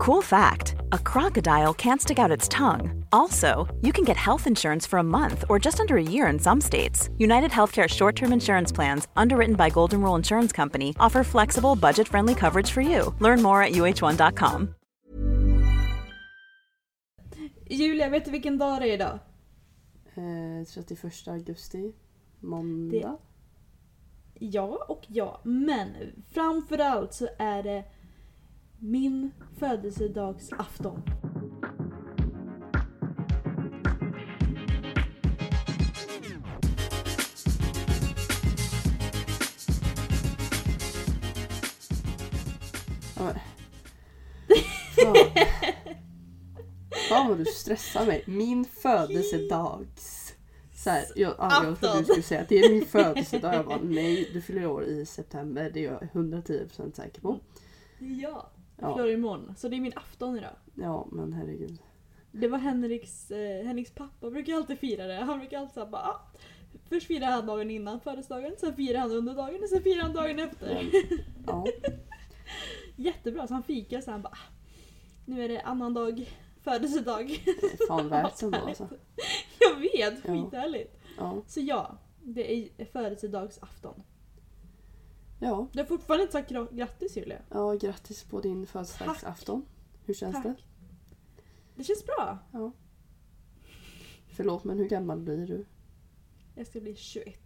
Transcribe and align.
Cool 0.00 0.22
fact 0.22 0.76
a 0.92 0.98
crocodile 0.98 1.74
can't 1.74 2.00
stick 2.00 2.18
out 2.18 2.30
its 2.30 2.48
tongue. 2.48 3.04
Also, 3.12 3.68
you 3.82 3.92
can 3.92 4.02
get 4.02 4.16
health 4.16 4.46
insurance 4.46 4.86
for 4.88 4.98
a 4.98 5.02
month 5.02 5.44
or 5.50 5.58
just 5.58 5.78
under 5.78 5.96
a 5.98 6.02
year 6.02 6.32
in 6.32 6.38
some 6.38 6.60
states. 6.60 7.10
United 7.18 7.50
Healthcare 7.50 7.86
short 7.88 8.16
term 8.16 8.32
insurance 8.32 8.72
plans, 8.72 9.08
underwritten 9.14 9.56
by 9.56 9.68
Golden 9.68 10.00
Rule 10.00 10.16
Insurance 10.16 10.56
Company, 10.56 10.94
offer 10.98 11.22
flexible, 11.22 11.76
budget 11.76 12.08
friendly 12.08 12.34
coverage 12.34 12.70
for 12.70 12.80
you. 12.80 13.14
Learn 13.20 13.42
more 13.42 13.62
at 13.62 13.72
uh1.com. 13.72 14.74
Julia, 17.70 18.08
vet 18.08 18.24
du 18.24 18.30
vilken 18.30 18.58
dag 18.58 18.80
det 18.80 18.90
är 18.90 18.94
idag? 18.94 19.18
Eh, 20.14 20.66
31 20.74 21.28
augusti. 21.28 21.92
Måndag. 22.40 23.16
Ja 24.34 24.84
och 24.88 25.06
ja, 25.08 25.40
men 25.44 25.94
framförallt 26.30 27.14
så 27.14 27.28
är 27.38 27.62
det 27.62 27.84
min 28.82 29.30
födelsedagsafton. 29.58 31.02
Ja, 43.16 43.24
men. 43.24 43.34
Fan. 44.96 45.16
Fan 47.08 47.28
vad 47.28 47.38
du 47.38 47.44
stressar 47.44 48.06
mig. 48.06 48.24
Min 48.26 48.64
födelsedags... 48.64 50.34
Så 50.74 50.90
här, 50.90 51.04
jag, 51.16 51.34
ja, 51.38 51.64
jag 51.64 51.80
trodde 51.80 51.98
du 51.98 52.04
skulle 52.04 52.22
säga 52.22 52.40
att 52.40 52.48
det 52.48 52.58
är 52.58 52.70
min 52.70 52.86
födelsedag. 52.86 53.54
Jag 53.54 53.66
bara 53.66 53.80
nej, 53.82 54.30
du 54.32 54.40
fyller 54.40 54.66
år 54.66 54.84
i 54.84 55.06
september. 55.06 55.70
Det 55.74 55.84
är 55.84 55.92
jag 55.92 56.08
110% 56.12 56.96
säker 56.96 57.20
på. 57.20 57.40
Ja, 57.98 58.50
Ja. 58.80 58.96
fyller 58.96 59.08
imorgon. 59.12 59.54
Så 59.56 59.68
det 59.68 59.76
är 59.76 59.80
min 59.80 59.92
afton 59.96 60.38
idag. 60.38 60.54
Ja, 60.74 61.08
men 61.12 61.32
herregud. 61.32 61.78
Det 62.32 62.48
var 62.48 62.58
Henriks, 62.58 63.30
eh, 63.30 63.66
Henriks 63.66 63.90
pappa 63.90 64.30
brukar 64.30 64.54
alltid 64.54 64.78
fira 64.78 65.06
det. 65.06 65.14
Han 65.14 65.38
brukar 65.38 65.58
alltid 65.58 65.74
säga 65.74 65.86
bara 65.86 66.02
ah, 66.02 66.20
Först 66.88 67.06
firar 67.06 67.26
han 67.26 67.46
dagen 67.46 67.70
innan 67.70 68.00
födelsedagen, 68.00 68.52
sen 68.58 68.74
firar 68.76 68.98
han 69.00 69.10
under 69.12 69.34
dagen 69.34 69.62
och 69.62 69.68
sen 69.68 69.82
firar 69.82 70.02
han 70.02 70.12
dagen 70.12 70.38
efter. 70.38 70.90
Ja, 71.46 71.66
Jättebra, 72.96 73.46
så 73.46 73.54
han 73.54 73.62
fikar 73.62 74.00
så 74.00 74.10
han 74.10 74.22
bara 74.22 74.32
ah, 74.32 74.52
Nu 75.24 75.44
är 75.44 75.48
det 75.48 75.60
annan 75.60 75.94
dag 75.94 76.30
födelsedag. 76.62 77.44
fan 77.88 78.08
värt 78.08 78.42
ändå 78.42 78.58
alltså. 78.66 78.88
Jag 79.60 79.80
vet, 79.80 80.24
Ja. 80.24 80.32
skithärligt. 80.44 81.00
Ja, 81.18 81.42
Så 81.46 81.60
ja, 81.60 81.98
det 82.22 82.54
är 82.54 82.84
födelsedagsafton. 82.84 84.02
Ja, 85.40 85.66
Du 85.72 85.78
har 85.78 85.86
fortfarande 85.86 86.22
inte 86.22 86.32
sagt 86.32 86.50
gra- 86.50 86.74
grattis 86.76 87.16
Julia. 87.16 87.38
ja, 87.50 87.72
grattis 87.74 88.24
på 88.24 88.40
din 88.40 88.66
födelsedagsafton. 88.66 89.66
Hur 90.04 90.14
känns 90.14 90.34
Tack. 90.34 90.42
det? 90.44 90.54
Det 91.74 91.84
känns 91.84 92.04
bra. 92.06 92.38
Ja. 92.52 92.72
Förlåt, 94.28 94.64
men 94.64 94.78
hur 94.78 94.88
gammal 94.88 95.20
blir 95.20 95.46
du? 95.46 95.64
Jag 96.54 96.66
ska 96.66 96.80
bli 96.80 96.94
21. 96.96 97.40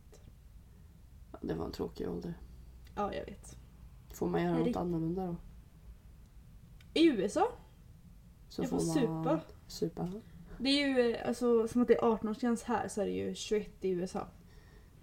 Ja, 1.32 1.38
det 1.42 1.54
var 1.54 1.66
en 1.66 1.72
tråkig 1.72 2.08
ålder. 2.08 2.34
Ja, 2.96 3.14
jag 3.14 3.24
vet. 3.24 3.56
Får 4.10 4.26
man 4.28 4.42
göra 4.42 4.58
det- 4.58 4.64
något 4.66 4.76
annorlunda 4.76 5.26
då? 5.26 5.36
I 6.94 7.06
USA? 7.06 7.48
Så 8.48 8.62
Jag 8.62 8.70
får 8.70 8.78
supa. 8.78 9.40
Supa. 9.66 10.12
Det 10.58 10.68
är 10.68 10.86
ju 10.88 11.14
eh, 11.14 11.28
alltså, 11.28 11.68
som 11.68 11.82
att 11.82 11.88
det 11.88 11.94
är 11.94 12.00
18-årsgräns 12.00 12.62
här 12.64 12.88
så 12.88 13.00
är 13.00 13.06
det 13.06 13.12
ju 13.12 13.34
21 13.34 13.84
i 13.84 13.88
USA. 13.88 14.26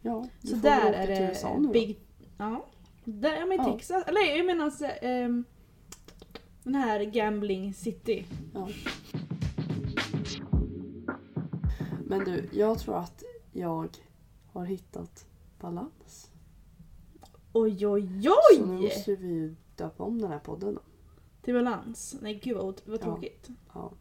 Ja, 0.02 0.28
du 0.42 0.48
Så 0.48 0.56
får 0.56 0.62
väl 0.62 0.82
där 0.82 0.90
åka 0.90 0.98
är 0.98 1.16
till 1.16 1.26
USA 1.26 1.58
nu 1.58 1.68
då. 1.68 1.74
big... 1.74 2.00
Ja. 2.38 2.66
Där, 3.04 3.34
ja 3.36 3.46
men 3.46 3.52
i 3.52 3.56
Ja. 3.56 3.72
Texas. 3.74 4.04
Eller 4.08 4.38
jag 4.38 4.46
menar 4.46 4.66
alltså, 4.66 4.86
ehm, 4.86 5.44
den 6.64 6.76
här 6.76 7.04
gambling 7.04 7.74
city. 7.74 8.26
Ja. 8.54 8.70
Men 12.06 12.24
du, 12.26 12.50
jag 12.52 12.80
tror 12.80 12.98
att 12.98 13.24
jag 13.52 13.98
har 14.52 14.66
hittat 14.66 15.26
balans. 15.60 16.32
Oj 17.54 17.88
oj 17.88 18.22
Så 18.24 18.66
nu 18.66 18.76
oj! 18.78 18.82
måste 18.84 19.16
vi 19.16 19.28
ju 19.28 19.56
döpa 19.76 20.04
om 20.04 20.22
den 20.22 20.32
här 20.32 20.40
podden 20.40 20.74
då. 20.74 20.82
Till 21.42 21.54
balans. 21.54 22.16
Nej 22.22 22.40
gud 22.44 22.58
vad, 22.58 22.82
vad 22.86 23.00
Ja. 23.00 23.04
tråkigt. 23.04 23.50
Ja. 23.74 23.92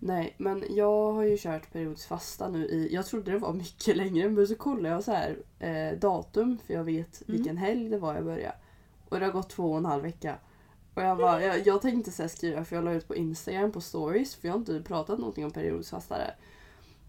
Nej, 0.00 0.34
men 0.38 0.64
jag 0.70 1.12
har 1.12 1.22
ju 1.22 1.36
kört 1.38 1.72
periodisk 1.72 2.08
fasta 2.08 2.48
nu 2.48 2.66
i, 2.66 2.94
jag 2.94 3.06
trodde 3.06 3.30
det 3.32 3.38
var 3.38 3.52
mycket 3.64 3.96
längre, 3.96 4.28
men 4.28 4.46
så 4.46 4.54
kollade 4.54 4.88
jag 4.94 5.04
så 5.04 5.12
här 5.12 5.36
eh, 5.58 5.98
datum 5.98 6.58
för 6.66 6.74
jag 6.74 6.84
vet 6.84 7.22
Mm. 7.28 7.36
vilken 7.36 7.56
helg 7.56 7.88
det 7.88 7.98
var 7.98 8.14
jag 8.14 8.24
började. 8.24 8.54
Och 9.08 9.18
det 9.20 9.26
har 9.26 9.32
gått 9.32 9.50
två 9.50 9.70
och 9.72 9.78
en 9.78 9.84
halv 9.84 10.02
vecka. 10.02 10.36
Och 10.94 11.02
jag, 11.02 11.18
bara, 11.18 11.42
jag, 11.44 11.66
jag 11.66 11.82
tänkte 11.82 12.10
så 12.10 12.28
skriva, 12.28 12.64
för 12.64 12.76
jag 12.76 12.84
la 12.84 12.92
ut 12.92 13.08
på 13.08 13.16
Instagram 13.16 13.72
på 13.72 13.80
stories, 13.80 14.34
för 14.36 14.48
jag 14.48 14.52
har 14.54 14.58
inte 14.58 14.82
pratat 14.82 15.18
någonting 15.18 15.44
om 15.44 15.50
periodisk 15.50 15.90
fasta 15.90 16.18
där. 16.18 16.34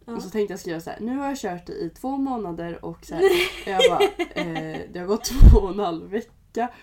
Ja. 0.05 0.15
Och 0.15 0.23
så 0.23 0.29
tänkte 0.29 0.53
jag 0.53 0.59
skriva 0.59 0.79
så 0.79 0.89
här, 0.89 0.99
nu 0.99 1.17
har 1.17 1.25
jag 1.27 1.37
kört 1.37 1.65
det 1.65 1.73
i 1.73 1.89
två 1.89 2.17
månader 2.17 2.85
och 2.85 3.05
så 3.05 3.15
här, 3.15 3.23
jag 3.65 3.81
bara, 3.89 4.03
eh, 4.43 4.79
det 4.93 4.99
har 4.99 5.05
gått 5.05 5.23
två 5.51 5.57
och 5.57 5.69
en 5.69 5.79
halv 5.79 6.09
vecka. 6.09 6.73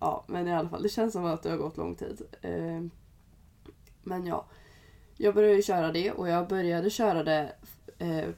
Ja, 0.00 0.24
men 0.28 0.48
i 0.48 0.54
alla 0.54 0.68
fall, 0.68 0.82
det 0.82 0.88
känns 0.88 1.12
som 1.12 1.24
att 1.24 1.42
det 1.42 1.50
har 1.50 1.56
gått 1.56 1.76
lång 1.76 1.94
tid. 1.94 2.22
Eh, 2.42 2.82
men 4.02 4.26
ja, 4.26 4.46
jag 5.18 5.34
började 5.34 5.62
köra 5.62 5.92
det 5.92 6.12
och 6.12 6.28
jag 6.28 6.48
började 6.48 6.90
köra 6.90 7.24
det 7.24 7.52
eh, 7.98 8.28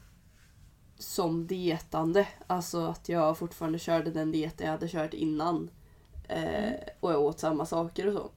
som 0.99 1.47
dietande. 1.47 2.29
Alltså 2.47 2.87
att 2.87 3.09
jag 3.09 3.39
fortfarande 3.39 3.79
körde 3.79 4.11
den 4.11 4.33
dieten 4.33 4.67
jag 4.67 4.73
hade 4.73 4.89
kört 4.89 5.15
innan. 5.15 5.71
Eh, 6.29 6.73
och 7.01 7.13
jag 7.13 7.21
åt 7.21 7.41
samma 7.41 7.67
saker 7.67 8.07
och 8.07 8.13
så. 8.13 8.31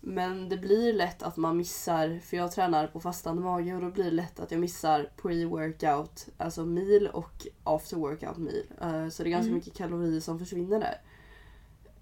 Men 0.00 0.48
det 0.48 0.56
blir 0.56 0.92
lätt 0.92 1.22
att 1.22 1.36
man 1.36 1.56
missar, 1.56 2.20
för 2.24 2.36
jag 2.36 2.52
tränar 2.52 2.86
på 2.86 3.00
fastande 3.00 3.42
mage 3.42 3.74
och 3.74 3.80
då 3.82 3.90
blir 3.90 4.04
det 4.04 4.10
lätt 4.10 4.40
att 4.40 4.50
jag 4.50 4.60
missar 4.60 5.10
pre-workout, 5.22 6.28
alltså 6.36 6.64
mil 6.64 7.08
och 7.12 7.46
after 7.64 7.96
workout 7.96 8.36
mil. 8.36 8.62
Eh, 8.80 9.08
så 9.08 9.22
det 9.22 9.28
är 9.28 9.30
ganska 9.30 9.46
Mm. 9.46 9.54
mycket 9.54 9.74
kalorier 9.74 10.20
som 10.20 10.38
försvinner 10.38 10.80
där. 10.80 11.00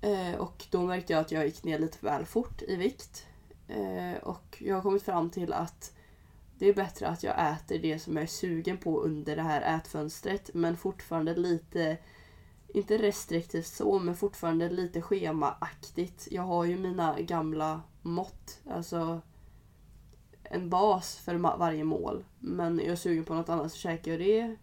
Eh, 0.00 0.40
och 0.40 0.64
då 0.70 0.82
märkte 0.82 1.12
jag 1.12 1.20
att 1.20 1.32
jag 1.32 1.44
gick 1.46 1.64
ner 1.64 1.78
lite 1.78 1.98
väl 2.00 2.24
fort 2.26 2.62
i 2.62 2.76
vikt. 2.76 3.26
Eh, 3.68 4.22
och 4.22 4.56
jag 4.60 4.74
har 4.74 4.82
kommit 4.82 5.02
fram 5.02 5.30
till 5.30 5.52
att 5.52 5.94
det 6.58 6.66
är 6.66 6.74
bättre 6.74 7.08
att 7.08 7.22
jag 7.22 7.52
äter 7.52 7.78
det 7.78 7.98
som 7.98 8.16
jag 8.16 8.22
är 8.22 8.26
sugen 8.26 8.78
på 8.78 9.00
under 9.00 9.36
det 9.36 9.42
här 9.42 9.76
ätfönstret 9.76 10.50
men 10.54 10.76
fortfarande 10.76 11.34
lite, 11.34 11.98
inte 12.68 12.98
restriktivt 12.98 13.66
så, 13.66 13.98
men 13.98 14.16
fortfarande 14.16 14.68
lite 14.68 15.02
schemaaktigt. 15.02 16.28
Jag 16.30 16.42
har 16.42 16.64
ju 16.64 16.78
mina 16.78 17.20
gamla 17.20 17.82
mått, 18.02 18.60
alltså 18.70 19.20
en 20.42 20.70
bas 20.70 21.16
för 21.16 21.34
varje 21.34 21.84
mål. 21.84 22.24
Men 22.38 22.80
är 22.80 22.88
jag 22.88 22.98
sugen 22.98 23.24
på 23.24 23.34
något 23.34 23.48
annat 23.48 23.72
så 23.72 23.78
käkar 23.78 24.10
jag 24.10 24.20
det. 24.20 24.56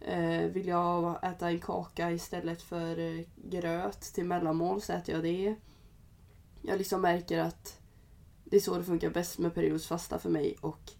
Eh, 0.00 0.50
vill 0.50 0.66
jag 0.66 1.24
äta 1.24 1.48
en 1.48 1.60
kaka 1.60 2.10
istället 2.10 2.62
för 2.62 2.98
eh, 2.98 3.24
gröt 3.36 4.00
till 4.00 4.24
mellanmål 4.24 4.80
så 4.80 4.92
äter 4.92 5.14
jag 5.14 5.24
det. 5.24 5.54
Jag 6.62 6.78
liksom 6.78 7.00
märker 7.00 7.38
att 7.38 7.80
det 8.44 8.56
är 8.56 8.60
så 8.60 8.78
det 8.78 8.84
funkar 8.84 9.10
bäst 9.10 9.38
med 9.38 9.54
periodisk 9.54 9.88
fasta 9.88 10.18
för 10.18 10.30
mig 10.30 10.56
och 10.60 10.92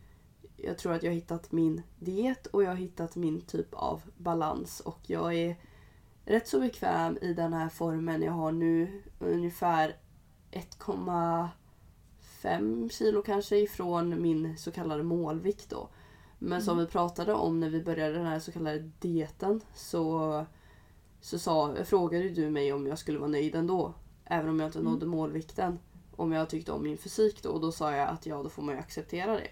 jag 0.56 0.78
tror 0.78 0.92
att 0.92 1.02
jag 1.02 1.10
har 1.10 1.14
hittat 1.14 1.52
min 1.52 1.82
diet 1.98 2.46
och 2.46 2.62
jag 2.62 2.68
har 2.68 2.76
hittat 2.76 3.16
min 3.16 3.40
typ 3.40 3.74
av 3.74 4.02
balans 4.16 4.80
och 4.80 4.98
jag 5.06 5.34
är 5.34 5.56
rätt 6.24 6.48
så 6.48 6.60
bekväm 6.60 7.18
i 7.22 7.34
den 7.34 7.52
här 7.52 7.68
formen 7.68 8.22
jag 8.22 8.32
har 8.32 8.52
nu. 8.52 9.02
Ungefär 9.18 9.96
1,5 10.50 12.88
kilo 12.88 13.22
kanske 13.22 13.56
ifrån 13.56 14.22
min 14.22 14.56
så 14.56 14.70
kallade 14.70 15.02
målvikt 15.02 15.70
då. 15.70 15.88
Men 16.38 16.62
som 16.62 16.78
vi 16.78 16.86
pratade 16.86 17.34
om 17.34 17.60
när 17.60 17.70
vi 17.70 17.82
började 17.82 18.14
den 18.14 18.26
här 18.26 18.38
så 18.38 18.52
kallade 18.52 18.90
dieten 18.98 19.60
så, 19.74 20.46
så 21.20 21.38
sa, 21.38 21.74
frågade 21.84 22.28
du 22.28 22.50
mig 22.50 22.72
om 22.72 22.86
jag 22.86 22.98
skulle 22.98 23.18
vara 23.18 23.30
nöjd 23.30 23.54
ändå. 23.54 23.94
Även 24.24 24.50
om 24.50 24.60
jag 24.60 24.68
inte 24.68 24.78
Mm. 24.78 24.92
nådde 24.92 25.06
målvikten. 25.06 25.78
Om 26.16 26.32
jag 26.32 26.50
tyckte 26.50 26.72
om 26.72 26.82
min 26.82 26.98
fysik 26.98 27.42
då. 27.42 27.50
Och 27.50 27.60
då 27.60 27.72
sa 27.72 27.96
jag 27.96 28.08
att 28.08 28.26
ja, 28.26 28.42
då 28.42 28.48
får 28.48 28.62
man 28.62 28.74
ju 28.74 28.80
acceptera 28.80 29.32
det. 29.32 29.48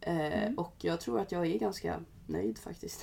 Eh, 0.00 0.42
Mm. 0.42 0.58
Och 0.58 0.74
jag 0.78 1.00
tror 1.00 1.20
att 1.20 1.32
jag 1.32 1.46
är 1.46 1.58
ganska 1.58 2.00
nöjd 2.26 2.58
faktiskt. 2.58 3.02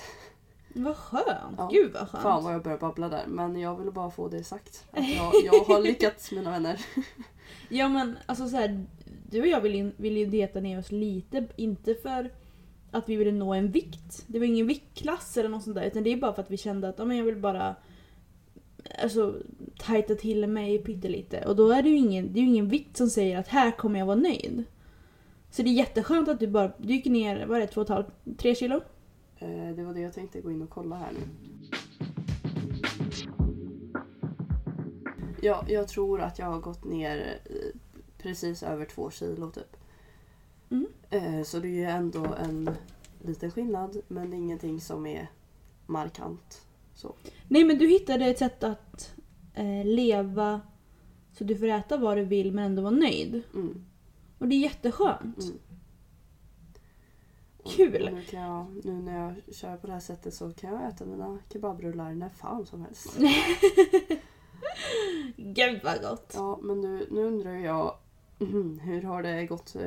Vad 0.74 0.96
skönt! 0.96 1.54
Ja. 1.58 1.68
Gud 1.72 1.92
vad 1.92 2.08
skönt. 2.08 2.22
Fan 2.22 2.44
vad 2.44 2.54
jag 2.54 2.62
börjar 2.62 2.78
babbla 2.78 3.08
där. 3.08 3.26
Men 3.26 3.60
jag 3.60 3.76
ville 3.78 3.90
bara 3.90 4.10
få 4.10 4.28
det 4.28 4.44
sagt. 4.44 4.84
Att 4.90 5.08
jag, 5.16 5.32
jag 5.44 5.64
har 5.64 5.80
lyckats 5.80 6.32
mina 6.32 6.50
vänner. 6.50 6.80
Ja 7.68 7.88
men 7.88 8.18
alltså 8.26 8.48
så 8.48 8.56
här, 8.56 8.86
du 9.30 9.40
och 9.40 9.46
jag 9.46 9.60
vill, 9.60 9.74
in, 9.74 9.92
vill 9.96 10.16
ju 10.16 10.26
dieta 10.26 10.60
ner 10.60 10.78
oss 10.78 10.92
lite, 10.92 11.46
inte 11.56 11.94
för 11.94 12.30
att 12.90 13.08
vi 13.08 13.16
ville 13.16 13.32
nå 13.32 13.54
en 13.54 13.70
vikt. 13.70 14.24
Det 14.26 14.38
var 14.38 14.46
ingen 14.46 14.66
viktklass 14.66 15.36
eller 15.36 15.48
något 15.48 15.62
sånt 15.62 15.76
där 15.76 15.84
utan 15.84 16.02
det 16.02 16.10
är 16.12 16.16
bara 16.16 16.32
för 16.32 16.42
att 16.42 16.50
vi 16.50 16.56
kände 16.56 16.88
att 16.88 16.98
ja, 16.98 17.04
men 17.04 17.16
jag 17.16 17.24
vill 17.24 17.36
bara 17.36 17.76
alltså, 19.02 19.34
tajta 19.78 20.14
till 20.14 20.46
mig 20.46 20.78
pyttelite. 20.78 21.44
Och 21.46 21.56
då 21.56 21.70
är 21.70 21.82
det 21.82 21.88
ju 21.88 21.96
ingen, 21.96 22.32
det 22.32 22.40
är 22.40 22.44
ingen 22.44 22.68
vikt 22.68 22.96
som 22.96 23.10
säger 23.10 23.38
att 23.38 23.48
här 23.48 23.70
kommer 23.70 23.98
jag 23.98 24.06
vara 24.06 24.16
nöjd. 24.16 24.64
Så 25.50 25.62
det 25.62 25.68
är 25.70 25.72
jätteskönt 25.72 26.28
att 26.28 26.40
du 26.40 26.46
bara 26.46 26.72
du 26.78 26.92
gick 26.92 27.04
ner, 27.04 27.46
vad 27.46 27.56
är 27.56 27.60
det, 27.60 27.66
två 27.66 27.80
och 27.80 27.86
ett 27.86 27.94
halvt, 27.94 28.38
tre 28.38 28.54
kilo? 28.54 28.80
Eh, 29.38 29.68
det 29.76 29.82
var 29.82 29.94
det 29.94 30.00
jag 30.00 30.12
tänkte 30.12 30.40
gå 30.40 30.50
in 30.50 30.62
och 30.62 30.70
kolla 30.70 30.96
här 30.96 31.12
nu. 31.12 31.20
Ja, 35.42 35.64
jag 35.68 35.88
tror 35.88 36.20
att 36.20 36.38
jag 36.38 36.46
har 36.46 36.60
gått 36.60 36.84
ner 36.84 37.40
eh, 37.44 37.80
precis 38.18 38.62
över 38.62 38.84
två 38.84 39.10
kilo 39.10 39.50
typ. 39.50 39.76
Mm. 40.70 40.86
Eh, 41.10 41.42
så 41.42 41.58
det 41.58 41.68
är 41.68 41.72
ju 41.72 41.84
ändå 41.84 42.26
en 42.44 42.70
liten 43.22 43.50
skillnad 43.50 43.96
men 44.08 44.32
ingenting 44.32 44.80
som 44.80 45.06
är 45.06 45.30
markant. 45.86 46.66
Så. 47.00 47.14
Nej 47.48 47.64
men 47.64 47.78
du 47.78 47.88
hittade 47.88 48.26
ett 48.26 48.38
sätt 48.38 48.62
att 48.64 49.14
eh, 49.54 49.84
leva 49.84 50.60
så 51.32 51.44
du 51.44 51.56
får 51.56 51.66
äta 51.66 51.96
vad 51.96 52.16
du 52.16 52.24
vill 52.24 52.52
men 52.52 52.64
ändå 52.64 52.82
vara 52.82 52.94
nöjd. 52.94 53.42
Mm, 53.54 53.84
Och 54.38 54.48
det 54.48 54.54
är 54.54 54.60
jätteskönt. 54.60 55.42
mm. 55.44 55.58
Kul. 57.64 58.02
och 58.08 58.12
Nu, 58.14 58.22
kan 58.22 58.40
jag, 58.40 58.66
nu 58.84 58.92
när 58.92 59.24
jag 59.24 59.54
kör 59.54 59.76
på 59.76 59.86
det 59.86 59.92
här 59.92 60.00
sättet 60.00 60.34
så 60.34 60.52
kan 60.52 60.72
jag 60.72 60.88
äta 60.88 61.04
mina 61.04 61.38
kebabrullar 61.52 62.14
när 62.14 62.28
fan 62.28 62.66
som 62.66 62.82
helst. 62.82 63.18
Gud 65.36 65.80
vad 65.84 66.00
gott. 66.02 66.32
Ja, 66.34 66.58
men 66.62 66.80
nu, 66.80 67.06
nu 67.10 67.24
undrar 67.24 67.54
jag 67.54 67.94
hur 68.82 69.02
har 69.02 69.22
det 69.22 69.46
gått 69.46 69.74
eh, 69.76 69.80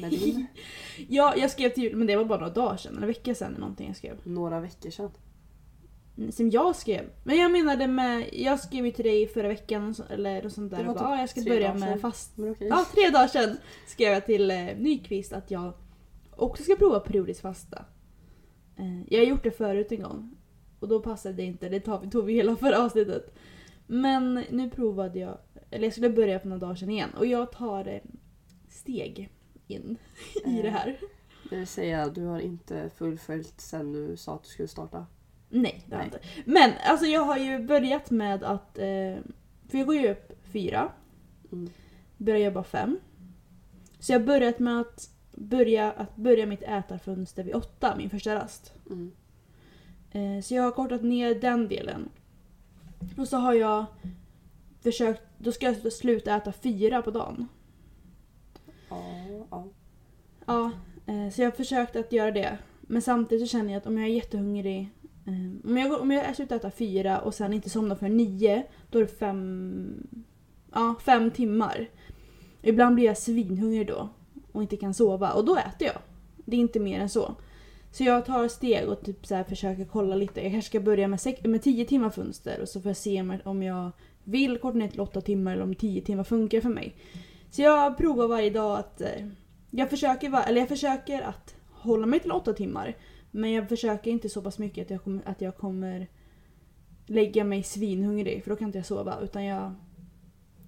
med 0.00 0.10
din? 0.10 0.46
Ja, 1.08 1.36
jag 1.36 1.50
skrev 1.50 1.70
till 1.70 1.82
jul, 1.82 1.96
men 1.96 2.06
det 2.06 2.16
var 2.16 2.24
bara 2.24 2.40
några 2.40 2.52
dagar 2.54 2.76
sedan, 2.76 2.92
eller 2.92 3.02
en 3.02 3.08
vecka 3.08 3.34
sedan 3.34 3.52
någonting 3.52 3.86
jag 3.86 3.96
skrev. 3.96 4.20
Några 4.24 4.60
veckor 4.60 4.90
sedan. 4.90 5.10
Som 6.30 6.50
jag 6.50 6.76
skrev. 6.76 7.10
Men 7.24 7.36
jag 7.36 7.52
menade 7.52 7.86
med, 7.86 8.28
jag 8.32 8.60
skrev 8.60 8.86
ju 8.86 8.92
till 8.92 9.04
dig 9.04 9.26
förra 9.28 9.48
veckan 9.48 9.94
eller 10.10 10.42
något 10.42 10.52
sånt 10.52 10.70
där 10.70 10.78
Det 10.78 10.84
var 10.84 10.90
och 10.94 10.98
bara, 10.98 11.08
typ 11.08 11.16
ah, 11.16 11.20
jag 11.20 11.28
ska 11.28 11.42
börja 11.42 11.74
med 11.74 12.00
fast... 12.00 12.32
Okej. 12.38 12.68
Ja, 12.68 12.86
tre 12.94 13.10
dagar 13.10 13.28
sedan 13.28 13.56
skrev 13.86 14.12
jag 14.12 14.26
till 14.26 14.50
eh, 14.50 14.64
Nyqvist 14.78 15.32
att 15.32 15.50
jag 15.50 15.72
också 16.36 16.62
ska 16.62 16.76
prova 16.76 17.00
periodisk 17.00 17.40
fasta. 17.40 17.84
Eh, 18.76 19.02
jag 19.08 19.18
har 19.18 19.26
gjort 19.26 19.42
det 19.42 19.50
förut 19.50 19.92
en 19.92 20.02
gång. 20.02 20.36
Och 20.80 20.88
då 20.88 21.00
passade 21.00 21.34
det 21.34 21.42
inte, 21.42 21.68
det 21.68 21.80
tog 21.80 22.00
vi, 22.00 22.10
tog 22.10 22.24
vi 22.24 22.32
hela 22.32 22.56
förra 22.56 22.84
avsnittet. 22.84 23.34
Men 23.86 24.44
nu 24.50 24.70
provade 24.70 25.18
jag, 25.18 25.38
eller 25.70 25.84
jag 25.84 25.92
skulle 25.92 26.10
börja 26.10 26.40
för 26.40 26.48
några 26.48 26.60
dagar 26.60 26.74
sedan 26.74 26.90
igen 26.90 27.10
och 27.18 27.26
jag 27.26 27.52
tar 27.52 27.88
eh, 27.88 28.00
steg 28.68 29.30
in 29.66 29.96
i 30.44 30.56
Eh. 30.58 30.62
det 30.62 30.70
här. 30.70 30.98
Det 31.50 31.56
vill 31.56 31.66
säga, 31.66 32.08
du 32.08 32.24
har 32.24 32.40
inte 32.40 32.90
fullföljt 32.96 33.60
sen 33.60 33.92
du 33.92 34.16
sa 34.16 34.34
att 34.34 34.42
du 34.42 34.48
skulle 34.48 34.68
starta. 34.68 35.06
Nej, 35.50 35.84
det 35.86 35.94
har 35.94 36.02
jag 36.02 36.06
inte. 36.06 36.20
Men 36.44 36.72
alltså 36.86 37.06
jag 37.06 37.20
har 37.24 37.36
ju 37.38 37.58
börjat 37.66 38.10
med 38.10 38.42
att, 38.44 38.78
eh, 38.78 39.16
för 39.68 39.78
jag 39.78 39.86
går 39.86 39.96
ju 39.96 40.10
upp 40.10 40.32
fyra, 40.52 40.92
Mm. 41.52 41.70
börjar 42.16 42.38
jobba 42.40 42.62
fem. 42.64 42.98
Så 43.98 44.12
jag 44.12 44.20
har 44.20 44.26
börjat 44.26 44.58
med 44.58 44.80
att 44.80 45.10
börja, 45.34 45.92
att 45.92 46.16
börja 46.16 46.46
mitt 46.46 46.62
ätarfönster 46.62 47.42
vid 47.44 47.54
åtta, 47.54 47.94
min 47.96 48.10
första 48.10 48.34
rast. 48.34 48.72
Mm. 48.90 49.12
Eh, 50.12 50.42
så 50.42 50.54
jag 50.54 50.62
har 50.62 50.70
kortat 50.70 51.02
ner 51.02 51.34
den 51.34 51.68
delen. 51.68 52.08
Och 53.16 53.28
så 53.28 53.36
har 53.36 53.54
jag 53.54 53.84
försökt, 54.82 55.22
då 55.38 55.52
ska 55.52 55.66
jag 55.66 55.92
sluta 55.92 56.36
äta 56.36 56.52
fyra 56.52 57.02
på 57.02 57.10
dagen. 57.10 57.48
Ja, 58.88 59.04
ja. 59.50 59.66
Ja, 60.46 60.70
eh, 61.06 61.30
så 61.30 61.40
jag 61.42 61.46
har 61.50 61.56
försökt 61.56 61.96
att 61.96 62.12
göra 62.12 62.30
det. 62.30 62.58
Men 62.80 63.02
samtidigt 63.02 63.48
så 63.48 63.52
känner 63.52 63.72
jag 63.72 63.80
att 63.80 63.86
om 63.86 63.98
jag 63.98 64.06
är 64.08 64.12
jättehungrig 64.14 64.80
eh, 64.80 64.99
Ehm, 65.26 65.62
om, 65.64 65.76
jag, 65.78 65.90
går- 65.90 66.00
om 66.00 66.10
jag 66.10 66.36
slutar 66.36 66.56
äta 66.56 66.70
fyra 66.70 67.18
och 67.20 67.34
sen 67.34 67.52
inte 67.52 67.70
somnar 67.70 67.96
för 67.96 68.08
nio, 68.08 68.62
då 68.90 68.98
är 68.98 69.02
det 69.02 69.18
fem, 69.18 70.06
ja, 70.72 70.94
fem 71.04 71.30
timmar. 71.30 71.88
Ibland 72.62 72.94
blir 72.94 73.04
jag 73.06 73.18
svinhungrig 73.18 73.86
då 73.86 74.08
och 74.52 74.62
inte 74.62 74.76
kan 74.76 74.94
sova 74.94 75.32
och 75.32 75.44
då 75.44 75.56
äter 75.56 75.86
jag. 75.88 75.96
Det 76.44 76.56
är 76.56 76.60
inte 76.60 76.80
mer 76.80 77.00
än 77.00 77.08
så. 77.08 77.34
Så 77.92 78.04
jag 78.04 78.26
tar 78.26 78.48
steg 78.48 78.88
och 78.88 79.02
typ 79.04 79.26
så 79.26 79.34
här 79.34 79.44
försöker 79.44 79.84
kolla 79.84 80.14
lite. 80.16 80.40
Jag 80.42 80.52
kanske 80.52 80.68
ska 80.68 80.80
börja 80.80 81.08
med, 81.08 81.20
sex, 81.20 81.44
med 81.44 81.62
tio 81.62 81.84
timmar 81.84 82.10
fönster 82.10 82.60
och 82.60 82.68
så 82.68 82.80
får 82.80 82.88
jag 82.90 82.96
se 82.96 83.40
om 83.44 83.62
jag- 83.62 83.90
vill 84.24 84.58
korta 84.58 84.78
ner 84.78 84.88
till 84.88 85.00
åtta 85.00 85.20
timmar 85.20 85.52
eller 85.52 85.62
om 85.62 85.74
tio 85.74 86.02
timmar 86.02 86.24
funkar 86.24 86.60
för 86.60 86.68
mig. 86.68 86.94
Så 87.50 87.62
jag 87.62 87.98
provar 87.98 88.28
varje 88.28 88.50
dag 88.50 88.78
att 88.78 89.00
eh, 89.00 89.26
jag 89.70 89.90
försöker, 89.90 90.48
eller 90.48 90.60
jag 90.60 90.68
försöker 90.68 91.22
att 91.22 91.54
hålla 91.70 92.06
mig 92.06 92.20
till 92.20 92.32
åtta 92.32 92.52
timmar. 92.52 92.96
Men 93.30 93.52
jag 93.52 93.68
försöker 93.68 94.10
inte 94.10 94.28
så 94.28 94.42
pass 94.42 94.58
mycket 94.58 94.84
att 94.84 94.90
jag 94.90 95.04
kommer, 95.04 95.22
att 95.28 95.40
jag 95.40 95.56
kommer 95.56 96.08
lägga 97.06 97.44
mig 97.44 97.62
svinhungrig 97.62 98.42
för 98.44 98.50
då 98.50 98.56
kan 98.56 98.66
inte 98.66 98.78
jag 98.78 98.86
sova. 98.86 99.20
Utan 99.20 99.44
jag 99.44 99.74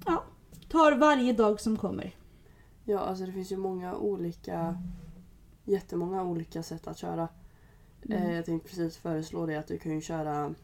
ja, 0.06 0.24
tar 0.68 0.92
varje 0.96 1.32
dag 1.32 1.60
som 1.60 1.76
kommer. 1.76 2.14
ja, 2.84 2.98
alltså 2.98 3.26
det 3.26 3.32
finns 3.32 3.52
ju 3.52 3.56
många 3.56 3.96
olika, 3.96 4.82
jättemånga 5.64 6.22
olika 6.24 6.62
sätt 6.62 6.86
att 6.86 6.98
köra. 6.98 7.28
Mm. 8.06 8.22
Eh, 8.22 8.34
jag 8.34 8.44
tänkte 8.44 8.68
precis 8.68 8.96
föreslå 8.96 9.46
det 9.46 9.56
att 9.56 9.66
du 9.68 9.78
kan 9.78 9.92
ju 9.94 10.00
köra, 10.00 10.54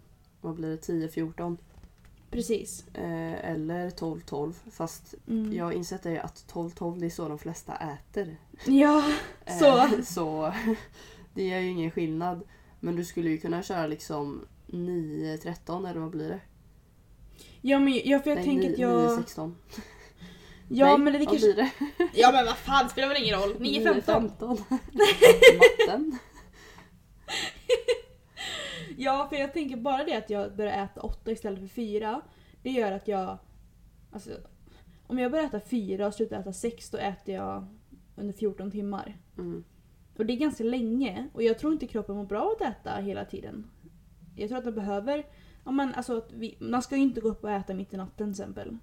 vad 0.41 0.55
blir 0.55 0.69
det, 0.71 0.77
10-14 0.77 1.57
Precis. 2.31 2.87
eh, 2.95 3.51
eller 3.51 3.91
12-12. 3.91 4.53
Fast 4.71 5.15
Mm. 5.29 5.53
jag 5.53 5.65
har 5.65 5.73
insett 5.73 6.07
att 6.07 6.45
12-12 6.53 6.99
det 7.01 7.07
är 7.07 7.11
så 7.11 7.29
de 7.29 7.39
flesta 7.39 7.77
äter. 7.77 8.37
Ja, 8.67 9.05
Eh, 9.45 9.59
så. 9.59 10.03
så 10.05 10.53
det 11.39 11.45
gör 11.45 11.59
ju 11.59 11.71
ingen 11.71 11.91
skillnad. 11.91 12.43
Men 12.81 12.97
du 12.97 13.05
skulle 13.05 13.31
ju 13.31 13.39
kunna 13.39 13.63
köra 13.63 13.87
liksom 13.87 14.47
9-13 14.67 15.91
eller 15.91 16.01
vad 16.01 16.11
blir 16.11 16.29
det? 16.29 16.41
Ja, 17.61 17.79
men 17.79 18.01
jag, 18.05 18.23
för 18.23 18.31
jag 18.31 18.37
Nej, 18.37 18.45
tänker 18.45 18.73
att 18.73 18.79
jag... 18.79 19.19
9-16. 19.19 19.55
Ja, 20.69 20.87
Nej, 20.87 20.99
men 20.99 21.13
det 21.13 21.27
kanske... 21.27 21.39
blir 21.39 21.55
det? 21.55 21.71
Ja, 22.15 22.33
men 22.33 22.45
vad 22.47 22.57
fan 22.57 22.89
spelar 22.89 23.09
väl 23.09 23.23
ingen 23.23 23.41
roll? 23.41 23.55
9.15. 23.55 24.31
9-15. 24.39 24.59
Matten. 25.87 26.19
Ja, 28.97 29.27
för 29.29 29.37
jag 29.37 29.53
tänker 29.53 29.77
bara 29.77 30.05
det 30.05 30.15
att 30.15 30.31
jag 30.31 30.57
börjar 30.57 30.85
äta 30.85 31.01
åtta 31.01 31.31
istället 31.31 31.61
för 31.61 31.69
fyra. 31.69 32.21
Det 32.63 32.71
gör 32.71 32.93
att 32.93 33.09
jag... 33.09 33.39
Alltså, 34.13 34.31
om 35.07 35.19
jag 35.19 35.31
börjar 35.31 35.47
äta 35.47 35.61
fyra 35.61 36.07
och 36.07 36.15
slutar 36.15 36.41
äta 36.41 36.53
sex 36.53 36.91
då 36.91 36.99
äter 36.99 37.35
jag 37.35 37.67
under 38.17 38.35
14 38.35 38.71
timmar. 38.71 39.17
Mm. 39.39 39.65
Och 40.19 40.27
det 40.27 40.33
är 40.33 40.37
ganska 40.37 40.65
länge 40.65 41.29
och 41.33 41.43
jag 41.43 41.59
tror 41.59 41.73
inte 41.73 41.87
kroppen 41.87 42.17
mår 42.17 42.25
bra 42.25 42.41
av 42.43 42.51
att 42.51 42.61
äta 42.61 42.97
hela 43.01 43.25
tiden. 43.25 43.65
Jag 44.37 44.49
tror 44.49 44.59
att 44.59 44.65
man 44.65 44.75
behöver... 44.75 45.27
Ja, 45.65 45.71
men 45.71 45.95
alltså 45.95 46.25
vi, 46.35 46.57
man 46.59 46.83
ska 46.83 46.97
ju 46.97 47.03
inte 47.03 47.21
gå 47.21 47.29
upp 47.29 47.45
och 47.45 47.51
äta 47.51 47.75
mitt 47.75 47.95
i 47.95 47.97
natten 47.97 48.35
till 48.35 48.43
exempel. 48.43 48.77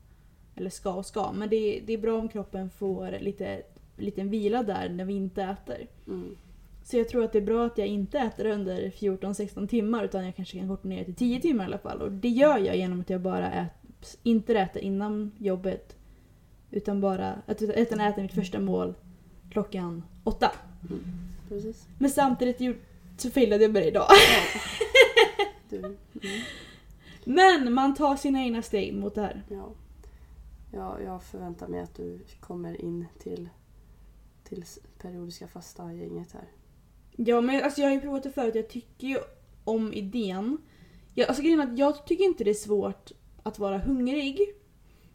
Eller 0.55 0.69
ska 0.69 0.93
och 0.93 1.05
ska, 1.05 1.31
men 1.31 1.49
det, 1.49 1.55
är- 1.55 1.81
det 1.85 1.93
är 1.93 1.97
bra 1.97 2.19
om 2.19 2.29
kroppen 2.29 2.69
får 2.69 3.19
lite 3.19 3.61
liten 3.97 4.29
vila 4.29 4.63
där 4.63 4.89
när 4.89 5.05
vi 5.05 5.13
inte 5.13 5.43
äter. 5.43 5.87
Mm. 6.07 6.35
Så 6.83 6.97
jag 6.97 7.09
tror 7.09 7.23
att 7.23 7.31
det 7.31 7.37
är 7.39 7.45
bra 7.45 7.65
att 7.65 7.77
jag 7.77 7.87
inte 7.87 8.19
äter 8.19 8.45
under 8.45 8.89
14-16 8.89 9.67
timmar 9.67 10.03
utan 10.03 10.25
jag 10.25 10.35
kanske 10.35 10.59
kan 10.59 10.67
korta 10.67 10.87
ner 10.87 11.03
till 11.03 11.15
10 11.15 11.41
timmar 11.41 11.63
i 11.63 11.67
alla 11.67 11.77
fall. 11.77 12.01
Och 12.01 12.11
det 12.11 12.29
gör 12.29 12.57
jag 12.57 12.77
genom 12.77 12.99
att 13.01 13.09
jag 13.09 13.21
bara 13.21 13.51
ät, 13.51 14.17
inte 14.23 14.59
äter 14.59 14.81
innan 14.81 15.31
jobbet. 15.37 15.95
Utan 16.71 17.01
bara 17.01 17.41
att 17.45 17.61
utan 17.61 17.99
äter 17.99 18.21
mitt 18.21 18.33
första 18.33 18.59
mål 18.59 18.93
klockan 19.51 20.03
åtta. 20.23 20.51
Precis. 21.49 21.87
Men 21.99 22.09
samtidigt 22.09 22.61
gjorde- 22.61 22.79
så 23.17 23.29
failade 23.29 23.63
jag 23.63 23.71
med 23.73 23.81
det 23.81 23.87
idag. 23.87 24.07
Ja. 24.09 24.59
Du. 25.69 25.77
Mm. 25.77 25.95
Men 27.25 27.73
man 27.73 27.93
tar 27.95 28.15
sina 28.15 28.39
egna 28.43 28.61
steg 28.61 28.93
mot 28.93 29.15
det 29.15 29.21
här. 29.21 29.43
Ja. 29.49 29.69
ja. 30.71 30.97
Jag 31.01 31.23
förväntar 31.23 31.67
mig 31.67 31.79
att 31.79 31.95
du 31.95 32.19
kommer 32.39 32.81
in 32.81 33.05
till, 33.19 33.49
till 34.43 34.63
periodiska 35.01 35.47
fasta 35.47 35.93
gänget 35.93 36.31
här. 36.31 36.43
Ja 37.15 37.41
men 37.41 37.63
alltså 37.63 37.81
jag 37.81 37.87
har 37.87 37.93
ju 37.95 38.01
provat 38.01 38.23
det 38.23 38.31
förut, 38.31 38.55
jag 38.55 38.69
tycker 38.69 39.07
ju 39.07 39.17
om 39.63 39.93
idén. 39.93 40.57
Jag, 41.13 41.27
alltså 41.27 41.43
grejen 41.43 41.61
att 41.61 41.77
jag 41.77 42.05
tycker 42.05 42.23
inte 42.23 42.43
det 42.43 42.49
är 42.49 42.53
svårt 42.53 43.11
att 43.43 43.59
vara 43.59 43.77
hungrig. 43.77 44.39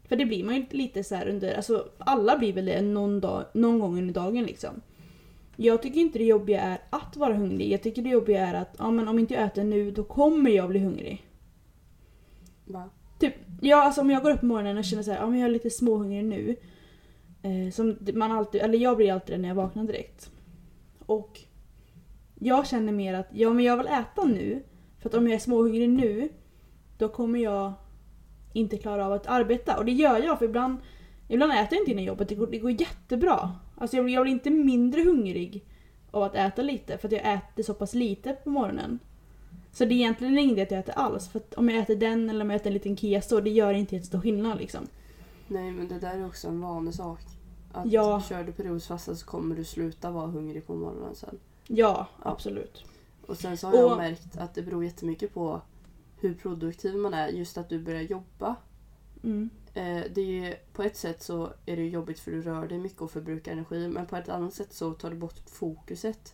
För 0.07 0.15
det 0.15 0.25
blir 0.25 0.43
man 0.43 0.55
ju 0.55 0.65
lite 0.69 1.03
så 1.03 1.15
här 1.15 1.27
under, 1.27 1.53
alltså 1.55 1.89
alla 1.97 2.37
blir 2.37 2.53
väl 2.53 2.65
det 2.65 2.81
någon, 2.81 3.19
dag, 3.21 3.45
någon 3.53 3.79
gång 3.79 3.97
under 3.97 4.13
dagen 4.13 4.43
liksom. 4.43 4.81
Jag 5.63 5.81
tycker 5.81 5.99
inte 5.99 6.19
det 6.19 6.25
jobbiga 6.25 6.61
är 6.61 6.81
att 6.89 7.17
vara 7.17 7.33
hungrig, 7.33 7.71
jag 7.71 7.83
tycker 7.83 8.01
det 8.01 8.09
jobbiga 8.09 8.47
är 8.47 8.53
att 8.53 8.75
ja, 8.77 8.91
men 8.91 9.07
om 9.07 9.19
inte 9.19 9.33
jag 9.33 9.43
äter 9.43 9.63
nu 9.63 9.91
då 9.91 10.03
kommer 10.03 10.49
jag 10.49 10.69
bli 10.69 10.79
hungrig. 10.79 11.25
Va? 12.65 12.89
Typ, 13.19 13.33
ja, 13.61 13.83
alltså 13.83 14.01
om 14.01 14.09
jag 14.09 14.23
går 14.23 14.31
upp 14.31 14.39
på 14.39 14.45
morgonen 14.45 14.77
och 14.77 14.83
känner 14.83 15.03
så 15.03 15.11
här, 15.11 15.19
ja, 15.19 15.29
men 15.29 15.39
jag 15.39 15.47
är 15.47 15.53
lite 15.53 15.69
småhungrig 15.69 16.25
nu. 16.25 16.55
Eh, 17.41 17.71
som 17.71 17.97
man 18.13 18.31
alltid, 18.31 18.61
eller 18.61 18.77
jag 18.77 18.97
blir 18.97 19.13
alltid 19.13 19.35
det 19.35 19.41
när 19.41 19.47
jag 19.47 19.55
vaknar 19.55 19.83
direkt. 19.83 20.29
Och 21.05 21.39
jag 22.39 22.67
känner 22.67 22.91
mer 22.91 23.13
att 23.13 23.27
ja, 23.31 23.53
men 23.53 23.65
jag 23.65 23.77
vill 23.77 23.87
äta 23.87 24.25
nu. 24.25 24.63
För 24.99 25.09
att 25.09 25.15
om 25.15 25.27
jag 25.27 25.35
är 25.35 25.39
småhungrig 25.39 25.89
nu, 25.89 26.29
då 26.97 27.09
kommer 27.09 27.39
jag 27.39 27.73
inte 28.53 28.77
klara 28.77 29.05
av 29.05 29.13
att 29.13 29.27
arbeta. 29.27 29.77
Och 29.77 29.85
det 29.85 29.91
gör 29.91 30.23
jag, 30.23 30.39
för 30.39 30.45
ibland, 30.45 30.77
ibland 31.33 31.51
äter 31.51 31.67
jag 31.71 31.81
inte 31.81 31.91
innan 31.91 32.03
jobbet. 32.03 32.29
Det 32.29 32.35
går, 32.35 32.47
det 32.47 32.57
går 32.59 32.71
jättebra. 32.81 33.51
Alltså 33.77 33.97
jag, 33.97 34.09
jag 34.09 34.23
blir 34.23 34.33
inte 34.33 34.49
mindre 34.49 35.01
hungrig 35.03 35.65
av 36.11 36.23
att 36.23 36.35
äta 36.35 36.61
lite, 36.61 36.97
för 36.97 37.07
att 37.07 37.11
jag 37.11 37.33
äter 37.33 37.63
så 37.63 37.73
pass 37.73 37.93
lite 37.93 38.33
på 38.33 38.49
morgonen. 38.49 38.99
Så 39.71 39.85
det 39.85 39.93
är 39.93 39.95
egentligen 39.95 40.37
ingen 40.39 40.51
idé 40.51 40.61
att 40.61 40.71
jag 40.71 40.79
äter 40.79 40.93
alls. 40.97 41.27
För 41.29 41.41
om 41.55 41.69
jag 41.69 41.79
äter 41.79 41.95
den 41.95 42.29
eller 42.29 42.41
om 42.41 42.49
jag 42.49 42.55
äter 42.55 42.67
en 42.67 42.73
liten 42.73 42.97
keso, 42.97 43.41
det 43.41 43.49
gör 43.49 43.73
inte 43.73 43.95
jättestor 43.95 44.19
skillnad 44.21 44.57
liksom. 44.57 44.87
Nej 45.47 45.71
men 45.71 45.87
det 45.87 45.99
där 45.99 46.17
är 46.17 46.25
också 46.25 46.47
en 46.47 46.61
vanlig 46.61 46.93
sak. 46.93 47.19
Att 47.73 47.91
Ja. 47.91 48.21
kör 48.29 48.43
du 48.43 48.51
periodfasta 48.51 49.15
så 49.15 49.25
kommer 49.25 49.55
du 49.55 49.63
sluta 49.63 50.11
vara 50.11 50.27
hungrig 50.27 50.67
på 50.67 50.75
morgonen 50.75 51.15
sen. 51.15 51.39
Ja, 51.67 52.07
Ja. 52.23 52.29
absolut. 52.31 52.83
Och 53.27 53.37
sen 53.37 53.57
så 53.57 53.67
har 53.67 53.75
jag 53.75 53.91
Och- 53.91 53.97
märkt 53.97 54.37
att 54.37 54.53
det 54.55 54.61
beror 54.61 54.83
jättemycket 54.83 55.33
på 55.33 55.61
hur 56.19 56.33
produktiv 56.33 56.95
man 56.95 57.13
är. 57.13 57.27
Just 57.27 57.57
att 57.57 57.69
du 57.69 57.79
börjar 57.79 58.01
jobba 58.01 58.55
Mm. 59.23 59.49
Eh, 59.73 60.03
det 60.15 60.21
är 60.21 60.25
ju, 60.25 60.55
på 60.73 60.83
ett 60.83 60.97
sätt 60.97 61.23
så 61.23 61.53
är 61.65 61.75
det 61.75 61.87
jobbigt 61.87 62.19
för 62.19 62.31
du 62.31 62.41
rör 62.41 62.67
dig 62.67 62.77
mycket 62.79 63.01
och 63.01 63.11
förbrukar 63.11 63.51
energi 63.51 63.87
men 63.87 64.05
på 64.05 64.15
ett 64.15 64.29
annat 64.29 64.53
sätt 64.53 64.73
så 64.73 64.93
tar 64.93 65.09
det 65.09 65.15
bort 65.15 65.49
fokuset. 65.49 66.33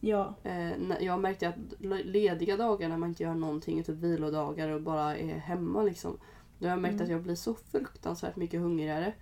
Ja. 0.00 0.34
Eh, 0.42 0.70
jag 1.00 1.20
märkte 1.20 1.48
att 1.48 1.54
lediga 2.04 2.56
dagar 2.56 2.88
när 2.88 2.96
man 2.96 3.08
inte 3.08 3.22
gör 3.22 3.34
någonting, 3.34 3.84
typ 3.84 3.96
vilodagar 3.96 4.68
och 4.68 4.82
bara 4.82 5.16
är 5.16 5.34
hemma 5.38 5.82
liksom. 5.82 6.18
Då 6.58 6.66
har 6.66 6.70
jag 6.70 6.80
märkt 6.82 6.92
Mm. 6.94 7.04
att 7.04 7.10
jag 7.10 7.22
blir 7.22 7.34
så 7.34 7.54
fruktansvärt 7.54 8.36
mycket 8.36 8.60
hungrigare. 8.60 9.14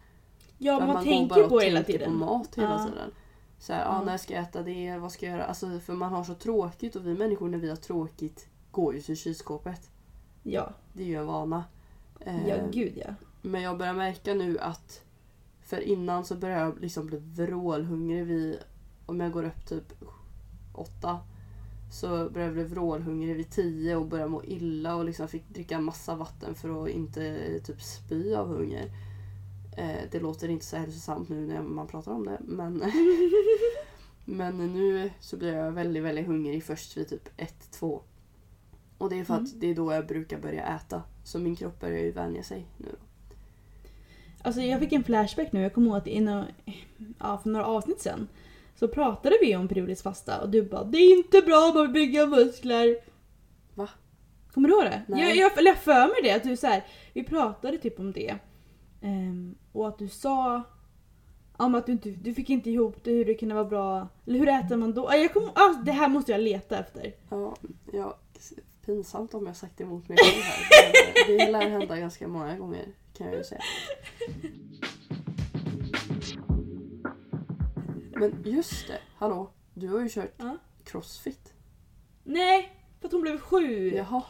Ja, 0.59 0.87
man, 0.87 0.97
att 0.97 1.04
tänker 1.04 1.35
bara 1.35 1.49
på 1.49 1.54
och 1.54 1.62
hela 1.62 1.83
tiden. 1.83 2.12
på 2.12 2.19
mat 2.19 2.54
hela 2.59 2.71
Ja. 2.71 2.87
tiden. 2.87 3.11
Så 3.59 3.73
här, 3.73 3.85
ah, 3.87 3.99
Ja. 3.99 4.04
när 4.04 4.16
ska 4.16 4.35
jag 4.35 4.42
äta 4.42 4.62
det? 4.62 4.97
Vad 4.97 5.12
ska 5.12 5.26
jag 5.26 5.33
göra? 5.33 5.45
Alltså, 5.45 5.78
för 5.80 5.92
man 5.95 6.12
har 6.12 6.25
så 6.25 6.35
tråkigt 6.35 6.97
och 6.97 7.07
vi 7.07 7.14
människor 7.14 7.49
när 7.49 7.59
vi 7.59 7.69
har 7.69 7.76
tråkigt 7.76 8.49
går 8.71 8.95
ju 8.95 9.00
till 9.00 9.16
kylskåpet. 9.16 9.90
Ja. 10.42 10.71
Det 10.92 11.02
är 11.02 11.07
ju 11.07 11.16
en 11.16 11.26
vana. 11.26 11.64
Eh, 12.20 12.48
Ja, 12.48 12.56
gud 12.72 12.92
ja. 12.96 13.14
Men 13.42 13.62
jag 13.62 13.78
börjar 13.78 13.94
märka 13.94 14.34
nu 14.34 14.58
att 14.58 15.02
för 15.62 15.80
innan 15.80 16.24
så 16.24 16.34
börjar 16.34 16.58
jag 16.58 16.80
liksom 16.80 17.06
bli 17.06 17.18
vrålhungrig 17.18 18.24
vid 18.24 18.58
om 19.06 19.20
jag 19.20 19.32
går 19.32 19.44
upp 19.44 19.66
typ 19.66 19.92
åtta 20.72 21.20
så 21.92 22.08
börjar 22.08 22.46
jag 22.46 22.54
bli 22.54 22.64
vrålhungrig 22.64 23.36
vid 23.36 23.50
tio 23.50 23.96
och 23.96 24.06
börjar 24.06 24.28
må 24.28 24.44
illa 24.44 24.94
och 24.94 25.04
liksom 25.04 25.28
fick 25.28 25.48
dricka 25.48 25.80
massa 25.80 26.14
vatten 26.14 26.54
för 26.54 26.82
att 26.84 26.90
inte 26.90 27.60
typ 27.64 27.82
spy 27.82 28.34
av 28.34 28.48
hunger. 28.48 28.84
Eh, 29.76 30.00
det 30.10 30.20
låter 30.20 30.48
inte 30.48 30.64
så 30.64 30.76
hälsosamt 30.76 31.28
nu 31.28 31.46
när 31.46 31.62
man 31.62 31.86
pratar 31.86 32.12
om 32.12 32.26
det 32.26 32.38
men 32.40 32.82
Men 34.24 34.56
nu 34.56 35.10
så 35.20 35.36
blir 35.36 35.52
jag 35.52 35.72
väldigt, 35.72 36.02
väldigt 36.02 36.26
hungrig 36.26 36.64
först 36.64 36.96
vid 36.96 37.08
typ 37.08 37.28
ett 37.36 37.70
två 37.70 38.02
Och 39.00 39.11
det 39.11 39.19
är 39.21 39.25
för 39.25 39.35
Mm. 39.35 39.45
att 39.45 39.61
det 39.61 39.66
är 39.66 39.75
då 39.75 39.92
jag 39.92 40.07
brukar 40.07 40.38
börja 40.38 40.62
äta. 40.76 41.02
Så 41.25 41.38
min 41.38 41.57
kropp 41.57 41.80
börjar 41.80 41.99
ju 41.99 42.11
vänja 42.12 42.42
sig 42.42 42.66
nu. 42.76 42.88
Alltså 44.42 44.61
jag 44.61 44.80
fick 44.80 44.92
en 44.92 45.04
flashback 45.04 45.52
nu. 45.52 45.62
Jag 45.62 45.75
kommer 45.75 45.87
ihåg 45.88 45.97
att 45.97 46.07
innan, 46.07 46.45
ja, 47.19 47.38
för 47.42 47.50
några 47.50 47.66
avsnitt 47.66 48.00
sen 48.00 48.28
så 48.76 48.88
pratade 48.88 49.37
vi 49.40 49.57
om 49.57 49.69
periodisk 49.69 50.02
fasta 50.02 50.40
och 50.42 50.50
du 50.50 50.62
bara 50.62 50.85
det 50.85 50.99
är 50.99 51.16
inte 51.16 51.40
bra 51.40 51.73
man 51.75 51.83
vill 51.83 51.92
bygga 51.92 52.26
muskler. 52.26 52.97
Va? 53.75 53.88
Kommer 54.54 54.69
du 54.69 54.75
ihåg 54.75 54.85
det? 54.85 55.02
Nej. 55.09 55.21
Jag, 55.21 55.37
jag, 55.37 55.64
jag 55.64 55.76
för 55.76 56.07
mig 56.07 56.16
det. 56.23 56.33
Att 56.33 56.42
du 56.42 56.57
så 56.57 56.66
här, 56.66 56.85
vi 57.12 57.25
pratade 57.25 57.78
typ 57.78 58.00
om 58.00 58.12
det. 58.12 58.37
Ehm, 59.02 59.54
och 59.73 59.88
att 59.88 59.99
du 59.99 60.09
sa 60.09 60.62
om 61.57 61.75
att 61.75 61.87
du, 61.87 61.92
inte, 61.92 62.11
du 62.11 62.35
fick 62.35 62.50
inte 62.50 62.71
ihop 62.71 63.04
det, 63.04 63.11
hur 63.11 63.25
det 63.25 63.35
kunde 63.35 63.54
vara 63.54 63.64
bra. 63.64 64.09
Eller 64.26 64.38
hur 64.38 64.49
äter 64.49 64.76
man 64.76 64.92
då? 64.95 65.11
Jag 65.12 65.33
kom, 65.33 65.50
ah, 65.54 65.73
det 65.85 65.92
här 65.92 66.09
måste 66.09 66.33
jag 66.33 66.40
leta 66.40 66.78
efter. 66.78 67.12
Ja, 67.30 67.57
ja, 67.92 68.19
pinsamt 68.94 69.35
om 69.35 69.47
jag 69.47 69.56
sagt 69.56 69.80
emot 69.80 70.09
mig 70.09 70.18
själv 70.18 70.42
här. 70.42 70.92
Men 71.28 71.37
Det 71.38 71.50
lär 71.52 71.70
hända 71.70 71.97
ganska 71.99 72.28
många 72.28 72.59
gånger 72.59 72.87
kan 73.12 73.26
jag 73.26 73.37
ju 73.37 73.44
säga. 73.44 73.61
Men 78.16 78.42
just 78.44 78.87
det, 78.88 78.99
hallå. 79.16 79.50
Du 79.75 79.88
har 79.88 80.00
ju 80.00 80.09
kört 80.09 80.35
Ja. 80.37 80.56
crossfit. 80.85 81.54
Nej, 82.25 82.73
för 83.00 83.06
att 83.09 83.12
hon 83.12 83.23
blev 83.23 83.38
sju. 83.38 83.94
Jaha. 83.94 84.23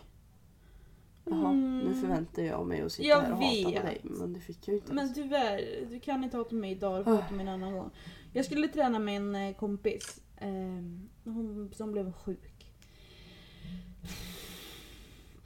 Jaha, 1.24 1.52
nu 1.52 1.80
Mm. 1.86 2.00
förväntar 2.00 2.42
jag 2.42 2.66
mig 2.66 2.80
att 2.80 2.92
sitta 2.92 3.08
Jag 3.08 3.20
här 3.20 3.32
och 3.32 3.38
hata 3.38 3.64
på 3.64 3.70
vet. 3.70 3.82
dig. 3.82 4.00
Men 4.04 4.32
det 4.32 4.40
fick 4.40 4.68
jag 4.68 4.72
ju 4.74 4.80
inte 4.80 4.92
Men 4.92 4.98
ens. 4.98 5.14
tyvärr, 5.14 5.86
du 5.90 6.00
kan 6.00 6.24
inte 6.24 6.36
hata 6.36 6.54
mig 6.54 6.70
idag, 6.70 7.00
du 7.00 7.04
får 7.04 7.10
hata 7.10 7.34
mig 7.34 7.42
en 7.46 7.52
annan 7.52 7.72
gång. 7.72 7.90
Jag 8.32 8.44
skulle 8.44 8.68
träna 8.68 8.98
med 8.98 9.16
en 9.16 9.34
eh, 9.34 9.54
kompis. 9.54 10.20
ehm, 10.36 11.08
hon, 11.24 11.70
som 11.74 11.92
blev 11.92 12.12
sjuk. 12.12 12.59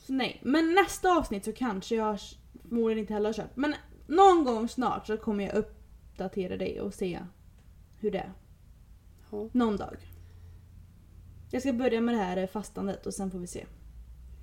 Så 0.07 0.13
nej, 0.13 0.41
men 0.43 0.75
nästa 0.75 1.19
avsnitt 1.19 1.45
så 1.45 1.53
kanske 1.53 1.95
jag 1.95 2.19
förmodligen 2.63 2.99
inte 2.99 3.15
heller 3.15 3.29
har 3.29 3.35
kört. 3.35 3.57
Men 3.57 3.75
någon 4.07 4.45
gång 4.45 4.69
snart 4.69 5.07
så 5.07 5.17
kommer 5.17 5.45
jag 5.45 5.55
uppdatera 5.55 6.57
dig 6.57 6.81
och 6.81 6.95
se 6.95 7.21
hur 7.99 8.11
det 8.11 8.19
är. 8.19 8.33
Ja. 9.31 9.49
Någon 9.53 9.77
dag. 9.77 9.97
Jag 11.51 11.63
ska 11.63 11.73
börja 11.73 12.01
med 12.01 12.15
det 12.15 12.19
här 12.19 12.37
eh, 12.37 12.47
fastandet 12.47 13.07
och 13.07 13.15
sen 13.15 13.31
får 13.31 13.39
vi 13.39 13.47
se. 13.47 13.67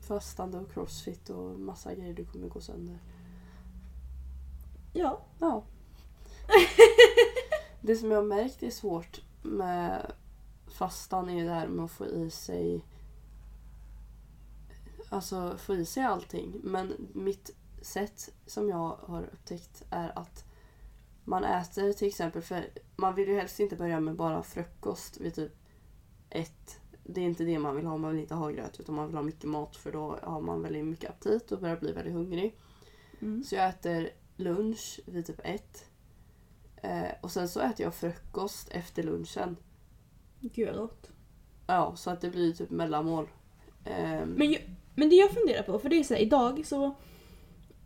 Fastande 0.08 0.58
och 0.58 0.72
crossfit 0.74 1.30
och 1.30 1.60
massa 1.60 1.96
grejer 1.96 2.14
du 2.14 2.26
kommer 2.26 2.48
gå 2.48 2.62
sönder. 2.62 3.00
Ja. 4.94 5.22
Ja. 5.40 5.64
det 7.82 7.96
som 7.96 8.12
jag 8.12 8.18
har 8.18 8.28
märkt 8.28 8.64
är 8.64 8.70
svårt 8.70 9.22
med 9.42 10.12
fastan 10.68 11.30
är 11.30 11.34
ju 11.34 11.44
det 11.44 11.54
här 11.54 11.68
med 11.68 11.86
att 11.86 11.92
få 11.92 12.06
i 12.06 12.30
sig 12.30 12.82
Alltså 15.12 15.58
få 15.58 15.76
i 15.76 15.86
sig 15.86 16.04
allting. 16.04 16.60
Men 16.64 17.08
mitt 17.14 17.50
sätt 17.82 18.30
som 18.46 18.70
jag 18.70 18.98
har 19.02 19.24
upptäckt 19.24 19.84
är 19.90 20.20
att 20.20 20.46
man 21.24 21.44
äter 21.44 21.94
till 21.94 22.08
exempel, 22.08 22.42
för 22.42 22.70
man 22.96 23.16
vill 23.16 23.30
ju 23.30 23.36
helst 23.36 23.60
inte 23.60 23.76
börja 23.76 24.00
med 24.00 24.16
bara 24.16 24.44
frukost 24.44 25.18
vid 25.22 25.36
typ 25.36 25.52
ett. 26.30 26.80
Det 27.04 27.22
är 27.22 27.26
inte 27.26 27.44
det 27.44 27.60
man 27.60 27.76
vill 27.76 27.86
ha, 27.86 27.98
man 27.98 28.12
vill 28.12 28.22
inte 28.22 28.36
ha 28.36 28.50
gröt 28.50 28.80
utan 28.80 28.96
man 28.96 29.08
vill 29.08 29.16
ha 29.16 29.24
mycket 29.24 29.44
mat 29.50 29.76
för 29.76 29.92
då 29.92 30.20
har 30.24 30.42
man 30.42 30.62
väldigt 30.62 30.86
mycket 30.86 31.10
aptit 31.10 31.52
och 31.52 31.60
börjar 31.60 31.78
bli 31.78 31.92
väldigt 31.92 32.14
hungrig. 32.14 32.58
Mm. 33.20 33.44
Så 33.44 33.56
jag 33.56 33.70
äter 33.70 34.10
lunch 34.36 35.00
vid 35.06 35.26
typ 35.26 35.40
ett. 35.44 35.90
Eh, 36.76 37.12
och 37.22 37.32
sen 37.32 37.50
så 37.50 37.60
äter 37.60 37.86
jag 37.86 37.96
frukost 37.96 38.70
efter 38.70 39.04
lunchen. 39.04 39.58
Gud 40.40 40.68
vad 40.68 40.78
gott. 40.78 41.12
Ja, 41.68 41.96
så 41.96 42.10
att 42.10 42.22
det 42.22 42.30
blir 42.30 42.54
typ 42.54 42.70
mellanmål. 42.70 43.28
Ehm, 43.86 44.30
Men, 44.30 44.52
jag, 44.52 44.62
men 44.96 45.10
det 45.10 45.16
jag 45.16 45.32
funderar 45.32 45.64
på, 45.64 45.80
för 45.80 45.90
det 45.90 46.00
är 46.00 46.04
så 46.04 46.14
här, 46.14 46.22
idag 46.22 46.66
så 46.66 46.96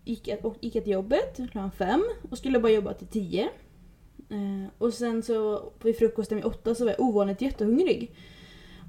gick 0.06 0.28
jag, 0.28 0.46
och 0.46 0.56
gick 0.62 0.76
jag 0.76 0.84
till 0.84 0.94
jobbet 0.94 1.36
klockan 1.36 1.72
fem 1.72 2.04
och 2.30 2.38
skulle 2.38 2.60
bara 2.60 2.72
jobba 2.72 2.94
till 2.94 3.08
tio. 3.08 3.50
Eh, 4.30 4.72
och 4.78 4.94
sen 4.94 5.24
så 5.24 5.64
vid 5.84 5.98
frukosten 5.98 6.38
vid 6.38 6.46
åtta 6.46 6.76
så 6.76 6.84
var 6.86 6.92
jag 6.92 7.00
ovanligt 7.00 7.42
jättehungrig. 7.42 8.16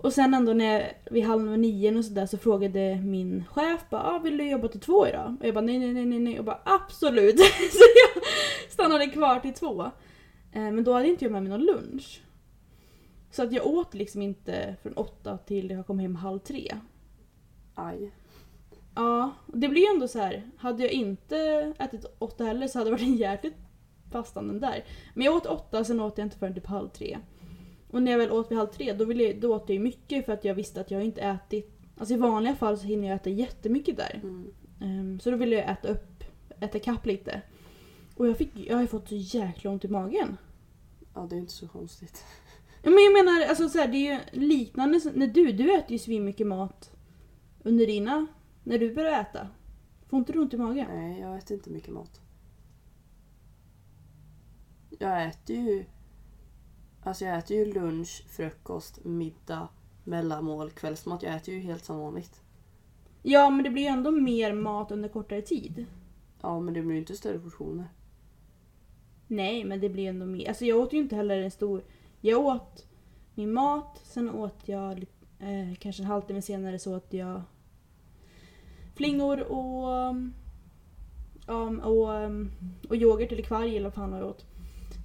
Och 0.03 0.13
sen 0.13 0.35
ändå 0.35 0.53
när 0.53 0.81
jag, 0.81 0.93
vid 1.11 1.25
halv 1.25 1.59
nio 1.59 1.99
och 1.99 2.05
sådär 2.05 2.27
så 2.27 2.39
frågade 2.39 2.97
min 3.05 3.45
chef 3.45 3.81
bara 3.91 4.03
ah, 4.03 4.19
vill 4.19 4.39
du 4.39 4.51
jobba 4.51 4.69
till 4.69 4.81
två 4.81 5.09
idag? 5.09 5.37
Och 5.41 5.47
jag 5.47 5.55
bara 5.55 5.65
nej 5.65 5.79
nej 5.79 5.93
nej 5.93 6.07
nej 6.07 6.19
nej 6.19 6.39
och 6.39 6.45
bara 6.45 6.61
absolut. 6.65 7.39
så 7.73 7.85
jag 8.15 8.23
stannade 8.73 9.07
kvar 9.07 9.41
till 9.41 9.55
två. 9.55 9.83
Eh, 10.53 10.71
men 10.73 10.85
då 10.85 10.93
hade 10.93 11.09
inte 11.09 11.25
jag 11.25 11.33
med 11.33 11.43
mig 11.43 11.51
någon 11.51 11.65
lunch. 11.65 12.23
Så 13.31 13.43
att 13.43 13.53
jag 13.53 13.67
åt 13.67 13.95
liksom 13.95 14.23
inte 14.23 14.77
från 14.83 14.93
åtta 14.93 15.39
till 15.39 15.71
jag 15.71 15.87
kom 15.87 15.99
hem 15.99 16.17
halv 16.17 16.39
tre 16.39 16.75
aj. 17.77 18.13
Ja, 18.95 19.33
det 19.47 19.69
blir 19.69 19.81
ju 19.81 19.95
ändå 19.95 20.09
så 20.09 20.19
här. 20.19 20.43
Hade 20.57 20.83
jag 20.83 20.93
inte 20.93 21.37
ätit 21.79 22.05
åtta 22.19 22.45
heller 22.45 22.69
så 22.69 22.79
hade 22.79 22.91
det 22.91 22.95
varit 22.95 23.07
en 23.07 23.17
jäkligt 23.17 23.57
fastanden 24.13 24.61
där. 24.61 24.85
Men 25.15 25.25
jag 25.25 25.35
åt 25.35 25.47
åtta, 25.47 25.85
sen 25.85 26.01
åt 26.01 26.19
jag 26.19 26.27
inte 26.27 26.39
förrän 26.39 26.55
typ 26.55 26.67
halv 26.67 26.89
tre. 26.89 27.19
Och 27.91 28.03
när 28.03 28.13
jag 28.13 28.19
väl 28.19 28.31
åt 28.31 28.51
vid 28.51 28.59
halv 28.59 28.69
tre, 28.69 28.93
då, 28.93 29.05
ville 29.05 29.25
jag, 29.25 29.41
då 29.41 29.55
åt 29.55 29.69
jag 29.69 29.75
ju 29.75 29.81
mycket 29.81 30.27
för 30.27 30.33
att 30.33 30.45
jag 30.45 30.55
visste 30.55 30.81
att 30.81 30.91
jag 30.91 31.05
inte 31.05 31.21
ätit... 31.21 31.73
Alltså 31.99 32.15
i 32.15 32.17
vanliga 32.17 32.55
fall 32.55 32.79
så 32.79 32.87
hinner 32.87 33.09
jag 33.09 33.17
äta 33.17 33.31
jättemycket 33.31 33.97
där. 33.97 34.21
Mm. 34.23 34.53
Ehm, 34.81 35.21
så 35.21 35.31
då 35.31 35.37
ville 35.37 35.57
jag 35.57 35.71
äta 35.71 35.89
upp, 35.89 36.25
äta 36.61 36.79
kapp 36.79 37.07
lite. 37.07 37.43
Och 38.17 38.29
jag, 38.29 38.39
fick, 38.39 38.51
jag 38.55 38.75
har 38.75 38.83
ju 38.83 38.89
fått 38.89 39.09
så 39.09 39.15
jäkla 39.15 39.71
ont 39.71 39.85
i 39.85 39.89
magen. 39.89 40.37
Ja, 41.15 41.27
det 41.31 41.37
är 41.37 41.39
inte 41.39 41.53
så 41.53 41.69
konstigt. 41.69 42.25
Men 42.83 42.93
jag 42.93 43.13
menar, 43.13 43.47
alltså 43.49 43.69
så 43.69 43.79
här, 43.79 43.89
det 43.89 43.97
är 43.97 44.13
ju 44.13 44.41
liknande 44.41 45.01
när 45.15 45.27
du, 45.27 45.53
du 45.53 45.75
äter 45.75 46.11
ju 46.11 46.21
mycket 46.21 46.47
mat 46.47 46.96
under 47.67 47.87
dina, 47.87 48.27
när 48.65 48.79
du 48.79 48.95
börjar 48.95 49.21
äta. 49.21 49.49
Får 50.09 50.19
inte 50.19 50.33
du 50.33 50.39
ont 50.39 50.55
i 50.55 50.57
magen? 50.57 50.87
Nej, 50.95 51.21
jag 51.21 51.39
äter 51.39 51.57
inte 51.57 51.71
mycket 51.71 51.95
mat. 51.95 52.21
Jag 54.99 55.27
äter 55.27 55.57
ju... 55.57 55.85
Alltså 57.03 57.25
jag 57.25 57.39
äter 57.39 57.57
ju 57.57 57.73
lunch, 57.73 58.25
frukost, 58.29 59.05
middag, 59.05 59.69
mellanmål, 60.05 60.71
kvällsmat. 60.71 61.23
Jag 61.23 61.35
äter 61.35 61.55
ju 61.55 61.61
helt 61.61 61.85
som 61.85 61.99
vanligt. 61.99 62.43
Ja, 63.23 63.51
men 63.51 63.65
det 63.65 63.71
blir 63.71 63.83
ju 63.83 63.89
ändå 63.89 64.11
mer 64.11 64.53
mat 64.53 64.91
under 64.91 65.09
kortare 65.09 65.43
tid. 65.43 65.87
Ja, 66.41 66.61
men 66.61 66.75
det 66.75 66.83
blir 66.83 66.93
ju 66.93 67.01
inte 67.01 67.17
större 67.17 67.39
portioner. 67.39 67.89
Nej, 69.27 69.65
men 69.65 69.81
det 69.81 69.89
blir 69.89 70.09
ändå 70.09 70.27
mer. 70.27 70.49
Alltså 70.49 70.65
jag 70.65 70.79
åt 70.79 70.93
ju 70.93 70.99
inte 70.99 71.17
heller 71.17 71.39
en 71.39 71.51
stor... 71.51 71.85
Jag 72.21 72.47
åt 72.47 72.87
min 73.35 73.53
mat, 73.53 74.01
sen 74.05 74.31
åt 74.31 74.69
jag 74.69 75.07
eh, 75.39 75.75
kanske 75.79 76.03
en 76.03 76.07
halvtimme 76.09 76.43
senare 76.43 76.79
så 76.79 76.97
åt 76.97 77.13
jag 77.13 77.43
flingor 78.97 79.41
och, 79.41 79.89
um, 79.89 81.81
och, 81.81 82.09
um, 82.09 82.53
och 82.89 82.97
yoghurt 82.97 83.33
eller 83.33 83.43
kvarg 83.43 83.77
eller 83.77 83.85
vad 83.87 83.95
fan 83.95 84.13
jag 84.13 84.27
åt. 84.29 84.45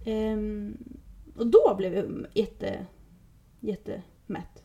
Ehm, 0.06 0.78
och 1.38 1.48
då 1.48 1.76
blev 1.78 1.94
jag 1.96 2.26
jätte, 2.34 2.86
jättemätt. 3.60 4.64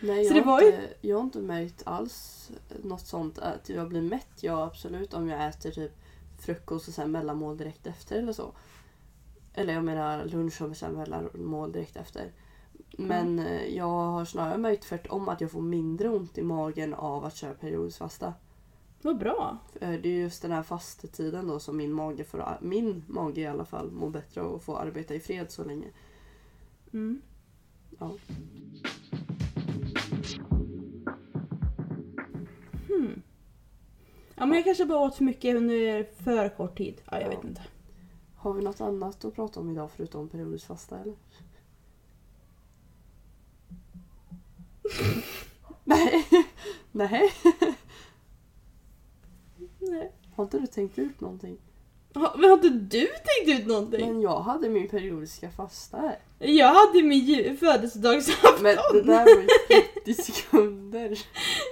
Nej, 0.00 0.26
jag, 0.26 0.34
har 0.34 0.44
var 0.44 0.60
ju- 0.60 0.66
inte, 0.66 0.88
jag 1.00 1.16
har 1.16 1.22
inte 1.24 1.38
märkt 1.38 1.82
alls 1.86 2.50
något 2.82 3.06
sånt. 3.06 3.38
Att 3.38 3.68
jag 3.68 3.88
blir 3.88 4.02
mätt, 4.02 4.42
ja 4.42 4.64
absolut. 4.64 5.14
Om 5.14 5.28
jag 5.28 5.48
äter 5.48 5.70
typ 5.70 5.92
frukost 6.38 6.88
och 6.88 6.94
sen 6.94 7.10
mellanmål 7.10 7.56
direkt 7.56 7.86
efter 7.86 8.18
eller 8.18 8.32
så. 8.32 8.52
Eller 9.54 9.74
jag 9.74 9.84
menar 9.84 10.24
lunch 10.24 10.62
och 10.62 10.76
sen 10.76 10.92
mellanmål 10.92 11.72
direkt 11.72 11.96
efter. 11.96 12.32
Men 12.98 13.38
eh, 13.38 13.76
jag 13.76 13.84
har 13.84 14.24
snarare 14.24 14.58
märkt 14.58 14.82
tvärtom 14.82 15.28
att 15.28 15.40
jag 15.40 15.50
får 15.50 15.60
mindre 15.62 16.08
ont 16.08 16.38
i 16.38 16.42
magen 16.42 16.94
av 16.94 17.24
att 17.24 17.36
köra 17.36 17.54
periodisk 17.54 17.98
fasta. 17.98 18.34
Vad 19.02 19.18
bra. 19.18 19.58
Eh, 19.80 19.90
Det 19.90 20.08
är 20.08 20.20
just 20.20 20.42
den 20.42 20.52
här 20.52 20.62
fastetiden 20.62 21.46
då 21.48 21.58
som 21.60 21.76
min 21.76 21.92
mage, 21.92 22.24
får, 22.24 22.58
min 22.60 23.04
mage 23.06 23.40
i 23.40 23.46
alla 23.46 23.64
fall, 23.64 23.90
mår 23.90 24.10
bättre 24.10 24.40
av 24.42 24.54
att 24.54 24.62
få 24.62 24.76
arbeta 24.76 25.14
i 25.14 25.20
fred 25.20 25.50
så 25.50 25.64
länge. 25.64 25.86
Mm. 26.92 27.22
Ja. 27.98 28.10
Hmm. 32.88 33.22
Ja 34.34 34.46
men 34.46 34.56
jag 34.56 34.64
kanske 34.64 34.84
bara 34.84 34.98
åt 34.98 35.14
för 35.16 35.24
mycket 35.24 35.56
under 35.56 36.04
för 36.24 36.48
kort 36.48 36.78
tid. 36.78 37.00
Ja, 37.10 37.20
jag 37.20 37.22
Ja. 37.32 37.36
vet 37.36 37.44
inte. 37.44 37.62
Har 38.36 38.52
vi 38.52 38.62
något 38.62 38.80
annat 38.80 39.24
att 39.24 39.34
prata 39.34 39.60
om 39.60 39.70
idag 39.70 39.90
förutom 39.96 40.28
periodisk 40.28 40.66
fasta 40.66 40.98
eller? 40.98 41.14
Nej. 45.84 46.26
Nej. 46.92 47.32
Nej. 49.78 50.12
Har 50.36 50.44
inte 50.44 50.58
du 50.58 50.66
tänkt 50.66 50.98
ut 50.98 51.20
någonting? 51.20 51.58
Ha, 52.14 52.34
men 52.38 52.50
har 52.50 52.56
inte 52.56 52.68
du 52.68 53.06
tänkt 53.06 53.60
ut 53.60 53.66
någonting? 53.66 54.06
Men 54.12 54.20
jag 54.20 54.40
hade 54.40 54.68
min 54.68 54.88
periodiska 54.88 55.50
fasta 55.50 55.96
här. 55.96 56.18
Jag 56.38 56.74
hade 56.74 57.02
min 57.02 57.56
födelsedagsafton. 57.56 58.62
Men 58.62 58.76
det 58.92 59.02
där 59.02 59.24
var 59.36 59.42
ju 59.42 59.48
30 60.04 60.22
sekunder. 60.22 61.18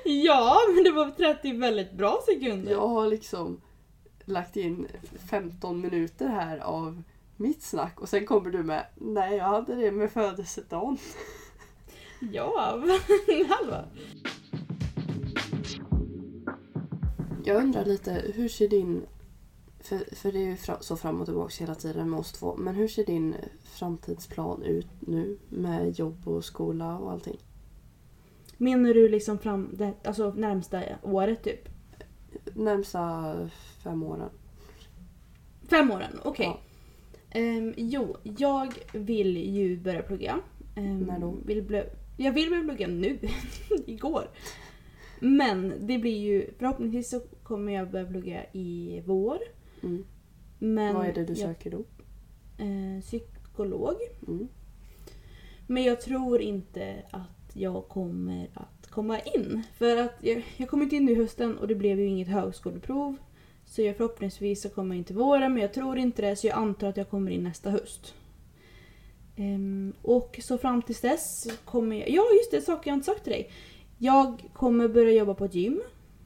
Ja, 0.05 0.59
men 0.75 0.85
det 0.85 0.91
var 0.91 1.11
30 1.11 1.53
väldigt 1.53 1.93
bra 1.93 2.23
sekunder. 2.27 2.73
Jag 2.73 2.89
har 2.89 3.07
liksom 3.07 3.61
lagt 4.25 4.57
in 4.57 4.87
15 5.31 5.81
minuter 5.81 6.29
här 6.29 6.59
av 6.59 7.03
mitt 7.37 7.63
snack 7.63 8.01
och 8.01 8.09
sen 8.09 8.27
kommer 8.27 8.51
du 8.51 8.63
med 8.63 8.87
Nej, 8.95 9.37
jag 9.37 9.45
hade 9.45 9.75
det 9.75 9.93
med 9.93 10.11
födelsedagen. 10.13 10.99
Ja, 12.21 12.81
halva. 13.49 13.85
Jag 17.45 17.57
undrar 17.57 17.85
lite, 17.85 18.33
hur 18.35 18.49
ser 18.49 18.69
din... 18.69 19.07
För, 19.81 20.15
för 20.15 20.33
det 20.33 20.39
är 20.39 20.47
ju 20.47 20.57
fra, 20.57 20.81
så 20.81 20.97
fram 20.97 21.21
och 21.21 21.27
tillbaka 21.27 21.55
hela 21.59 21.75
tiden 21.75 22.11
med 22.11 22.19
oss 22.21 22.33
två. 22.33 22.57
Men 22.57 22.75
hur 22.75 22.89
ser 22.89 23.05
din 23.05 23.35
framtidsplan 23.63 24.63
ut 24.63 24.87
nu 25.01 25.39
med 25.49 25.99
jobb 25.99 26.29
och 26.29 26.45
skola 26.45 26.99
och 26.99 27.13
allting? 27.13 27.39
Menar 28.57 28.95
du 28.95 29.09
liksom 29.09 29.39
fram 29.39 29.69
det, 29.73 29.93
alltså 30.05 30.31
närmsta 30.31 30.83
året 31.03 31.43
typ? 31.43 31.69
Närmsta 32.55 33.35
fem 33.85 34.03
åren. 34.03 34.31
Fem 35.71 35.91
åren, 35.91 36.21
okej. 36.25 36.47
Ja. 36.47 36.61
Ehm, 37.31 37.75
jo, 37.77 38.17
jag 38.23 38.75
vill 38.93 39.37
ju 39.37 39.77
börja 39.77 40.03
plugga. 40.03 40.39
Ehm, 40.77 40.99
När 41.01 41.19
då? 41.19 41.35
Vill 41.45 41.63
bli, 41.63 41.83
jag 42.25 42.33
vill 42.33 42.51
börja 42.51 42.63
plugga 42.63 42.87
nu. 42.87 43.19
Igår. 43.87 44.31
Men 45.21 45.75
det 45.81 45.99
blir 45.99 46.19
ju, 46.19 46.51
förhoppningsvis 46.59 47.11
så 47.11 47.21
kommer 47.43 47.73
jag 47.73 47.91
börja 47.91 48.07
plugga 48.07 48.45
i 48.53 49.03
vår. 49.07 49.39
Mm. 49.83 50.05
Men 50.59 50.95
Vad 50.95 51.07
är 51.07 51.13
det 51.13 51.25
du 51.25 51.33
jag, 51.33 51.39
söker 51.49 51.71
då? 51.71 51.79
eh, 52.65 53.01
psykolog. 53.01 53.95
Mm. 54.29 54.49
Men 55.67 55.83
jag 55.85 56.01
tror 56.01 56.41
inte 56.41 57.03
att 57.11 57.51
jag 57.55 57.89
kommer 57.89 58.51
att 58.55 58.91
komma 58.91 59.21
in. 59.21 59.63
För 59.79 59.97
att 59.97 60.15
jag, 60.21 60.43
jag 60.57 60.69
kom 60.69 60.83
inte 60.83 60.97
in 60.97 61.09
i 61.09 61.15
hösten 61.15 61.59
och 61.59 61.69
det 61.69 61.75
blev 61.75 62.01
ju 62.01 62.07
inget 62.07 62.29
högskoleprov. 62.29 63.17
Så 63.65 63.83
jag 63.83 63.97
förhoppningsvis 63.97 64.63
så 64.63 64.69
kommer 64.69 64.95
jag 64.95 64.99
in 64.99 65.05
till 65.05 65.17
våren 65.17 65.53
men 65.53 65.63
jag 65.63 65.75
tror 65.75 65.99
inte 65.99 66.23
det 66.23 66.37
så 66.37 66.47
jag 66.47 66.59
antar 66.59 66.89
att 66.89 66.97
jag 66.97 67.11
kommer 67.11 67.31
in 67.31 67.43
nästa 67.43 67.71
höst. 67.71 68.15
Ehm, 69.41 69.93
och 70.03 70.41
så 70.43 70.59
fram 70.59 70.83
tills 70.83 71.01
dess 71.01 71.47
kommer 71.65 71.97
jag... 71.97 72.11
Ja 72.11 72.25
just 72.39 72.51
det, 72.51 72.61
saker 72.61 72.91
jag 72.91 72.97
inte 72.97 73.07
sagt 73.07 73.25
till 73.25 73.33
dig. 73.33 73.51
Jag 73.99 74.51
kommer 74.53 74.89
börja 74.89 75.13
jobba 75.13 75.35
på 75.35 75.45
ett 75.45 75.55
gym. 75.55 75.81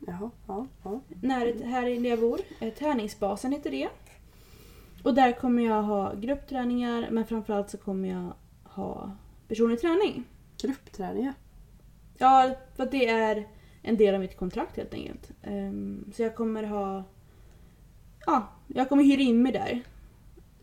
Jaha, 0.07 0.31
ja, 0.47 0.67
ja. 0.83 1.01
När, 1.23 1.65
här 1.65 1.83
där 1.83 2.11
jag 2.11 2.21
bor. 2.21 2.41
Eh, 2.61 2.75
Träningsbasen 2.75 3.53
heter 3.53 3.71
det. 3.71 3.89
Och 5.03 5.15
där 5.15 5.33
kommer 5.33 5.63
jag 5.63 5.83
ha 5.83 6.15
gruppträningar 6.15 7.09
men 7.11 7.27
framförallt 7.27 7.71
så 7.71 7.79
kommer 7.79 8.09
jag 8.09 8.33
ha 8.65 9.17
personlig 9.49 9.81
träning. 9.81 10.25
Gruppträningar. 10.59 11.35
Ja, 12.19 12.51
för 12.77 12.83
att 12.83 12.91
det 12.91 13.09
är 13.09 13.49
en 13.83 13.97
del 13.97 14.15
av 14.15 14.21
mitt 14.21 14.37
kontrakt 14.37 14.77
helt 14.77 14.95
enkelt. 14.95 15.31
Ehm, 15.43 16.13
så 16.17 16.23
jag 16.23 16.35
kommer 16.35 16.63
ha... 16.63 17.05
Ja, 18.27 18.49
jag 18.67 18.89
kommer 18.89 19.05
hyra 19.05 19.23
in 19.23 19.43
mig 19.43 19.53
där. 19.53 19.83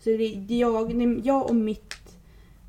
Så 0.04 0.10
det 0.10 0.24
är 0.24 0.60
jag, 0.60 1.22
jag 1.26 1.50
och 1.50 1.56
mitt, 1.56 2.01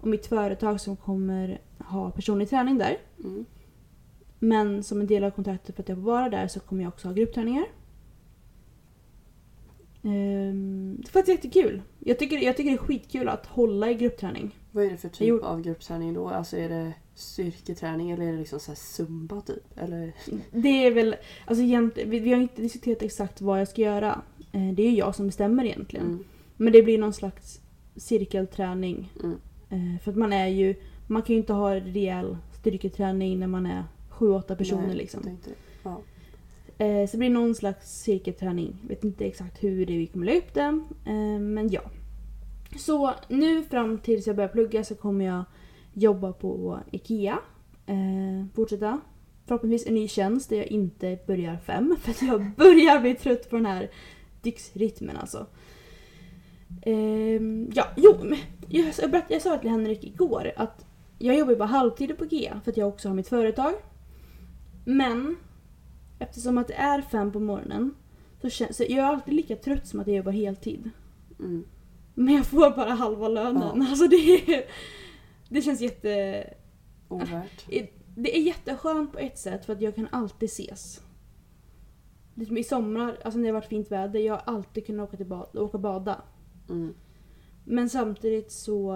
och 0.03 0.09
mitt 0.09 0.27
företag 0.27 0.81
som 0.81 0.97
kommer 0.97 1.61
ha 1.79 2.11
personlig 2.11 2.51
träning 2.51 2.79
där. 2.79 2.99
Mm. 3.25 3.45
Men 4.38 4.83
som 4.83 5.01
en 5.01 5.07
del 5.07 5.25
av 5.25 5.31
kontraktet 5.31 5.77
för 5.77 5.83
att 5.83 5.88
jag 5.88 5.99
får 5.99 6.03
vara 6.05 6.29
där 6.29 6.49
så 6.49 6.61
kommer 6.61 6.83
jag 6.83 6.88
också 6.88 7.09
ha 7.09 7.15
gruppträningar. 7.15 7.65
Um, 10.03 10.97
det 10.97 11.09
är 11.09 11.12
faktiskt 11.12 11.45
jättekul. 11.45 11.83
Jag 11.99 12.19
tycker, 12.19 12.38
jag 12.38 12.57
tycker 12.57 12.71
det 12.71 12.77
är 12.77 12.79
skitkul 12.79 13.29
att 13.29 13.47
hålla 13.47 13.91
i 13.91 13.95
gruppträning. 13.95 14.59
Vad 14.71 14.85
är 14.85 14.91
det 14.91 14.97
för 14.97 15.09
typ 15.09 15.29
gjorde- 15.29 15.47
av 15.47 15.62
gruppträning 15.62 16.15
då? 16.15 16.29
Alltså 16.29 16.57
är 16.57 16.69
det 16.69 16.93
styrketräning 17.15 18.11
eller 18.11 18.25
är 18.25 18.33
det 18.33 18.38
liksom 18.38 18.61
så 18.61 18.75
zumba 18.75 19.41
typ? 19.41 19.79
Eller? 19.79 20.12
Det 20.51 20.87
är 20.87 20.91
väl, 20.91 21.17
alltså 21.47 21.65
vi, 21.65 22.05
vi 22.05 22.33
har 22.33 22.41
inte 22.41 22.62
diskuterat 22.62 23.03
exakt 23.03 23.41
vad 23.41 23.61
jag 23.61 23.69
ska 23.69 23.83
göra. 23.83 24.23
Eh, 24.53 24.73
det 24.73 24.83
är 24.83 24.91
ju 24.91 24.97
jag 24.97 25.15
som 25.15 25.27
bestämmer 25.27 25.65
egentligen. 25.65 26.07
Mm. 26.07 26.25
Men 26.57 26.73
det 26.73 26.83
blir 26.83 26.99
någon 26.99 27.12
slags 27.12 27.61
cirkelträning. 27.97 29.12
Mm. 29.23 29.37
Eh, 29.72 30.00
för 30.02 30.11
att 30.11 30.16
man 30.16 30.32
är 30.32 30.46
ju, 30.46 30.74
man 31.06 31.22
kan 31.22 31.35
ju 31.35 31.40
inte 31.40 31.52
ha 31.52 31.74
rejäl 31.74 32.37
styrketräning 32.52 33.38
när 33.38 33.46
man 33.46 33.66
är 33.66 33.85
7-8 34.11 34.56
personer 34.56 34.87
Nej, 34.87 34.96
liksom. 34.96 35.22
tänkte. 35.22 35.50
Ja. 35.82 36.00
Eh, 36.78 37.06
så 37.06 37.12
det 37.12 37.18
blir 37.18 37.30
någon 37.30 37.54
slags 37.54 38.02
cirkelträning. 38.02 38.76
Vet 38.88 39.04
inte 39.04 39.26
exakt 39.26 39.64
hur 39.64 39.87
det 39.87 39.98
vi 39.98 40.06
kommer 40.06 40.26
lägga 40.26 40.38
upp 40.38 40.54
det. 40.54 40.82
Eh, 41.04 41.38
men 41.40 41.70
ja. 41.70 41.82
Så 42.78 43.14
nu 43.28 43.62
fram 43.62 43.98
tills 43.98 44.26
jag 44.26 44.37
börjar 44.37 44.48
plugga 44.48 44.85
så 44.85 44.94
kommer 44.94 45.24
jag 45.24 45.44
jobba 45.92 46.32
på 46.32 46.80
IKEA. 46.90 47.38
Fortsätta. 48.54 49.00
Förhoppningsvis 49.46 49.88
en 49.88 49.94
ny 49.94 50.08
tjänst 50.08 50.48
där 50.48 50.56
jag 50.56 50.66
inte 50.66 51.18
börjar 51.26 51.56
fem. 51.56 51.96
För 52.00 52.11
att 52.11 52.22
jag 52.22 52.50
börjar 52.56 53.00
bli 53.00 53.14
trött 53.14 53.50
på 53.50 53.56
den 53.56 53.66
här 53.66 53.90
dygnsrytmen 54.42 55.16
alltså. 55.16 55.46
Ehm, 56.82 57.70
ja, 57.74 57.87
jo, 57.96 58.16
jag, 58.68 58.92
jag, 58.98 59.11
berättade, 59.11 59.35
jag 59.35 59.42
sa 59.42 59.58
till 59.58 59.70
Henrik 59.70 60.04
igår 60.04 60.52
att 60.56 60.87
jag 61.18 61.38
jobbar 61.38 61.54
bara 61.54 61.68
halvtid 61.68 62.18
på 62.18 62.24
IKEA 62.24 62.61
för 62.64 62.70
att 62.70 62.76
jag 62.76 62.88
också 62.88 63.08
har 63.08 63.14
mitt 63.14 63.28
företag. 63.28 63.72
Men 64.85 65.37
eftersom 66.18 66.58
att 66.58 66.68
det 66.68 66.74
är 66.74 67.02
fem 67.02 67.32
på 67.32 67.40
morgonen 67.40 67.94
så 68.40 68.50
känns 68.50 68.76
så 68.76 68.82
jag 68.82 68.98
är 68.98 69.02
alltid 69.02 69.35
lika 69.35 69.56
trött 69.56 69.87
som 69.87 70.00
att 70.00 70.06
jag 70.06 70.16
jobbar 70.16 70.32
heltid. 70.32 70.90
Mm. 71.38 71.64
Men 72.14 72.35
jag 72.35 72.46
får 72.46 72.76
bara 72.76 72.90
halva 72.90 73.28
lönen. 73.28 73.62
Ja. 73.76 73.88
Alltså 73.90 74.06
det, 74.06 74.16
är, 74.16 74.64
det 75.48 75.62
känns 75.62 75.80
jätte... 75.80 76.44
Ovärt. 77.08 77.66
Det 78.16 78.37
är 78.37 78.40
jätteskönt 78.40 79.12
på 79.12 79.18
ett 79.18 79.38
sätt 79.38 79.64
för 79.64 79.72
att 79.72 79.80
jag 79.80 79.94
kan 79.94 80.08
alltid 80.11 80.48
ses. 80.48 81.02
Liksom 82.35 82.58
I 82.58 82.64
somrar, 82.64 83.18
alltså 83.24 83.38
när 83.38 83.42
det 83.42 83.48
har 83.48 83.61
varit 83.61 83.68
fint 83.68 83.92
väder, 83.92 84.20
jag 84.20 84.35
har 84.35 84.54
alltid 84.54 84.87
kunnat 84.87 85.08
åka, 85.08 85.16
till 85.16 85.26
bad, 85.26 85.56
åka 85.56 85.76
och 85.76 85.80
bada. 85.80 86.22
Mm. 86.72 86.94
Men 87.64 87.90
samtidigt 87.90 88.52
så... 88.52 88.92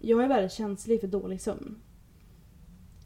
Jag 0.00 0.24
är 0.24 0.28
väldigt 0.28 0.52
känslig 0.52 1.00
för 1.00 1.08
dålig 1.08 1.40
sömn. 1.40 1.78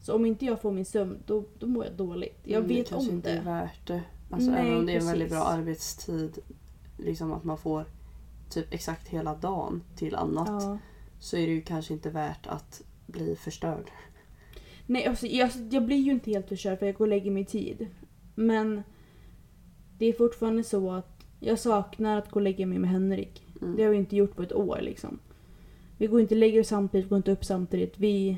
Så 0.01 0.15
om 0.15 0.25
inte 0.25 0.45
jag 0.45 0.61
får 0.61 0.71
min 0.71 0.85
sömn, 0.85 1.17
då, 1.25 1.43
då 1.59 1.67
mår 1.67 1.85
jag 1.85 1.93
dåligt. 1.93 2.39
Jag 2.43 2.57
Mm, 2.63 2.67
vet 2.67 2.89
kanske 2.89 3.09
om 3.09 3.15
inte 3.15 3.31
är 3.31 3.35
det. 3.35 3.41
värt 3.41 3.87
det. 3.87 4.03
Alltså 4.31 4.51
Nej, 4.51 4.59
även 4.67 4.77
om 4.79 4.85
det 4.85 4.93
är 4.93 4.99
en 4.99 5.05
väldigt 5.07 5.29
bra 5.29 5.43
arbetstid. 5.43 6.39
Liksom 6.97 7.33
att 7.33 7.43
man 7.43 7.57
får 7.57 7.85
typ 8.49 8.73
exakt 8.73 9.07
hela 9.07 9.35
dagen 9.35 9.83
till 9.95 10.15
annat. 10.15 10.63
Ja. 10.63 10.77
Så 11.19 11.37
är 11.37 11.47
det 11.47 11.53
ju 11.53 11.61
kanske 11.61 11.93
inte 11.93 12.09
värt 12.09 12.47
att 12.47 12.81
bli 13.07 13.35
förstörd. 13.35 13.91
Nej, 14.85 15.05
alltså, 15.05 15.27
jag, 15.27 15.49
jag 15.71 15.85
blir 15.85 15.97
ju 15.97 16.11
inte 16.11 16.31
helt 16.31 16.49
förstörd 16.49 16.79
för 16.79 16.85
jag 16.85 16.95
går 16.95 17.05
och 17.05 17.09
lägger 17.09 17.31
mig 17.31 17.41
i 17.41 17.45
tid. 17.45 17.87
Men 18.35 18.83
det 19.97 20.05
är 20.05 20.13
fortfarande 20.13 20.63
så 20.63 20.91
att 20.91 21.25
jag 21.39 21.59
saknar 21.59 22.17
att 22.17 22.31
gå 22.31 22.39
och 22.39 22.43
lägga 22.43 22.65
mig 22.65 22.79
med 22.79 22.89
Henrik. 22.89 23.47
Mm. 23.61 23.75
Det 23.75 23.83
har 23.83 23.89
vi 23.89 23.97
inte 23.97 24.15
gjort 24.15 24.35
på 24.35 24.43
ett 24.43 24.53
år 24.53 24.79
liksom. 24.81 25.19
Vi 25.97 26.07
går 26.07 26.21
inte 26.21 26.35
lägger 26.35 26.59
oss 26.59 26.67
samtidigt, 26.67 27.09
går 27.09 27.17
inte 27.17 27.31
upp 27.31 27.45
samtidigt. 27.45 27.99
Vi, 27.99 28.37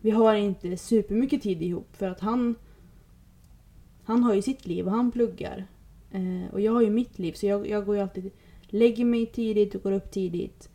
vi 0.00 0.10
har 0.10 0.34
inte 0.34 0.76
supermycket 0.76 1.42
tid 1.42 1.62
ihop 1.62 1.96
för 1.96 2.08
att 2.08 2.20
han 2.20 2.54
han 4.08 4.22
har 4.22 4.34
ju 4.34 4.42
sitt 4.42 4.66
liv 4.66 4.86
och 4.86 4.92
han 4.92 5.10
pluggar. 5.12 5.66
Eh, 6.12 6.52
och 6.52 6.60
jag 6.60 6.72
har 6.72 6.82
ju 6.82 6.90
mitt 6.90 7.18
liv 7.18 7.32
så 7.32 7.46
jag, 7.46 7.68
jag 7.68 7.86
går 7.86 7.96
ju 7.96 8.02
alltid 8.02 8.30
lägger 8.68 9.04
mig 9.04 9.26
tidigt 9.26 9.74
och 9.74 9.82
går 9.82 9.92
upp 9.92 10.10
tidigt. 10.10 10.68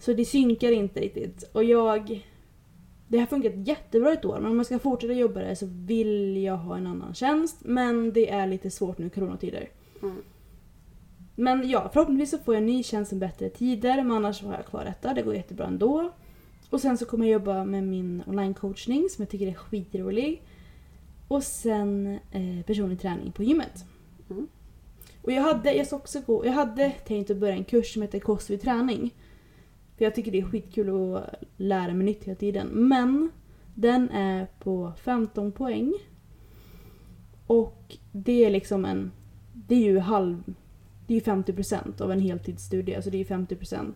Så 0.00 0.12
det 0.12 0.24
synkar 0.24 0.70
inte 0.70 1.00
riktigt. 1.00 1.42
Och 1.52 1.64
jag... 1.64 2.28
Det 3.08 3.18
har 3.18 3.26
funkat 3.26 3.52
jättebra 3.56 4.12
ett 4.12 4.24
år 4.24 4.38
men 4.40 4.50
om 4.50 4.56
jag 4.56 4.66
ska 4.66 4.78
fortsätta 4.78 5.12
jobba 5.12 5.40
där 5.40 5.54
så 5.54 5.66
vill 5.70 6.42
jag 6.42 6.56
ha 6.56 6.76
en 6.76 6.86
annan 6.86 7.14
tjänst. 7.14 7.56
Men 7.64 8.12
det 8.12 8.30
är 8.30 8.46
lite 8.46 8.70
svårt 8.70 8.98
nu 8.98 9.06
i 9.06 9.10
coronatider. 9.10 9.68
Mm. 10.02 10.16
Men 11.34 11.68
ja, 11.68 11.90
förhoppningsvis 11.92 12.30
så 12.30 12.38
får 12.38 12.54
jag 12.54 12.60
en 12.60 12.66
ny 12.66 12.82
tjänst 12.82 13.12
med 13.12 13.20
bättre 13.20 13.48
tider 13.48 13.96
men 13.96 14.12
annars 14.12 14.42
har 14.42 14.52
jag 14.52 14.66
kvar 14.66 14.84
detta. 14.84 15.14
Det 15.14 15.22
går 15.22 15.34
jättebra 15.34 15.66
ändå. 15.66 16.12
Och 16.70 16.80
sen 16.80 16.98
så 16.98 17.06
kommer 17.06 17.26
jag 17.26 17.32
jobba 17.32 17.64
med 17.64 17.84
min 17.84 18.22
online-coachning 18.26 19.08
som 19.10 19.22
jag 19.22 19.28
tycker 19.28 19.46
är 19.46 19.54
skitrolig. 19.54 20.42
Och 21.28 21.42
sen 21.42 22.18
eh, 22.30 22.64
personlig 22.66 23.00
träning 23.00 23.32
på 23.32 23.42
gymmet. 23.42 23.84
Mm. 24.30 24.48
Och 25.22 25.32
jag 25.32 25.42
hade, 25.42 25.72
jag 25.72 25.86
ska 25.86 25.96
också 25.96 26.20
gå, 26.20 26.46
jag 26.46 26.52
hade 26.52 26.90
tänkt 26.90 27.30
att 27.30 27.36
börja 27.36 27.54
en 27.54 27.64
kurs 27.64 27.92
som 27.92 28.02
heter 28.02 28.20
kost 28.20 28.50
vid 28.50 28.62
träning. 28.62 29.14
För 29.96 30.04
jag 30.04 30.14
tycker 30.14 30.32
det 30.32 30.38
är 30.38 30.44
skitkul 30.44 31.14
att 31.16 31.34
lära 31.56 31.94
mig 31.94 32.06
nytt 32.06 32.24
hela 32.24 32.36
tiden. 32.36 32.66
Men 32.66 33.30
den 33.74 34.10
är 34.10 34.46
på 34.58 34.92
15 35.02 35.52
poäng. 35.52 35.94
Och 37.46 37.96
det 38.12 38.44
är 38.44 38.50
liksom 38.50 38.84
en... 38.84 39.12
Det 39.52 39.74
är 39.74 39.80
ju 39.80 39.98
halv... 39.98 40.54
Det 41.06 41.14
är 41.14 41.18
ju 41.18 41.24
50% 41.24 42.02
av 42.02 42.12
en 42.12 42.20
heltidsstudie, 42.20 42.96
alltså 42.96 43.10
det 43.10 43.16
är 43.16 43.18
ju 43.18 43.24
50%. 43.24 43.94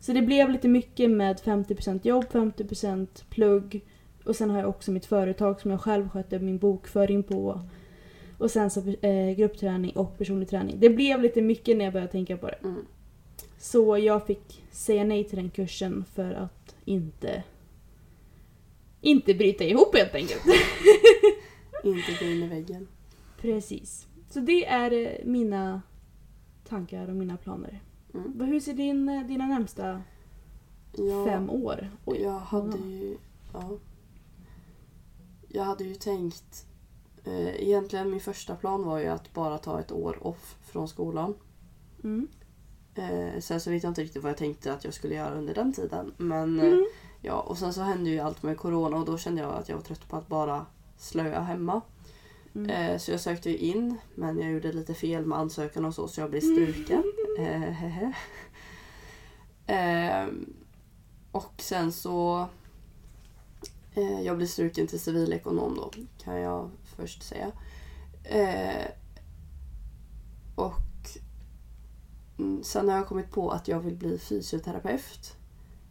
Så 0.00 0.12
det 0.12 0.22
blev 0.22 0.50
lite 0.50 0.68
mycket 0.68 1.10
med 1.10 1.40
50% 1.40 2.00
jobb, 2.02 2.24
50% 2.32 3.06
plugg. 3.30 3.80
Och 4.24 4.36
sen 4.36 4.50
har 4.50 4.58
jag 4.58 4.68
också 4.68 4.90
mitt 4.90 5.06
företag 5.06 5.60
som 5.60 5.70
jag 5.70 5.80
själv 5.80 6.08
sköter 6.08 6.38
min 6.38 6.58
bokföring 6.58 7.22
på. 7.22 7.60
Och 8.38 8.50
sen 8.50 8.70
så 8.70 8.80
eh, 9.00 9.36
gruppträning 9.36 9.96
och 9.96 10.18
personlig 10.18 10.48
träning. 10.48 10.76
Det 10.78 10.90
blev 10.90 11.22
lite 11.22 11.42
mycket 11.42 11.76
när 11.76 11.84
jag 11.84 11.92
började 11.92 12.12
tänka 12.12 12.36
på 12.36 12.46
det. 12.46 12.58
Mm. 12.62 12.86
Så 13.58 13.98
jag 13.98 14.26
fick 14.26 14.64
säga 14.70 15.04
nej 15.04 15.24
till 15.24 15.36
den 15.36 15.50
kursen 15.50 16.04
för 16.14 16.32
att 16.32 16.74
inte... 16.84 17.42
Inte 19.00 19.34
bryta 19.34 19.64
ihop 19.64 19.96
helt 19.96 20.14
enkelt. 20.14 20.42
Inte 21.84 22.24
gå 22.24 22.30
in 22.30 22.42
i 22.42 22.48
väggen. 22.48 22.88
Precis. 23.40 24.06
Så 24.30 24.40
det 24.40 24.66
är 24.66 24.92
eh, 24.92 25.24
mina 25.24 25.82
tankar 26.70 27.08
och 27.08 27.16
mina 27.16 27.36
planer. 27.36 27.82
Mm. 28.14 28.40
Hur 28.40 28.60
ser 28.60 28.72
din, 28.74 29.08
eh, 29.08 29.26
dina 29.26 29.46
närmsta 29.46 30.02
Ja, 30.92 31.24
fem 31.26 31.50
år? 31.50 31.90
Oj, 32.04 32.22
Jag 32.22 32.38
hade 32.38 32.78
ju... 32.78 33.16
Ja. 33.52 33.70
Jag 35.48 35.64
hade 35.64 35.84
ju 35.84 35.94
tänkt... 35.94 36.66
Eh, 37.24 37.62
egentligen 37.62 38.10
min 38.10 38.20
första 38.20 38.56
plan 38.56 38.84
var 38.84 38.98
ju 38.98 39.06
att 39.06 39.32
bara 39.34 39.58
ta 39.58 39.80
ett 39.80 39.92
år 39.92 40.26
off 40.26 40.56
från 40.62 40.88
skolan. 40.88 41.34
Mm. 42.04 42.28
Eh, 42.94 43.40
sen 43.40 43.60
så 43.60 43.70
vet 43.70 43.82
jag 43.82 43.90
inte 43.90 44.02
riktigt 44.02 44.22
vad 44.22 44.30
jag 44.30 44.38
tänkte 44.38 44.72
att 44.72 44.84
jag 44.84 44.94
skulle 44.94 45.14
göra 45.14 45.34
under 45.34 45.54
den 45.54 45.72
tiden. 45.72 46.14
Men 46.16 46.60
eh, 46.60 46.66
Mm. 46.66 46.86
ja, 47.22 47.40
och 47.40 47.58
sen 47.58 47.72
så 47.72 47.80
hände 47.80 48.10
ju 48.10 48.18
allt 48.20 48.42
med 48.42 48.58
corona 48.58 48.96
och 48.96 49.04
då 49.04 49.18
kände 49.18 49.40
jag 49.42 49.54
att 49.54 49.68
jag 49.68 49.76
var 49.76 49.82
trött 49.82 50.08
på 50.08 50.16
att 50.16 50.28
bara 50.28 50.66
slöa 50.96 51.40
hemma. 51.40 51.80
Mm. 52.54 52.70
Eh, 52.70 52.98
så 52.98 53.10
jag 53.10 53.20
sökte 53.20 53.50
ju 53.50 53.56
in 53.56 53.98
men 54.14 54.38
jag 54.38 54.50
gjorde 54.52 54.72
lite 54.72 54.94
fel 54.94 55.26
med 55.26 55.38
ansökan 55.38 55.84
och 55.84 55.94
så 55.94 56.08
så 56.08 56.20
jag 56.20 56.30
blev 56.30 56.40
struken. 56.40 57.02
Eh, 57.38 57.44
hehe. 57.60 58.12
Ehm, 59.66 60.54
och 61.32 61.52
sen 61.58 61.92
så... 61.92 62.48
Eh, 63.94 64.20
jag 64.20 64.36
blev 64.36 64.46
struken 64.46 64.86
till 64.86 65.00
civilekonom 65.00 65.74
då, 65.76 65.90
kan 66.24 66.36
jag 66.40 66.70
först 66.96 67.22
säga. 67.22 67.52
Eh, 68.24 68.86
och 70.54 70.74
mm, 72.38 72.62
sen 72.64 72.88
har 72.88 72.96
jag 72.96 73.06
kommit 73.06 73.30
på 73.30 73.50
att 73.50 73.68
jag 73.68 73.80
vill 73.80 73.96
bli 73.96 74.18
fysioterapeut. 74.18 75.36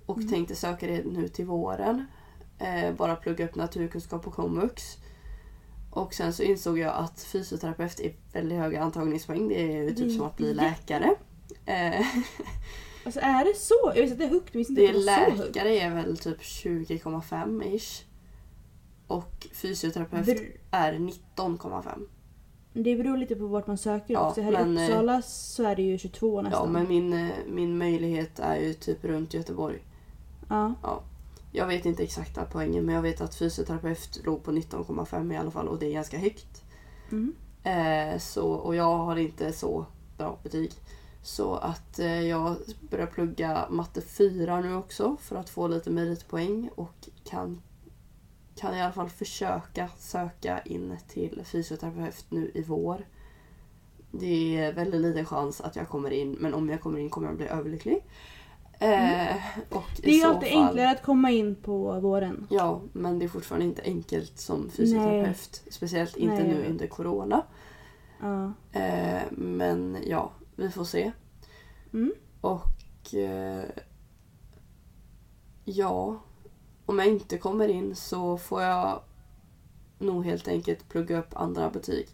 Och 0.05 0.17
Mm. 0.17 0.29
tänkte 0.29 0.55
söka 0.55 0.87
det 0.87 1.03
nu 1.05 1.27
till 1.27 1.45
våren. 1.45 2.05
Eh, 2.57 2.93
bara 2.95 3.15
plugga 3.15 3.45
upp 3.45 3.55
naturkunskap 3.55 4.23
på 4.23 4.31
komvux. 4.31 4.97
Och 5.91 6.13
sen 6.13 6.33
så 6.33 6.43
insåg 6.43 6.79
jag 6.79 6.95
att 6.95 7.21
fysioterapeut 7.21 7.99
är 7.99 8.13
väldigt 8.33 8.57
höga 8.59 8.81
antagningspoäng. 8.81 9.47
Det 9.47 9.61
är 9.73 9.83
ju 9.83 9.95
typ 9.95 10.05
är 10.05 10.09
som 10.09 10.25
att 10.25 10.37
bli 10.37 10.47
jätte- 10.47 10.61
läkare. 10.61 11.15
Eh, 11.65 12.05
Alltså 13.05 13.19
är 13.19 13.45
det 13.45 13.53
så? 13.57 13.91
Jag 13.95 14.01
visste 14.01 14.13
att 14.13 14.19
det 14.19 14.25
är 14.25 14.29
högt, 14.29 14.53
men 14.53 14.63
det 14.75 14.87
det 14.87 14.93
var 14.93 15.01
så 15.01 15.09
högt. 15.11 15.37
läkare 15.55 15.79
är 15.79 15.95
väl 15.95 16.17
typ 16.17 16.41
20,5 16.41 17.75
ish. 17.75 18.03
Och 19.07 19.47
fysioterapeut 19.53 20.27
Br- 20.27 20.57
är 20.71 20.93
19,5. 20.93 21.99
Det 22.73 22.95
beror 22.95 23.17
lite 23.17 23.35
på 23.35 23.47
vart 23.47 23.67
man 23.67 23.77
söker 23.77 24.13
Ja, 24.13 24.27
också. 24.29 24.41
Här 24.41 24.51
men, 24.51 24.77
i 24.77 24.81
eh, 24.81 24.87
Uppsala 24.87 25.21
så 25.21 25.63
är 25.63 25.75
det 25.75 25.81
ju 25.81 25.97
22 25.97 26.41
nästan. 26.41 26.61
Ja 26.65 26.71
men 26.71 26.87
min, 26.87 27.13
eh, 27.13 27.29
min 27.47 27.77
möjlighet 27.77 28.39
är 28.39 28.55
ju 28.55 28.73
typ 28.73 29.03
runt 29.05 29.33
Göteborg. 29.33 29.79
Ja. 30.49 30.73
Jag 31.51 31.67
vet 31.67 31.85
inte 31.85 32.03
exakta 32.03 32.45
poängen 32.45 32.85
men 32.85 32.95
jag 32.95 33.01
vet 33.01 33.21
att 33.21 33.35
fysioterapeut 33.35 34.21
låg 34.25 34.43
på 34.43 34.51
19,5 34.51 35.33
i 35.33 35.37
alla 35.37 35.51
fall 35.51 35.67
och 35.67 35.79
det 35.79 35.85
är 35.85 35.93
ganska 35.93 36.17
högt. 36.17 36.63
Mm. 37.11 37.35
Eh, 37.63 38.19
så, 38.19 38.51
och 38.51 38.75
jag 38.75 38.97
har 38.97 39.15
inte 39.15 39.53
så 39.53 39.85
bra 40.17 40.39
betyg. 40.43 40.71
Så 41.21 41.55
att 41.55 41.99
eh, 41.99 42.21
jag 42.21 42.55
börjar 42.89 43.07
plugga 43.07 43.67
matte 43.69 44.01
4 44.01 44.61
nu 44.61 44.75
också 44.75 45.17
för 45.21 45.35
att 45.35 45.49
få 45.49 45.67
lite 45.67 45.89
meritpoäng 45.89 46.69
och 46.75 47.09
kan, 47.23 47.61
kan 48.55 48.75
i 48.75 48.81
alla 48.81 48.93
fall 48.93 49.09
försöka 49.09 49.89
söka 49.97 50.61
in 50.61 50.97
till 51.07 51.41
fysioterapeut 51.45 52.25
nu 52.29 52.51
i 52.53 52.63
vår. 52.63 53.07
Det 54.11 54.57
är 54.57 54.73
väldigt 54.73 55.01
liten 55.01 55.25
chans 55.25 55.61
att 55.61 55.75
jag 55.75 55.87
kommer 55.89 56.11
in 56.11 56.31
men 56.31 56.53
om 56.53 56.69
jag 56.69 56.81
kommer 56.81 56.99
in 56.99 57.09
kommer 57.09 57.27
jag 57.27 57.37
bli 57.37 57.47
överlycklig. 57.47 58.03
Eh, 58.81 59.35
och 59.69 59.83
Det 60.01 60.21
är 60.21 60.27
alltid 60.27 60.49
fall- 60.51 60.63
enklare 60.67 60.89
att 60.89 61.03
komma 61.03 61.31
in 61.31 61.55
på 61.55 61.99
våren. 61.99 62.47
Ja, 62.49 62.81
men 62.93 63.19
det 63.19 63.25
är 63.25 63.29
fortfarande 63.29 63.65
inte 63.65 63.81
enkelt 63.81 64.39
som 64.39 64.69
fysioterapeut. 64.69 65.63
Speciellt 65.69 66.17
inte 66.17 66.43
Nej, 66.43 66.47
nu 66.47 66.65
under 66.69 66.87
corona. 66.87 67.41
Ja. 68.19 68.53
Eh, 68.79 69.21
men 69.31 69.97
ja, 70.07 70.31
vi 70.55 70.69
får 70.69 70.83
se. 70.83 71.11
Mm. 71.93 72.13
Och 72.41 73.13
eh, 73.15 73.63
ja, 75.65 76.19
om 76.85 76.99
jag 76.99 77.07
inte 77.07 77.37
kommer 77.37 77.67
in 77.67 77.95
så 77.95 78.37
får 78.37 78.61
jag 78.61 79.01
nog 79.99 80.25
helt 80.25 80.47
enkelt 80.47 80.89
plugga 80.89 81.19
upp 81.19 81.35
andra 81.35 81.69
betyg. 81.69 82.07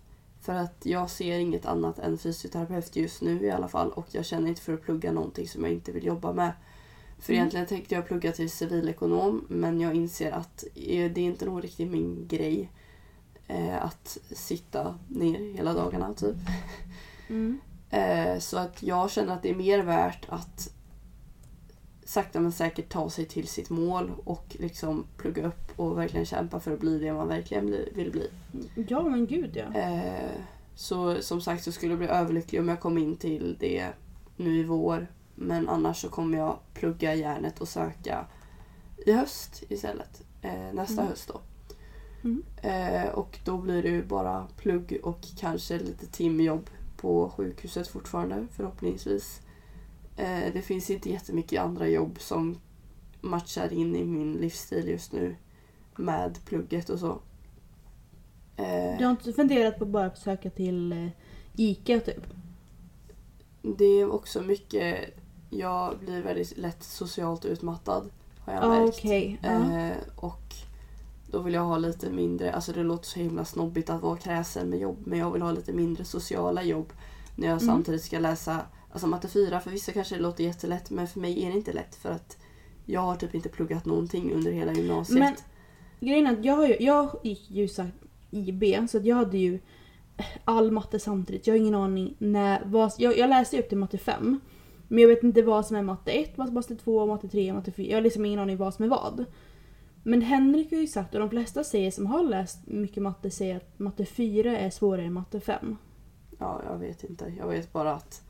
För 0.46 0.54
att 0.54 0.86
jag 0.86 1.10
ser 1.10 1.40
inget 1.40 1.66
annat 1.66 2.00
än 2.00 2.18
fysioterapeut 2.18 2.96
just 2.96 3.22
nu 3.22 3.46
i 3.46 3.52
alla 3.52 3.68
fall 3.68 3.92
och 3.92 4.08
jag 4.12 4.26
känner 4.26 4.48
inte 4.50 4.62
för 4.62 4.74
att 4.74 4.82
plugga 4.82 5.12
någonting 5.12 5.48
som 5.48 5.64
jag 5.64 5.74
inte 5.74 5.92
vill 5.92 6.06
jobba 6.06 6.34
med. 6.34 6.52
För 7.20 7.34
Mm. 7.34 7.40
egentligen 7.40 7.66
tänkte 7.66 7.96
jag 7.96 8.08
plugga 8.08 8.32
till 8.32 8.50
civilekonom 8.50 9.46
men 9.50 9.82
jag 9.82 9.96
inser 9.96 10.32
att 10.32 10.64
eh, 10.76 11.12
det 11.12 11.22
är 11.22 11.26
inte 11.26 11.46
nog 11.46 11.64
riktigt 11.64 11.92
min 11.92 12.28
grej. 12.28 12.72
Eh, 13.48 13.86
att 13.86 14.18
sitta 14.32 15.00
ner 15.08 15.54
hela 15.58 15.74
dagarna 15.74 16.14
typ. 16.14 16.36
Mm. 17.30 17.60
Eh, 17.90 18.40
så 18.40 18.58
att 18.58 18.84
jag 18.84 19.12
känner 19.12 19.34
att 19.34 19.44
det 19.44 19.50
är 19.50 19.56
mer 19.56 19.80
värt 19.80 20.26
att 20.30 20.70
sakta 22.06 22.39
men 22.39 22.52
säkert 22.52 22.89
ta 22.89 23.10
sig 23.10 23.26
till 23.26 23.48
sitt 23.48 23.70
mål 23.70 24.12
och 24.26 24.56
liksom 24.60 25.06
plugga 25.18 25.48
upp 25.48 25.72
och 25.80 25.98
verkligen 25.98 26.26
kämpa 26.26 26.60
för 26.60 26.74
att 26.74 26.80
bli 26.80 27.00
det 27.00 27.13
man 27.13 27.28
verkligen 27.28 27.65
vill 27.96 28.12
bli. 28.12 28.30
Ja 28.88 29.04
men 29.04 29.26
gud 29.28 29.58
ja. 29.58 29.80
Eh, 29.80 30.30
så 30.76 31.22
som 31.22 31.41
sagt 31.41 31.63
så 31.63 31.72
skulle 31.72 31.91
jag 31.91 32.00
bli 32.00 32.08
överlycklig 32.08 32.62
om 32.62 32.70
jag 32.70 32.80
kom 32.80 32.98
in 32.98 33.15
till 33.18 33.58
det 33.60 33.88
nu 34.38 34.58
i 34.60 34.63
vår. 34.63 35.08
Men 35.36 35.70
annars 35.70 36.02
så 36.02 36.10
kommer 36.10 36.38
jag 36.38 36.60
plugga 36.74 37.15
järnet 37.15 37.62
och 37.62 37.68
söka 37.68 38.26
i 39.06 39.12
höst 39.12 39.63
istället. 39.70 40.22
Eh, 40.41 40.74
nästa 40.74 40.94
Mm. 41.02 41.08
höst 41.08 41.28
då. 41.34 41.41
Mm. 42.24 42.44
Eh, 42.62 43.10
och 43.10 43.39
då 43.46 43.58
blir 43.58 43.84
det 43.84 43.89
ju 43.89 44.04
bara 44.06 44.48
plugg 44.58 45.00
och 45.04 45.20
kanske 45.39 45.78
lite 45.80 46.06
timjobb 46.08 46.70
på 46.98 47.30
sjukhuset 47.30 47.88
fortfarande 47.88 48.48
förhoppningsvis. 48.52 49.41
Eh, 50.17 50.54
det 50.54 50.62
finns 50.62 50.89
inte 50.89 51.10
jättemycket 51.10 51.62
andra 51.62 51.88
jobb 51.88 52.17
som 52.19 52.58
matchar 53.21 53.73
in 53.73 53.95
i 53.95 54.04
min 54.04 54.34
livsstil 54.34 54.88
just 54.88 55.12
nu 55.12 55.36
med 55.95 56.45
plugget 56.45 56.89
och 56.89 56.99
så. 56.99 57.19
Eh, 58.58 58.97
Du 58.97 59.04
har 59.04 59.12
inte 59.12 59.34
funderat 59.34 59.80
på 59.80 59.86
bara 59.86 60.06
att 60.06 60.17
söka 60.17 60.49
till 60.49 60.91
eh, 60.91 61.08
ICA 61.56 61.99
typ? 61.99 62.28
Det 63.62 63.86
är 63.86 64.12
också 64.12 64.41
mycket, 64.41 65.13
jag 65.49 65.99
blir 65.99 66.21
väldigt 66.21 66.58
lätt 66.58 66.84
socialt 66.84 67.45
utmattad 67.45 68.10
har 68.39 68.54
jag 68.54 68.63
Ja 68.63 68.69
märkt. 68.69 69.39
Ja. 69.43 69.78
Eh, 69.80 69.97
och 70.15 70.54
då 71.32 71.39
vill 71.41 71.54
jag 71.54 71.63
ha 71.65 71.78
lite 71.78 72.10
mindre, 72.10 72.54
alltså 72.54 72.71
det 72.71 72.84
låter 72.84 73.06
så 73.06 73.19
himla 73.19 73.45
snobbigt 73.45 73.89
att 73.89 74.01
vara 74.01 74.17
kräsen 74.17 74.69
med 74.69 74.80
jobb 74.80 74.97
men 75.06 75.19
jag 75.19 75.32
vill 75.32 75.41
ha 75.41 75.51
lite 75.51 75.73
mindre 75.73 76.06
sociala 76.06 76.63
jobb 76.63 76.93
när 77.36 77.47
jag 77.47 77.62
Mm. 77.62 77.73
samtidigt 77.75 78.04
ska 78.04 78.19
läsa 78.19 78.62
alltså 78.96 79.08
matte 79.08 79.28
4. 79.28 79.60
För 79.60 79.72
vissa 79.72 79.92
kanske 79.92 80.16
det 80.16 80.22
låter 80.22 80.44
jättelätt 80.44 80.90
men 80.90 81.08
för 81.08 81.20
mig 81.20 81.44
är 81.44 81.50
det 81.50 81.56
inte 81.56 81.74
lätt 81.74 81.96
för 81.96 82.10
att 82.12 82.38
jag 82.86 83.02
har 83.02 83.16
typ 83.16 83.36
inte 83.36 83.50
pluggat 83.50 83.86
någonting 83.86 84.34
under 84.34 84.52
hela 84.52 84.74
gymnasiet. 84.74 85.20
Men- 85.20 85.36
Grejen 86.00 86.28
är 86.28 86.34
att 86.34 86.46
jag, 86.46 86.70
ju, 86.70 86.76
jag 86.80 87.20
gick 87.24 87.52
ju 87.52 87.70
IB 88.32 88.90
så 88.90 89.00
jag 89.04 89.16
hade 89.16 89.38
ju 89.38 89.60
all 90.46 90.72
matte 90.72 91.00
samtidigt. 91.00 91.48
Jag 91.48 91.54
har 91.54 91.60
ingen 91.60 91.76
aning 91.76 92.16
när... 92.18 92.62
Vad, 92.66 92.92
jag, 92.98 93.18
jag 93.18 93.30
läste 93.30 93.60
upp 93.60 93.70
till 93.70 93.78
matte 93.78 93.98
5. 93.98 94.40
Men 94.88 95.00
jag 95.02 95.08
vet 95.08 95.24
inte 95.24 95.42
vad 95.42 95.66
som 95.66 95.76
är 95.78 95.82
matte 95.82 96.12
1, 96.12 96.38
matte 96.38 96.76
2, 96.76 97.06
matte 97.06 97.28
3, 97.28 97.54
matte 97.54 97.72
4. 97.72 97.88
Jag 97.90 97.98
har 97.98 98.02
liksom 98.02 98.26
ingen 98.26 98.40
aning 98.40 98.58
vad 98.58 98.74
som 98.74 98.86
är 98.86 98.90
vad. 98.90 99.26
Men 100.04 100.22
Henrik 100.22 100.72
har 100.72 100.80
ju 100.80 100.88
sagt, 100.88 101.14
och 101.14 101.20
de 101.20 101.30
flesta 101.30 101.64
säger 101.64 101.92
som 101.92 102.06
har 102.06 102.24
läst 102.24 102.68
mycket 102.68 103.04
matte 103.04 103.32
säger 103.32 103.56
att 103.58 103.80
matte 103.80 104.06
4 104.06 104.58
är 104.58 104.70
svårare 104.70 105.06
än 105.06 105.14
matte 105.14 105.40
5. 105.40 105.78
Ja, 106.40 106.62
jag 106.70 106.78
vet 106.78 107.04
inte. 107.04 107.34
Jag 107.38 107.48
vet 107.48 107.74
bara 107.74 107.94
att 107.94 108.25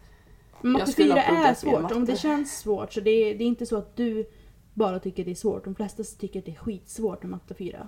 Men 0.65 0.73
matte 0.73 0.91
skulle 0.91 1.13
4 1.13 1.19
ha 1.21 1.27
pluggat 1.27 1.49
är 1.49 1.53
svårt. 1.81 1.91
Om 1.91 2.05
det 2.05 2.15
känns 2.15 2.57
svårt 2.59 2.93
så 2.93 2.99
det 3.01 3.09
är, 3.09 3.37
det 3.37 3.43
är 3.43 3.47
inte 3.47 3.65
så 3.65 3.77
att 3.77 3.95
du 3.95 4.25
bara 4.73 4.99
tycker 4.99 5.25
det 5.25 5.31
är 5.31 5.35
svårt. 5.35 5.63
De 5.63 5.75
flesta 5.75 6.03
tycker 6.03 6.39
att 6.39 6.45
det 6.45 6.51
är 6.51 6.55
skitsvårt 6.55 7.23
med 7.23 7.29
matte 7.29 7.53
4. 7.53 7.87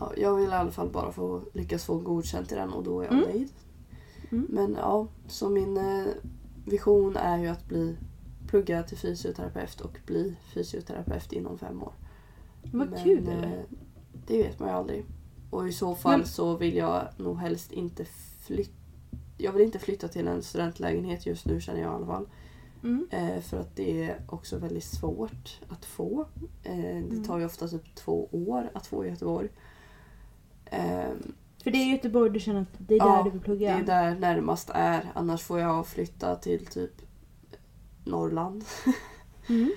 ja, 0.00 0.12
jag 0.16 0.34
vill 0.34 0.48
i 0.48 0.52
alla 0.52 0.70
fall 0.70 0.90
bara 0.90 1.12
få 1.12 1.42
lyckas 1.54 1.84
få 1.84 1.98
godkänt 1.98 2.52
i 2.52 2.54
den 2.54 2.72
och 2.72 2.84
då 2.84 3.00
är 3.00 3.04
jag 3.04 3.12
Mm. 3.14 3.24
nöjd. 3.28 3.48
Mm. 4.30 4.46
Men 4.50 4.74
ja, 4.80 5.08
så 5.28 5.48
min 5.48 5.76
eh, 5.76 6.04
vision 6.64 7.16
är 7.16 7.38
ju 7.38 7.46
att 7.48 7.68
bli 7.68 7.96
plugga 8.48 8.82
till 8.82 8.98
fysioterapeut 8.98 9.80
och 9.80 9.98
bli 10.06 10.36
fysioterapeut 10.54 11.32
inom 11.32 11.58
fem 11.58 11.82
år. 11.82 11.92
Vad 12.72 12.90
Men, 12.90 13.02
kul! 13.04 13.28
eh, 13.28 13.50
det 14.26 14.38
vet 14.42 14.58
man 14.58 14.68
ju 14.68 14.74
aldrig. 14.74 15.04
Och 15.50 15.68
i 15.68 15.72
så 15.72 15.94
fall 15.94 16.18
Men- 16.18 16.26
så 16.26 16.56
vill 16.56 16.76
jag 16.76 17.08
nog 17.16 17.38
helst 17.38 17.72
inte 17.72 18.04
flytta. 18.40 18.72
Jag 19.38 19.52
vill 19.52 19.62
inte 19.62 19.78
flytta 19.78 20.08
till 20.08 20.28
en 20.28 20.42
studentlägenhet 20.42 21.26
just 21.26 21.46
nu 21.46 21.60
känner 21.60 21.80
jag 21.80 21.92
i 21.92 21.94
alla 21.94 22.06
fall. 22.06 22.28
Mm. 22.82 23.08
Eh, 23.10 23.40
för 23.40 23.60
att 23.60 23.76
det 23.76 24.02
är 24.04 24.20
också 24.28 24.58
väldigt 24.58 24.84
svårt 24.84 25.60
att 25.68 25.84
få. 25.84 26.26
Eh, 26.62 26.76
det 26.76 26.82
Mm. 26.82 27.24
tar 27.24 27.38
ju 27.38 27.44
ofta 27.44 27.68
typ 27.68 27.94
två 27.94 28.28
år 28.32 28.70
att 28.74 28.86
få 28.86 29.04
i 29.04 29.08
Göteborg. 29.08 29.48
Eh, 30.64 31.10
För 31.62 31.70
det 31.70 31.78
är 31.78 31.92
Göteborg 31.92 32.30
du 32.30 32.40
känner 32.40 32.60
att 32.62 32.68
det 32.78 32.94
är 32.94 32.98
där 33.00 33.06
Ja, 33.06 33.22
du 33.24 33.30
vill 33.30 33.38
det 33.40 33.44
plugga? 33.44 33.76
är 33.78 33.82
där 33.82 34.14
närmast 34.14 34.70
är. 34.74 35.10
Annars 35.14 35.42
får 35.42 35.60
jag 35.60 35.86
flytta 35.86 36.36
till 36.36 36.66
typ 36.66 37.02
Norrland. 38.04 38.64
Mm. 39.48 39.70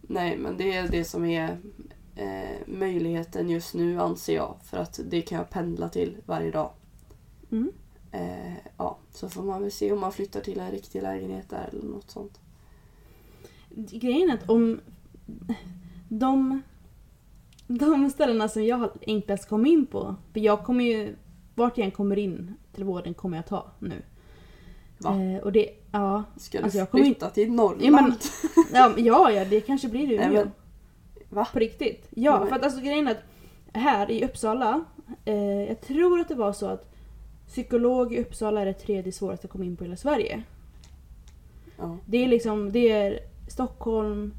Nej 0.00 0.36
men 0.38 0.56
det 0.56 0.76
är 0.76 0.88
det 0.88 1.04
som 1.04 1.24
är 1.24 1.58
eh, 2.16 2.58
möjligheten 2.66 3.50
just 3.50 3.74
nu 3.74 4.00
anser 4.00 4.34
jag. 4.34 4.54
För 4.64 4.76
att 4.76 5.00
det 5.08 5.22
kan 5.22 5.38
jag 5.38 5.50
pendla 5.50 5.88
till 5.88 6.16
varje 6.26 6.50
dag. 6.50 6.70
Mm. 7.52 7.72
Eh, 8.16 8.52
ja, 8.76 8.96
så 9.10 9.28
får 9.28 9.42
man 9.42 9.62
väl 9.62 9.70
se 9.72 9.92
om 9.92 10.00
man 10.00 10.12
flyttar 10.12 10.40
till 10.40 10.60
en 10.60 10.70
riktig 10.70 11.02
lägenhet 11.02 11.50
där 11.50 11.68
eller 11.72 11.82
något 11.88 12.10
sånt. 12.10 12.40
Grejen 13.74 14.30
är 14.30 14.34
att 14.34 14.50
om 14.50 14.80
de, 16.08 16.62
de 17.66 18.10
ställena 18.10 18.48
som 18.48 18.64
jag 18.64 18.88
enklast 19.06 19.48
kommer 19.48 19.70
in 19.70 19.86
på, 19.86 20.14
för 20.32 20.40
jag 20.40 20.64
kommer 20.64 20.84
ju, 20.84 21.16
vart 21.54 21.78
jag 21.78 21.84
än 21.84 21.90
kommer 21.90 22.18
in 22.18 22.54
till 22.74 22.84
vården 22.84 23.14
kommer 23.14 23.36
jag 23.36 23.46
ta 23.46 23.70
nu. 23.78 24.02
Va? 24.98 25.20
Eh, 25.22 25.38
och 25.42 25.52
det, 25.52 25.70
ja, 25.92 26.24
Ska 26.36 26.58
du 26.58 26.64
Alltså, 26.64 26.86
kommer 26.86 27.04
flytta 27.04 27.30
till 27.30 27.52
Norrland? 27.52 28.14
Ja, 28.72 28.88
men- 28.94 29.04
ja, 29.04 29.30
ja, 29.30 29.44
det 29.44 29.60
kanske 29.60 29.88
blir 29.88 30.06
Nej, 30.06 30.16
Umeå. 30.16 30.32
men- 30.44 30.50
Va? 31.30 31.48
På 31.52 31.58
riktigt. 31.58 32.06
Ja, 32.10 32.38
Nej. 32.40 32.48
för 32.48 32.56
att 32.56 32.64
alltså 32.64 32.80
grejen 32.80 33.08
är 33.08 33.12
att 33.12 33.22
här 33.72 34.10
i 34.10 34.24
Uppsala, 34.24 34.84
eh, 35.24 35.34
jag 35.62 35.80
tror 35.80 36.20
att 36.20 36.28
det 36.28 36.34
var 36.34 36.52
så 36.52 36.66
att 36.66 36.92
psykolog 37.46 38.14
i 38.14 38.20
Uppsala 38.20 38.60
är 38.60 38.66
det 38.66 38.72
tredje 38.72 39.12
svåraste 39.12 39.46
att 39.46 39.50
komma 39.50 39.64
in 39.64 39.76
på 39.76 39.84
i 39.84 39.86
hela 39.86 39.96
Sverige. 39.96 40.42
Ja. 41.78 41.98
Det 42.06 42.24
är 42.24 42.28
liksom, 42.28 42.72
det 42.72 42.90
är 42.90 43.18
Stockholm, 43.48 44.34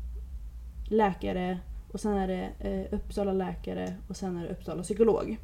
läkare 0.90 1.60
och 1.92 2.00
sen 2.00 2.14
är 2.14 2.28
det 2.28 2.50
eh, 2.60 2.94
Uppsala 2.94 3.34
läkare 3.34 3.96
och 4.10 4.18
sen 4.18 4.38
är 4.38 4.44
det 4.44 4.50
Uppsala 4.50 4.84
psykolog. 4.84 5.38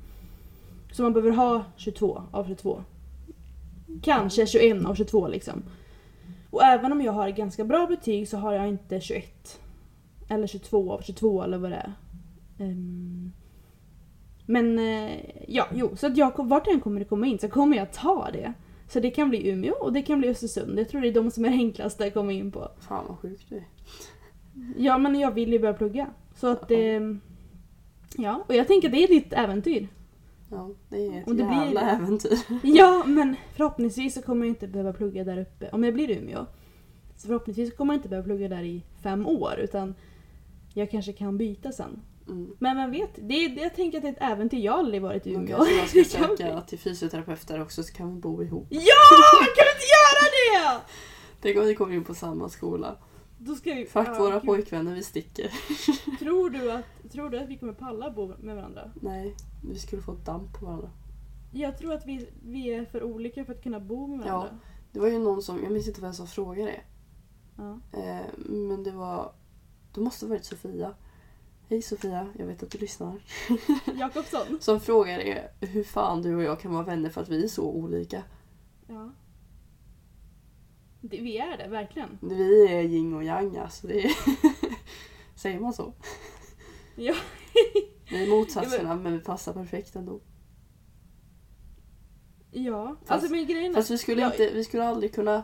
Så 0.92 1.04
man 1.04 1.14
behöver 1.14 1.32
ha 1.32 1.64
22 1.78 2.24
av 2.32 2.48
22. 2.48 2.84
Kanske 4.02 4.48
21 4.48 4.86
av 4.86 4.96
22 4.96 5.28
liksom. 5.28 5.64
Och 6.50 6.64
även 6.64 6.92
om 6.92 7.02
jag 7.02 7.12
har 7.12 7.30
ganska 7.30 7.66
bra 7.66 7.88
betyg 7.88 8.30
så 8.30 8.38
har 8.38 8.54
jag 8.54 8.68
inte 8.68 9.00
21. 9.00 9.60
Eller 10.30 10.48
22 10.48 10.94
av 10.94 11.02
22 11.02 11.44
eller 11.44 11.58
vad 11.58 11.72
det 11.72 11.78
är. 11.78 11.94
Ehm, 12.60 13.32
men 14.46 14.80
eh, 14.80 15.12
ja, 15.48 15.68
jo. 15.74 15.96
Så 15.96 16.08
att 16.08 16.18
jag, 16.18 16.48
vart 16.48 16.68
jag 16.68 16.74
än 16.74 16.82
kommer 16.82 17.00
det 17.00 17.06
komma 17.06 17.28
in 17.28 17.40
så 17.40 17.48
kommer 17.50 17.78
jag 17.78 17.94
ta 17.94 18.30
det. 18.34 18.54
Så 18.88 19.00
det 19.00 19.10
kan 19.12 19.30
bli 19.30 19.50
Umeå 19.50 19.74
och 19.74 19.94
det 19.94 20.02
kan 20.02 20.20
bli 20.20 20.30
Östersund. 20.30 20.80
Jag 20.80 20.90
tror 20.90 21.02
det 21.02 21.08
är 21.08 21.14
de 21.14 21.32
som 21.32 21.46
är 21.46 21.50
enklaste 21.50 22.06
att 22.06 22.14
komma 22.14 22.32
in 22.32 22.52
på. 22.52 22.68
Fan 22.80 23.06
vad 23.08 23.18
sjukt 23.20 23.50
du. 23.50 23.64
Ja, 24.78 24.98
men 24.98 25.20
jag 25.20 25.32
vill 25.32 25.54
ju 25.54 25.60
börja 25.60 25.74
plugga. 25.74 26.10
Så 26.36 26.48
att 26.48 26.66
Ja. 26.70 26.78
det... 26.78 27.18
Ja, 28.18 28.44
och 28.48 28.56
jag 28.56 28.68
tänker 28.68 28.88
att 28.88 28.92
det 28.94 29.04
är 29.04 29.08
ditt 29.08 29.34
äventyr. 29.34 29.88
Ja, 30.52 30.70
det 30.90 31.06
är 31.08 31.20
ett 31.20 31.26
det 31.26 31.34
blir- 31.34 31.64
jävla 31.66 31.82
äventyr. 31.92 32.38
Ja, 32.64 33.04
men 33.08 33.36
förhoppningsvis 33.56 34.14
så 34.14 34.22
kommer 34.22 34.46
jag 34.46 34.52
inte 34.52 34.68
behöva 34.68 34.94
plugga 34.94 35.24
där 35.24 35.38
uppe. 35.42 35.70
Om 35.72 35.84
jag 35.84 35.94
blir 35.94 36.12
Umeå. 36.18 36.46
Så 37.18 37.28
förhoppningsvis 37.28 37.76
kommer 37.76 37.94
jag 37.94 38.00
inte 38.00 38.10
behöva 38.10 38.26
plugga 38.26 38.48
där 38.48 38.64
i 38.64 38.84
fem 39.04 39.28
år. 39.28 39.54
Utan 39.60 39.96
jag 40.74 40.92
kanske 40.92 41.14
kan 41.14 41.38
byta 41.38 41.72
sen. 41.72 42.00
Mm. 42.28 42.56
Men 42.60 42.78
vem 42.78 42.92
vet? 42.92 43.10
Det 43.16 43.34
är, 43.34 43.60
jag 43.64 43.76
tänker 43.76 43.98
att 43.98 44.02
det 44.02 44.08
är 44.08 44.14
ett 44.14 44.32
äventyr. 44.34 44.58
Jag 44.60 44.72
har 44.72 44.80
aldrig 44.80 45.02
varit 45.02 45.28
i 45.28 45.34
Umeå. 45.34 45.58
kanske 45.58 45.74
jag 45.76 45.88
Det 45.94 46.06
ska 46.10 46.20
söka 46.28 46.62
till 46.62 46.80
fysioterapeuter 46.80 47.62
också 47.62 47.84
så 47.84 47.94
kan 47.94 48.16
vi 48.16 48.22
bo 48.22 48.44
ihop. 48.44 48.68
Ja! 48.70 48.80
Kan 49.56 49.66
vi 49.66 49.74
inte 49.76 49.88
göra 49.96 50.76
det? 50.76 50.82
Tänk 51.42 51.58
om 51.58 51.66
vi 51.66 51.76
kommer 51.76 51.96
in 51.96 52.04
på 52.04 52.14
samma 52.14 52.50
skola. 52.50 52.96
Då 53.38 53.56
ska 53.56 53.74
vi... 53.74 53.86
Fuck 53.86 54.08
Ja, 54.08 54.20
våra 54.20 54.34
gud. 54.40 54.44
pojkvänner, 54.46 54.96
vi 54.96 55.04
sticker. 55.04 55.52
Tror 56.20 56.50
du, 56.50 56.72
att, 56.72 56.86
tror 57.12 57.30
du 57.30 57.40
att 57.40 57.50
vi 57.50 57.58
kommer 57.58 57.74
palla 57.74 58.12
bo 58.12 58.34
med 58.40 58.56
varandra? 58.56 58.92
Nej, 59.02 59.36
vi 59.70 59.80
skulle 59.80 60.02
få 60.02 60.14
damp 60.14 60.60
på 60.60 60.66
varandra. 60.66 60.90
Jag 61.54 61.78
tror 61.78 61.94
att 61.94 62.06
vi, 62.06 62.30
vi 62.46 62.74
är 62.74 62.86
för 62.86 63.04
olika 63.04 63.46
för 63.46 63.54
att 63.54 63.64
kunna 63.64 63.80
bo 63.80 64.08
med 64.08 64.20
varandra. 64.20 64.60
Det 64.92 65.00
var 65.00 65.08
ju 65.08 65.20
någon 65.20 65.42
som, 65.42 65.64
jag 65.64 65.72
minns 65.72 65.88
inte 65.88 66.02
vem 66.02 66.14
som 66.14 66.28
frågade 66.28 66.72
det. 66.72 66.82
Ja. 67.58 67.80
Eh, 68.00 68.26
men 68.38 68.84
det 68.84 68.92
var, 68.92 69.32
det 69.94 70.02
måste 70.02 70.26
ha 70.26 70.30
varit 70.30 70.46
Sofia. 70.46 70.94
Hej 71.70 71.82
Sofia, 71.82 72.28
jag 72.38 72.46
vet 72.46 72.64
att 72.64 72.72
du 72.72 72.78
lyssnar. 72.78 73.20
Jakobsson. 74.00 74.58
Som 74.62 74.80
frågade 74.80 75.52
hur 75.62 75.84
fan 75.84 76.22
du 76.22 76.36
och 76.36 76.44
jag 76.44 76.60
kan 76.60 76.74
vara 76.74 76.84
vänner 76.84 77.10
för 77.10 77.22
att 77.22 77.30
vi 77.30 77.44
är 77.44 77.48
så 77.48 77.64
olika. 77.72 78.24
Ja. 78.88 79.12
Det, 81.02 81.22
vi 81.22 81.38
är 81.38 81.58
det, 81.58 81.68
verkligen. 81.68 82.18
Vi 82.22 82.68
är 82.74 82.82
yin 82.82 83.14
och 83.14 83.24
yang 83.24 83.58
alltså. 83.58 83.88
Det 83.88 84.06
är 84.06 84.12
Säger 85.36 85.60
man 85.60 85.74
så? 85.74 85.94
Ja. 86.96 87.16
Vi 88.10 88.24
är 88.24 88.30
motsatserna 88.40 88.96
men 88.96 89.14
vi 89.14 89.20
passar 89.20 89.54
perfekt 89.54 89.96
ändå. 89.96 90.20
Ja. 92.52 92.96
Fast- 93.00 93.12
alltså 93.12 93.32
men 93.32 93.48
grejen 93.48 93.72
är... 93.72 93.76
Fast 93.76 93.92
vi 93.92 93.98
skulle, 93.98 94.22
Ja. 94.22 94.32
inte, 94.32 94.50
vi 94.54 94.64
skulle 94.64 94.84
aldrig 94.88 95.14
kunna 95.16 95.44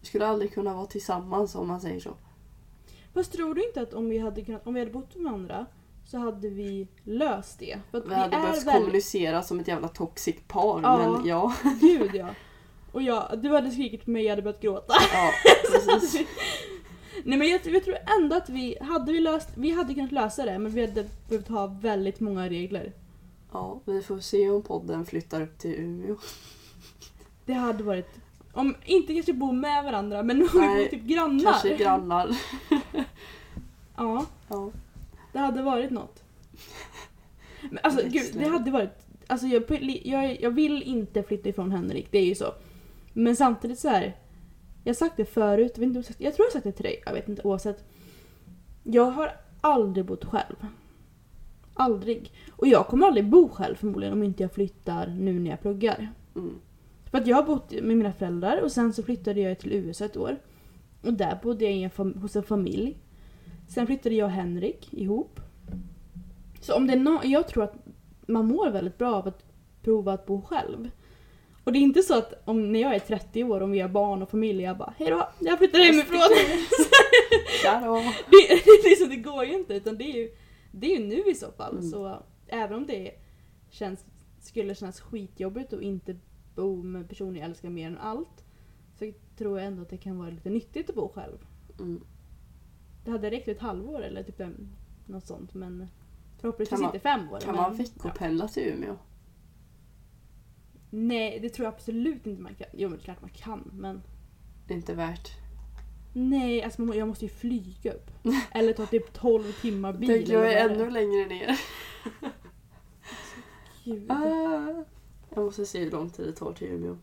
vi 0.00 0.06
skulle 0.06 0.26
aldrig 0.26 0.54
kunna 0.54 0.74
vara 0.74 0.86
tillsammans 0.86 1.54
om 1.54 1.68
man 1.68 1.80
säger 1.80 2.00
så. 2.00 2.16
Fast 3.14 3.32
tror 3.32 3.54
du 3.54 3.66
inte 3.66 3.80
att 3.80 3.94
om 3.94 4.08
vi 4.08 4.18
hade, 4.18 4.42
kunnat, 4.44 4.66
om 4.66 4.74
vi 4.74 4.80
hade 4.80 4.92
bott 4.92 5.14
med 5.14 5.24
varandra 5.24 5.66
så 6.06 6.18
hade 6.18 6.48
vi 6.48 6.88
löst 7.04 7.58
det? 7.58 7.78
För 7.90 7.98
att 7.98 8.08
Vi 8.08 8.14
hade 8.14 8.30
behövt 8.30 8.56
väldigt- 8.56 8.72
kommunicera 8.74 9.42
som 9.42 9.60
ett 9.60 9.68
jävla 9.68 9.88
toxic 9.88 10.36
par 10.48 10.80
Ja. 10.82 10.98
men 11.18 11.26
ja. 11.26 11.54
Gud 11.80 12.10
ja. 12.14 12.28
Och 12.92 13.02
jag, 13.02 13.38
du 13.42 13.48
hade 13.54 13.70
skrikit 13.70 14.04
på 14.04 14.10
mig 14.10 14.22
jag 14.24 14.30
hade 14.30 14.42
börjat 14.42 14.60
gråta. 14.60 14.94
ja 15.12 15.30
precis. 15.90 16.26
Nej 17.24 17.38
men 17.38 17.48
jag, 17.48 17.60
jag 17.66 17.84
tror 17.84 17.96
ändå 18.20 18.36
att 18.36 18.48
vi 18.48 18.78
hade 18.80 19.12
vi 19.12 19.20
löst, 19.20 19.48
vi 19.56 19.70
hade 19.70 19.94
kunnat 19.94 20.12
lösa 20.12 20.44
det 20.44 20.58
men 20.58 20.72
vi 20.72 20.86
hade 20.86 21.04
behövt 21.28 21.48
ha 21.48 21.66
väldigt 21.66 22.20
många 22.20 22.48
regler. 22.48 22.92
Ja, 23.52 23.80
vi 23.84 24.02
får 24.02 24.18
se 24.18 24.50
om 24.50 24.62
podden 24.62 25.06
flyttar 25.06 25.40
upp 25.40 25.58
till 25.58 25.74
Umeå. 25.74 26.16
Det 27.46 27.52
hade 27.52 27.84
varit, 27.84 28.10
om 28.54 28.74
inte 28.84 29.14
kanske 29.14 29.32
bo 29.32 29.52
med 29.52 29.84
varandra 29.84 30.22
men 30.22 30.42
om 30.42 30.48
vi 30.52 30.58
bor 30.58 30.88
typ 30.88 31.02
grannar. 31.02 31.44
Kanske 31.52 31.76
grannar. 31.76 32.28
Ja, 33.96 34.26
Ja. 34.48 34.70
det 35.32 35.38
hade 35.38 35.62
varit 35.62 35.90
något. 35.90 36.22
Men 37.62 37.78
alltså 37.82 38.06
gud, 38.08 38.34
det 38.34 38.48
hade 38.48 38.70
varit, 38.70 39.06
alltså 39.26 39.46
jag, 39.46 39.62
jag, 40.04 40.40
jag 40.42 40.50
vill 40.50 40.82
inte 40.82 41.22
flytta 41.22 41.48
ifrån 41.48 41.70
Henrik, 41.72 42.08
det 42.10 42.18
är 42.18 42.24
ju 42.24 42.34
så. 42.34 42.54
Men 43.12 43.36
samtidigt 43.36 43.78
så 43.78 43.88
här. 43.88 44.16
Jag 44.84 44.90
har 44.90 44.94
sagt 44.94 45.16
det 45.16 45.24
förut, 45.24 45.72
jag, 45.76 45.84
inte, 45.84 45.98
jag 46.18 46.34
tror 46.34 46.44
jag 46.44 46.44
har 46.44 46.50
sagt 46.50 46.64
det 46.64 46.72
till 46.72 46.82
dig, 46.84 47.02
jag 47.06 47.12
vet 47.12 47.28
inte 47.28 47.42
oavsett. 47.42 47.84
Jag 48.82 49.10
har 49.10 49.30
aldrig 49.60 50.06
bott 50.06 50.24
själv. 50.24 50.66
Aldrig. 51.74 52.32
Och 52.56 52.66
jag 52.66 52.86
kommer 52.86 53.06
aldrig 53.06 53.26
bo 53.28 53.48
själv 53.48 53.74
förmodligen 53.74 54.12
om 54.12 54.22
inte 54.22 54.42
jag 54.42 54.52
flyttar 54.52 55.06
nu 55.06 55.38
när 55.40 55.50
jag 55.50 55.60
pluggar. 55.60 56.12
Mm. 56.36 56.60
För 57.14 57.20
att 57.20 57.26
jag 57.26 57.36
har 57.36 57.42
bott 57.42 57.70
med 57.70 57.96
mina 57.96 58.12
föräldrar 58.12 58.62
och 58.62 58.72
sen 58.72 58.92
så 58.92 59.02
flyttade 59.02 59.40
jag 59.40 59.58
till 59.58 59.72
USA 59.72 60.04
ett 60.04 60.16
år. 60.16 60.36
Och 61.02 61.12
där 61.12 61.38
bodde 61.42 61.64
jag 61.64 61.90
en 61.98 62.14
hos 62.14 62.36
en 62.36 62.42
familj. 62.42 62.98
Sen 63.68 63.86
flyttade 63.86 64.14
jag 64.14 64.26
och 64.26 64.32
Henrik 64.32 64.88
ihop. 64.92 65.40
Så 66.60 66.74
om 66.74 66.86
det 66.86 66.92
är 66.92 66.96
no- 66.96 67.26
jag 67.26 67.48
tror 67.48 67.64
att 67.64 67.74
man 68.26 68.46
mår 68.46 68.70
väldigt 68.70 68.98
bra 68.98 69.14
av 69.14 69.28
att 69.28 69.44
prova 69.82 70.12
att 70.12 70.26
bo 70.26 70.42
själv. 70.42 70.90
Och 71.64 71.72
det 71.72 71.78
är 71.78 71.80
inte 71.80 72.02
så 72.02 72.18
att 72.18 72.42
om 72.44 72.72
när 72.72 72.80
jag 72.80 72.94
är 72.94 72.98
30 72.98 73.44
år, 73.44 73.60
om 73.60 73.70
vi 73.70 73.80
har 73.80 73.88
barn 73.88 74.22
och 74.22 74.30
familj, 74.30 74.62
jag 74.62 74.78
bara 74.78 74.94
hejdå, 74.98 75.28
jag 75.40 75.58
flyttar 75.58 75.78
hemifrån. 75.78 76.18
Det, 78.30 78.48
det, 78.64 78.88
liksom, 78.88 79.08
det 79.08 79.16
går 79.16 79.44
ju 79.44 79.54
inte 79.54 79.74
utan 79.74 79.98
det 79.98 80.04
är 80.04 80.16
ju, 80.16 80.30
det 80.72 80.94
är 80.94 81.00
ju 81.00 81.06
nu 81.06 81.30
i 81.30 81.34
så 81.34 81.52
fall. 81.52 81.72
Mm. 81.72 81.90
Så 81.90 82.22
även 82.46 82.76
om 82.76 82.86
det 82.86 83.10
känns, 83.70 84.04
skulle 84.40 84.74
kännas 84.74 85.00
skitjobbigt 85.00 85.72
att 85.72 85.82
inte 85.82 86.16
bo 86.54 86.82
med 86.82 87.08
personer 87.08 87.40
jag 87.40 87.48
älskar 87.48 87.70
mer 87.70 87.86
än 87.86 87.98
allt. 87.98 88.44
Så 88.98 89.12
tror 89.36 89.58
jag 89.58 89.66
ändå 89.66 89.82
att 89.82 89.90
det 89.90 89.96
kan 89.96 90.18
vara 90.18 90.30
lite 90.30 90.50
nyttigt 90.50 90.90
att 90.90 90.96
bo 90.96 91.08
själv. 91.08 91.38
Mm. 91.78 92.04
Det 93.04 93.10
hade 93.10 93.30
räckt 93.30 93.48
ett 93.48 93.60
halvår 93.60 94.02
eller 94.02 94.22
typ 94.22 94.40
en, 94.40 94.68
något 95.06 95.26
sånt 95.26 95.54
men 95.54 95.88
förhoppningsvis 96.40 96.80
man- 96.80 96.88
inte 96.88 96.98
fem 97.00 97.28
år. 97.30 97.40
Kan 97.40 97.54
men, 97.54 97.62
man 97.62 97.76
veckopendla 97.76 98.48
till 98.48 98.62
Umeå? 98.62 98.96
Nej 100.90 101.38
det 101.40 101.48
tror 101.48 101.64
jag 101.64 101.74
absolut 101.74 102.26
inte 102.26 102.42
man 102.42 102.54
kan. 102.54 102.66
Jo 102.72 102.88
men 102.88 102.98
klart 102.98 103.20
man 103.20 103.30
kan 103.30 103.70
men 103.72 104.02
Det 104.66 104.74
är 104.74 104.76
inte 104.76 104.94
värt. 104.94 105.28
Nej, 106.12 106.62
alltså 106.62 106.82
man 106.82 106.96
jag 106.96 107.08
måste 107.08 107.24
ju 107.24 107.28
flyga 107.30 107.92
upp. 107.92 108.10
Eller 108.52 108.72
ta 108.72 108.86
typ 108.86 109.12
12 109.12 109.52
timmar 109.52 109.92
bil. 109.92 110.08
Tänk, 110.08 110.28
jag 110.28 110.52
är 110.52 110.68
det 110.68 110.74
ännu 110.74 110.90
längre 110.90 111.26
ner. 111.26 111.60
Gud. 113.84 114.10
Ah. 114.10 114.84
Jag 115.34 115.44
måste 115.44 115.66
se 115.66 115.84
hur 115.84 115.90
lång 115.90 116.10
tid 116.10 116.26
det 116.26 116.32
tar 116.32 116.52
till 116.52 116.68
Umeå. 116.68 116.96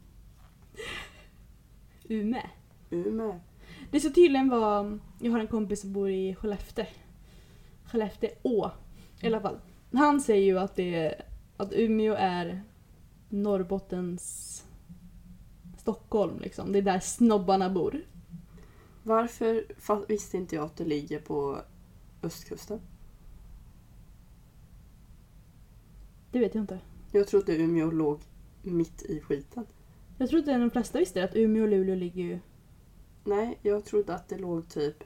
Ume. 2.10 2.50
Umeå. 2.90 3.40
Det 3.92 4.00
ska 4.00 4.10
tydligen 4.10 4.50
vara, 4.50 5.00
jag 5.20 5.32
har 5.32 5.40
en 5.40 5.48
kompis 5.48 5.82
som 5.82 5.94
bor 5.94 6.10
i 6.10 6.36
Skellefteå. 6.36 6.86
Skellefteå 7.86 8.72
i 9.22 9.28
alla 9.28 9.42
fall. 9.42 9.60
Han 9.92 10.22
säger 10.22 10.46
ju 10.46 10.60
att, 10.60 10.76
det 10.76 11.22
att 11.58 11.74
Umeå 11.74 12.14
är 12.14 12.64
Norrbottens 13.30 14.66
Stockholm 15.78 16.40
liksom. 16.40 16.72
Det 16.72 16.78
är 16.78 16.84
där 16.84 17.00
snobbarna 17.00 17.70
bor. 17.70 18.02
Varför 19.04 20.06
visste 20.08 20.38
inte 20.38 20.56
jag 20.56 20.66
att 20.66 20.78
det 20.78 20.86
ligger 20.86 21.20
på 21.20 21.62
östkusten? 22.24 22.82
Det 26.32 26.40
vet 26.40 26.56
jag 26.56 26.64
inte. 26.64 26.80
Jag 27.12 27.28
trodde 27.28 27.56
Umeå 27.58 27.92
låg 27.92 28.20
mitt 28.62 29.02
i 29.02 29.20
skiten. 29.22 29.66
Jag 30.18 30.30
att 30.54 30.60
de 30.62 30.70
flesta 30.70 31.00
visste 31.00 31.24
att 31.24 31.36
Umeå 31.36 31.64
och 31.64 31.70
Luleå 31.70 31.96
ligger 31.96 32.24
ju... 32.24 32.40
Nej, 33.24 33.60
jag 33.62 33.86
trodde 33.86 34.16
att 34.16 34.30
det 34.30 34.38
låg 34.38 34.70
typ 34.70 35.04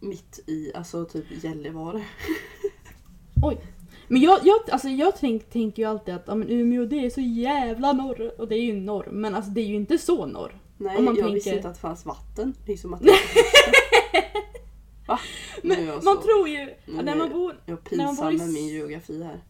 mitt 0.00 0.40
i, 0.46 0.72
alltså 0.74 1.04
typ 1.04 1.44
Gällivare. 1.44 2.04
Men 4.08 4.20
jag, 4.20 4.38
jag, 4.42 4.60
alltså 4.70 4.88
jag 4.88 5.16
tänk, 5.16 5.50
tänker 5.50 5.82
ju 5.82 5.88
alltid 5.88 6.14
att 6.14 6.24
ja, 6.26 6.34
men 6.34 6.48
Umeå 6.50 6.84
det 6.86 7.06
är 7.06 7.10
så 7.10 7.20
jävla 7.20 7.92
norr. 7.92 8.40
Och 8.40 8.48
det 8.48 8.54
är 8.54 8.62
ju 8.62 8.72
norr. 8.80 9.08
Men 9.12 9.34
alltså 9.34 9.50
det 9.50 9.60
är 9.60 9.66
ju 9.66 9.74
inte 9.74 9.98
så 9.98 10.26
norr. 10.26 10.60
Nej, 10.78 10.96
Om 10.98 11.04
man 11.04 11.14
jag 11.14 11.24
tänker- 11.24 11.34
visste 11.34 11.50
inte 11.56 11.68
att 11.68 11.74
det 11.74 11.80
fanns 11.80 12.06
vatten. 12.06 12.54
Liksom 12.66 12.94
att 12.94 13.00
det 13.02 13.06
Va? 15.12 15.18
Men 15.62 15.84
jag 15.86 15.94
man 16.04 16.16
så- 16.16 16.22
tror 16.22 16.48
ju... 16.48 16.58
nu 16.86 17.02
När 17.02 17.12
är 17.12 17.18
man 17.18 17.30
bor... 17.30 17.60
Jag 17.66 17.92
är 17.92 17.96
när 17.96 18.04
man 18.04 18.16
bor 18.16 18.32
i 18.32 18.38
med 18.38 18.48
min 18.52 18.66
geografi 18.68 19.22
här. 19.22 19.40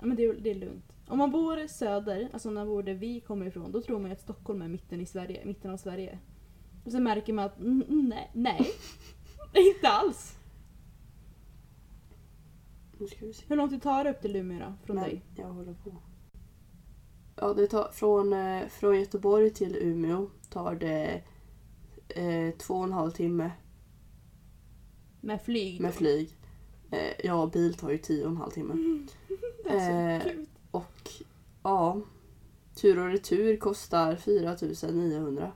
Ja 0.00 0.06
men 0.06 0.16
det, 0.16 0.24
är- 0.24 0.34
det 0.40 0.50
är 0.50 0.54
lugnt. 0.54 0.92
Om 1.08 1.18
man 1.18 1.30
bor 1.30 1.66
söder, 1.68 2.28
alltså 2.32 2.48
när 2.50 2.54
man 2.54 2.66
bor 2.66 2.82
där 2.82 2.94
vi 2.94 3.20
kommer 3.20 3.46
ifrån, 3.46 3.72
då 3.72 3.82
tror 3.82 3.98
man 3.98 4.10
ju 4.10 4.12
att 4.14 4.20
Stockholm 4.20 4.62
är 4.62 4.68
mitten, 4.68 5.00
i 5.00 5.06
Sverige, 5.06 5.44
mitten 5.44 5.70
av 5.70 5.76
Sverige. 5.76 6.18
Och 6.84 6.92
sen 6.92 7.04
märker 7.04 7.32
man 7.32 7.44
att 7.44 7.54
nej, 7.88 8.30
nej. 8.34 8.70
inte 9.54 9.88
alls. 9.88 10.36
Hur 13.48 13.56
långt 13.56 13.70
det 13.70 13.78
tar 13.80 14.06
upp 14.06 14.20
till 14.22 14.36
Umeå 14.36 14.58
då, 14.58 14.74
från 14.84 14.96
Men 14.96 15.04
dig? 15.04 15.22
jag 15.36 15.46
håller 15.48 15.74
på. 15.74 15.96
Ja, 17.36 17.54
det 17.54 17.66
tar 17.66 17.90
från, 17.92 18.32
eh, 18.32 18.66
från 18.68 18.98
Göteborg 19.00 19.50
till 19.50 19.76
Umeå 19.76 20.30
tar 20.50 20.74
det 20.74 21.22
eh, 22.08 22.54
två 22.58 22.74
och 22.74 22.84
en 22.84 22.92
halv 22.92 23.10
timme 23.10 23.50
Med 25.26 25.42
flyg? 25.42 25.80
med 25.80 25.94
flyg. 25.94 26.36
Eh, 26.90 27.12
ja, 27.24 27.50
bil 27.52 27.74
tar 27.74 27.90
ju 27.90 27.98
tio 27.98 28.24
och 28.24 28.30
en 28.30 28.36
halv 28.36 28.50
timme. 28.50 28.74
Alltså, 29.70 29.90
Eh. 29.90 30.22
Och 30.70 31.10
ja, 31.62 32.00
tur 32.74 32.98
och 32.98 33.10
retur 33.10 33.56
kostar 33.56 34.16
4900. 34.16 35.52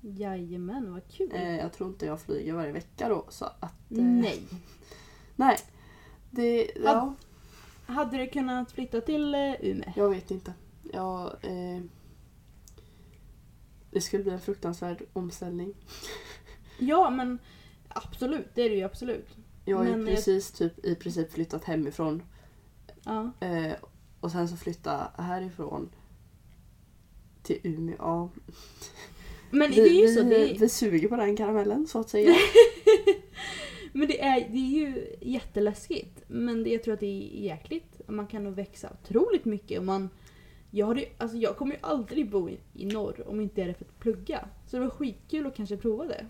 Jajamän, 0.00 0.92
vad 0.92 1.08
kul. 1.08 1.30
Eh, 1.34 1.56
jag 1.56 1.72
tror 1.72 1.88
inte 1.88 2.06
jag 2.06 2.20
flyger 2.20 2.52
varje 2.54 2.72
vecka 2.72 3.08
då. 3.08 3.26
Så 3.28 3.44
att, 3.44 3.90
eh, 3.90 4.04
nej. 4.04 4.42
Nej. 5.36 5.58
Det, 6.30 6.70
ja, 6.84 7.14
Hade 7.86 8.16
du 8.16 8.26
kunnat 8.26 8.72
flytta 8.72 9.00
till 9.00 9.34
eh, 9.34 9.52
Umeå? 9.60 9.92
jag 9.96 10.10
vet 10.10 10.30
inte. 10.30 10.54
Jag, 10.92 11.26
eh, 11.42 11.82
det 13.90 14.00
skulle 14.00 14.22
bli 14.22 14.32
en 14.32 14.40
fruktansvärd 14.40 15.02
omställning. 15.12 15.74
Ja 16.78 17.10
men 17.10 17.38
absolut, 17.88 18.46
det 18.54 18.62
är 18.62 18.70
det 18.70 18.76
ju 18.76 18.82
absolut. 18.82 19.28
Jag 19.64 19.76
har 19.76 19.84
ju 19.84 19.90
Men 19.90 20.06
jag- 20.06 20.14
precis 20.16 20.52
typ 20.52 20.84
i 20.86 20.94
princip 20.94 21.32
flyttat 21.32 21.64
hemifrån 21.64 22.22
Ja. 23.04 23.30
eh, 23.40 23.72
och 24.20 24.30
sen 24.32 24.48
så 24.48 24.56
flytta 24.56 25.10
härifrån 25.18 25.88
till 27.42 27.60
Umeå. 27.62 27.96
Ja. 27.98 28.30
Men 29.50 29.70
Vi, 29.70 29.76
det 29.76 29.82
är 29.88 30.00
ju 30.00 30.06
vi, 30.06 30.14
så. 30.14 30.22
Det 30.22 30.50
är, 30.50 30.58
vi 30.58 30.68
suger 30.68 31.08
på 31.08 31.16
den 31.16 31.36
karamellen 31.36 31.86
så 31.86 32.00
att 32.00 32.08
säga. 32.10 32.34
Men 33.92 34.08
det 34.08 34.20
är, 34.22 34.40
det 34.50 34.58
är 34.58 34.70
ju 34.70 35.14
jätteläskigt. 35.20 36.22
Men 36.28 36.64
det, 36.64 36.70
jag 36.70 36.82
tror 36.82 36.94
att 36.94 37.00
det 37.00 37.06
är 37.06 37.40
jäkligt. 37.44 38.00
Man 38.08 38.26
kan 38.26 38.44
nog 38.44 38.54
växa 38.54 38.90
otroligt 39.02 39.44
mycket. 39.44 39.78
Om 39.78 39.86
man, 39.86 40.10
jag, 40.70 40.86
hade, 40.86 41.00
ju- 41.00 41.06
alltså 41.18 41.36
jag 41.36 41.56
kommer 41.56 41.74
ju 41.74 41.80
aldrig 41.82 42.30
bo 42.30 42.48
i, 42.50 42.58
i 42.74 42.86
norr 42.86 43.28
om 43.28 43.40
inte 43.40 43.62
är 43.62 43.66
det 43.66 43.74
för 43.74 43.84
att 43.84 43.98
plugga. 44.00 44.48
Så 44.66 44.76
det 44.76 44.82
var 44.82 44.90
skitkul 44.90 45.46
att 45.46 45.56
kanske 45.56 45.76
prova 45.76 46.04
det. 46.04 46.26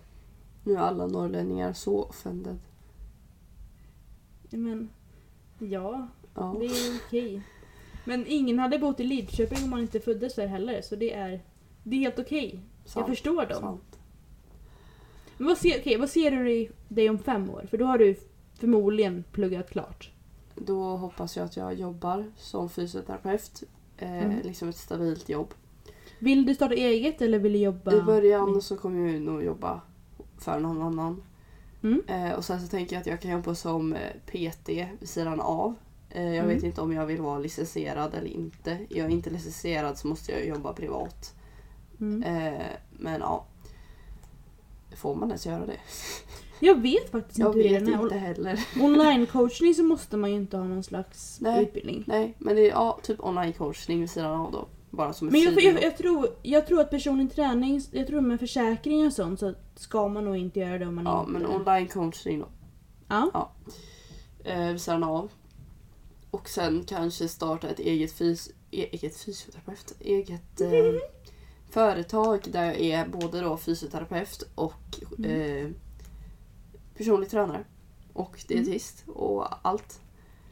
Nu 0.67 0.73
är 0.75 0.79
alla 0.79 1.07
norrlänningar 1.07 1.73
så 1.73 2.03
offended. 2.05 2.59
Men 4.51 4.89
ja, 5.59 6.09
Ja. 6.35 6.57
det 6.61 6.67
är 6.67 6.97
okej. 7.07 7.43
Men 8.05 8.25
ingen 8.29 8.59
hade 8.59 8.79
bott 8.79 9.01
i 9.01 9.05
Lidköping 9.05 9.65
om 9.65 9.71
man 9.71 9.81
inte 9.81 10.01
föddes 10.01 10.35
där 10.35 10.47
heller. 10.47 10.83
Så 10.83 10.97
det 10.97 11.13
är, 11.13 11.41
det 11.83 11.97
är 11.97 12.01
helt 12.01 12.19
okej. 12.19 12.61
Jag 12.83 12.91
Sant, 12.91 13.07
förstår 13.07 13.47
dem. 13.47 13.61
sant. 13.61 13.99
Men 15.39 15.47
vad 15.49 15.59
ser, 15.59 15.79
okej, 15.81 15.97
vad 15.99 16.11
ser 16.11 16.31
du 16.31 16.51
i 16.53 16.71
dig 16.89 17.11
om 17.11 17.19
fem 17.19 17.51
år? 17.51 17.67
För 17.71 17.79
då 17.79 17.85
har 17.85 17.99
du 17.99 18.17
förmodligen 18.55 19.25
pluggat 19.33 19.71
klart. 19.71 20.11
Då 20.55 20.83
hoppas 20.97 21.37
jag 21.37 21.45
att 21.47 21.57
jag 21.57 21.75
jobbar 21.75 22.31
som 22.37 22.69
fysioterapeut. 22.71 23.63
Eh, 23.99 24.25
Mm. 24.25 24.41
Liksom 24.43 24.69
ett 24.69 24.77
stabilt 24.77 25.29
jobb. 25.29 25.55
Vill 26.19 26.47
du 26.47 26.55
starta 26.55 26.75
eget 26.75 27.23
eller 27.23 27.39
vill 27.39 27.53
du 27.53 27.59
jobba? 27.59 27.95
I 27.97 28.03
början 28.03 28.63
så 28.63 28.77
kommer 28.77 29.13
jag 29.13 29.23
nog 29.23 29.43
jobba 29.45 29.81
för 30.39 30.61
någon 30.61 30.83
annan. 30.83 31.23
Mm. 31.83 32.03
Eh, 32.09 32.33
och 32.33 32.45
sen 32.45 32.61
så 32.61 32.69
tänker 32.69 32.97
jag 32.97 33.01
att 33.01 33.07
jag 33.07 33.21
kan 33.21 33.31
jobba 33.31 33.55
som 33.55 33.93
eh, 33.93 34.11
PT 34.27 34.69
vid 35.01 35.09
sidan 35.09 35.41
av. 35.41 35.75
Eh, 36.11 36.25
jag 36.25 36.35
Mm. 36.37 36.49
vet 36.49 36.63
inte 36.63 36.81
om 36.81 36.93
jag 36.93 37.07
vill 37.07 37.21
vara 37.21 37.39
licensierad 37.39 38.15
eller 38.15 38.31
inte. 38.31 38.71
Är 38.71 38.99
jag 38.99 39.11
inte 39.11 39.31
licensierad 39.31 39.99
så 39.99 40.09
måste 40.09 40.33
jag 40.33 40.47
jobba 40.47 40.73
privat. 40.73 41.35
Mm. 42.01 42.23
Eh, 42.23 42.63
men 42.91 43.21
ja. 43.21 43.45
Får 44.97 45.15
man 45.15 45.29
ens 45.29 45.47
göra 45.47 45.67
det? 45.67 45.77
Jag 46.61 46.81
vet 46.83 47.11
faktiskt 47.11 47.39
Jag 47.39 47.57
inte 47.57 47.69
är. 47.69 47.81
vet 47.81 47.89
inte 48.03 48.17
heller. 48.17 48.67
Online-coachning 48.81 49.75
så 49.75 49.83
måste 49.83 50.17
man 50.17 50.31
ju 50.31 50.37
inte 50.37 50.57
ha 50.57 50.65
någon 50.65 50.83
slags 50.83 51.39
Nej. 51.41 51.63
utbildning. 51.63 52.05
Nej, 52.07 52.35
men 52.39 52.57
det 52.57 52.63
är 52.63 52.71
ja, 52.71 52.99
typ 53.03 53.25
online 53.25 53.53
coachning 53.53 54.01
vid 54.01 54.11
sidan 54.11 54.41
av 54.41 54.53
då. 54.53 54.69
Bara 54.97 55.13
som 55.13 55.29
Men 55.29 55.41
jag, 55.41 55.61
jag, 55.63 55.83
jag, 55.83 55.97
tror, 55.97 56.29
jag 56.43 56.67
tror 56.67 56.81
att 56.81 56.91
personlig 56.91 57.33
träning, 57.35 57.81
jag 57.91 58.07
tror 58.07 58.21
med 58.21 58.41
försäkring 58.41 59.07
och 59.07 59.13
sånt 59.13 59.41
så 59.41 59.55
ska 59.75 60.09
man 60.09 60.25
nog 60.25 60.37
inte 60.37 60.61
göra 60.61 60.79
det 60.79 60.87
om 60.87 60.95
man 60.95 61.05
Ja, 61.05 61.21
inte... 61.21 61.33
men 61.33 61.47
online 61.47 61.89
coachning 61.89 62.39
då. 62.41 62.49
Ja. 63.09 63.51
Eh, 64.45 64.67
vid 64.73 64.81
sidan 64.81 65.05
av. 65.05 65.33
Och 66.31 66.49
sen 66.49 66.85
kanske 66.87 67.29
starta 67.29 67.69
ett 67.69 67.79
eget, 67.79 68.13
fys 68.13 68.49
e- 68.71 68.89
eget 68.93 69.17
fysioterapeut. 69.17 69.95
Eget 70.01 70.61
eh, 70.61 70.71
företag 71.71 72.41
där 72.53 72.65
jag 72.65 72.77
är 72.81 73.09
både 73.09 73.41
då 73.41 73.57
fysioterapeut 73.57 74.43
och 74.55 75.01
Mm. 75.19 75.31
eh, 75.67 75.71
personlig 76.97 77.31
tränare. 77.31 77.65
Och 78.13 78.45
dietist 78.49 79.05
och 79.07 79.67
allt. 79.69 80.01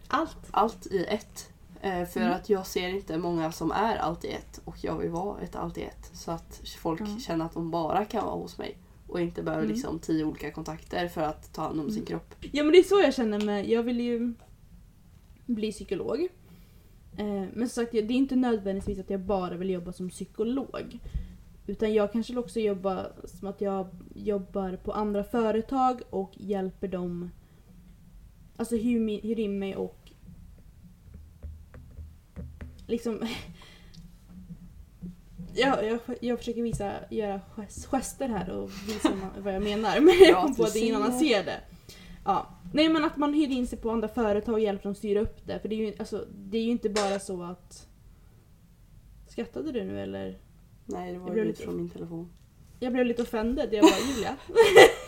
Allt. 0.09 0.37
Allt 0.51 0.87
i 0.87 1.05
ett. 1.05 1.51
Eh, 1.85 2.05
för 2.07 2.21
Mm. 2.21 2.33
att 2.33 2.49
jag 2.49 2.67
ser 2.67 2.89
inte 2.89 3.19
många 3.19 3.53
som 3.53 3.71
är 3.73 3.97
allt 3.97 4.25
i 4.25 4.29
ett 4.29 4.61
och 4.65 4.77
jag 4.85 4.99
vill 4.99 5.11
vara 5.11 5.41
ett 5.41 5.57
allt 5.57 5.79
i 5.79 5.83
ett. 5.83 6.11
Så 6.13 6.31
att 6.31 6.61
folk 6.79 7.01
Ja. 7.01 7.07
känner 7.19 7.45
att 7.45 7.53
de 7.53 7.71
bara 7.71 8.05
kan 8.05 8.25
vara 8.25 8.35
hos 8.37 8.59
mig. 8.59 8.79
Och 9.09 9.21
inte 9.21 9.43
behöver 9.43 9.65
Mm. 9.65 9.75
liksom 9.75 9.99
tio 9.99 10.25
olika 10.25 10.51
kontakter 10.51 11.09
för 11.09 11.21
att 11.21 11.53
ta 11.53 11.63
hand 11.63 11.81
om 11.81 11.87
sin 11.91 11.97
Mm. 11.97 12.07
kropp. 12.07 12.35
Ja 12.53 12.63
men 12.65 12.73
det 12.73 12.79
är 12.79 12.83
så 12.83 13.01
jag 13.01 13.15
känner 13.15 13.41
med, 13.41 13.69
jag 13.69 13.83
vill 13.83 14.01
ju 14.01 14.35
bli 15.47 15.73
psykolog. 15.73 16.29
Eh, 17.17 17.27
men 17.53 17.69
som 17.69 17.83
sagt, 17.85 17.93
det 17.93 17.99
är 17.99 18.11
inte 18.11 18.37
nödvändigtvis 18.37 18.99
att 18.99 19.11
jag 19.11 19.21
bara 19.21 19.57
vill 19.57 19.71
jobba 19.71 19.93
som 19.93 20.11
psykolog. 20.11 20.99
Utan 21.67 21.95
jag 21.95 22.13
kanske 22.13 22.33
vill 22.33 22.39
också 22.39 22.61
jobba 22.61 23.07
som 23.25 23.49
att 23.49 23.61
jag 23.61 23.89
jobbar 24.15 24.77
på 24.77 24.93
andra 24.93 25.25
företag 25.25 26.03
och 26.11 26.31
hjälper 26.35 26.89
dem 26.89 27.31
Alltså 28.57 28.77
hyr, 28.77 29.01
mi- 29.01 29.23
hyr 29.23 29.39
in 29.41 29.59
mig 29.59 29.77
och 29.77 30.04
liksom 32.87 33.21
jag, 35.55 35.87
jag, 35.87 35.99
jag 36.21 36.39
försöker 36.39 36.63
visa, 36.63 36.93
göra 37.11 37.41
gest- 37.57 37.87
gester 37.87 38.29
här 38.29 38.51
och 38.51 38.71
visa 38.89 39.13
vad 39.39 39.55
jag 39.55 39.63
menar. 39.63 40.01
Men 40.01 40.15
jag 40.21 40.29
Ja, 40.31 40.43
kom 40.43 40.55
på 40.55 40.63
du 40.63 40.69
att 40.69 40.77
ingen 40.77 41.19
ser. 41.19 41.45
det. 41.45 41.61
Ja. 42.25 42.47
Nej 42.73 42.89
men 42.89 43.05
att 43.05 43.17
man 43.17 43.35
hyr 43.35 43.49
in 43.49 43.67
sig 43.67 43.79
på 43.79 43.91
andra 43.91 44.09
företag 44.09 44.53
och 44.55 44.61
hjälper 44.61 44.83
dem 44.85 44.95
styra 44.95 45.21
upp 45.21 45.47
det. 45.47 45.59
För 45.61 45.69
det 45.69 45.75
är 45.75 45.87
ju, 45.87 45.95
alltså, 45.99 46.27
det 46.37 46.59
är 46.59 46.63
ju 46.63 46.71
inte 46.71 46.89
bara 46.91 47.19
så 47.21 47.43
att... 47.43 47.89
Skrattade 49.29 49.73
du 49.73 49.85
nu 49.85 50.01
eller? 50.03 50.39
Nej, 50.87 51.13
det 51.13 51.19
var 51.19 51.35
ju 51.37 51.45
lite- 51.45 51.63
från 51.63 51.77
min 51.77 51.91
telefon. 51.91 52.31
Jag 52.81 52.93
blev 52.93 53.07
lite 53.07 53.23
offended. 53.23 53.69
Jag 53.73 53.83
bara 53.85 54.15
Julia. 54.15 54.37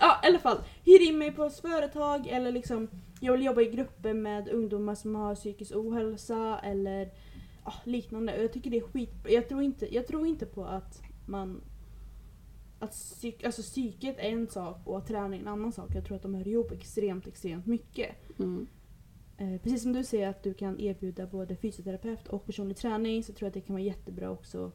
ja 0.00 0.20
i 0.22 0.26
alla 0.26 0.38
fall. 0.38 0.58
Hyr 0.84 1.08
in 1.08 1.18
mig 1.18 1.32
på 1.32 1.44
ett 1.44 1.60
företag 1.60 2.26
eller 2.26 2.52
liksom 2.52 2.88
jag 3.20 3.32
vill 3.32 3.44
jobba 3.44 3.60
i 3.60 3.70
grupper 3.70 4.14
med 4.14 4.48
ungdomar 4.48 4.94
som 4.94 5.14
har 5.14 5.34
psykisk 5.34 5.76
ohälsa 5.76 6.60
eller 6.62 7.10
ja, 7.64 7.74
liknande. 7.84 8.42
Jag 8.42 8.52
tycker 8.52 8.70
det 8.70 8.76
är 8.76 8.88
skit. 8.88 9.14
Jag 9.28 9.48
tror 9.48 9.62
inte, 9.62 9.94
jag 9.94 10.06
tror 10.06 10.26
inte 10.26 10.46
på 10.46 10.64
att 10.64 11.02
man 11.26 11.60
att 12.78 12.90
psyk, 12.90 13.44
alltså 13.44 13.62
psyket 13.62 14.18
är 14.18 14.28
en 14.28 14.48
sak 14.48 14.80
och 14.84 15.06
träning 15.06 15.40
en 15.40 15.48
annan 15.48 15.72
sak. 15.72 15.94
Jag 15.94 16.04
tror 16.04 16.16
att 16.16 16.22
de 16.22 16.34
hör 16.34 16.48
ihop 16.48 16.72
extremt, 16.72 17.26
extremt 17.26 17.66
mycket. 17.66 18.38
Mm. 18.38 18.66
eh, 19.38 19.60
precis 19.62 19.82
som 19.82 19.92
du 19.92 20.04
säger 20.04 20.28
att 20.28 20.42
du 20.42 20.54
kan 20.54 20.80
erbjuda 20.80 21.26
både 21.26 21.56
fysioterapeut 21.56 22.28
och 22.28 22.46
personlig 22.46 22.76
träning 22.76 23.22
så 23.22 23.32
tror 23.32 23.46
jag 23.46 23.48
att 23.48 23.54
det 23.54 23.60
kan 23.60 23.74
vara 23.74 23.84
jättebra 23.84 24.30
också 24.30 24.72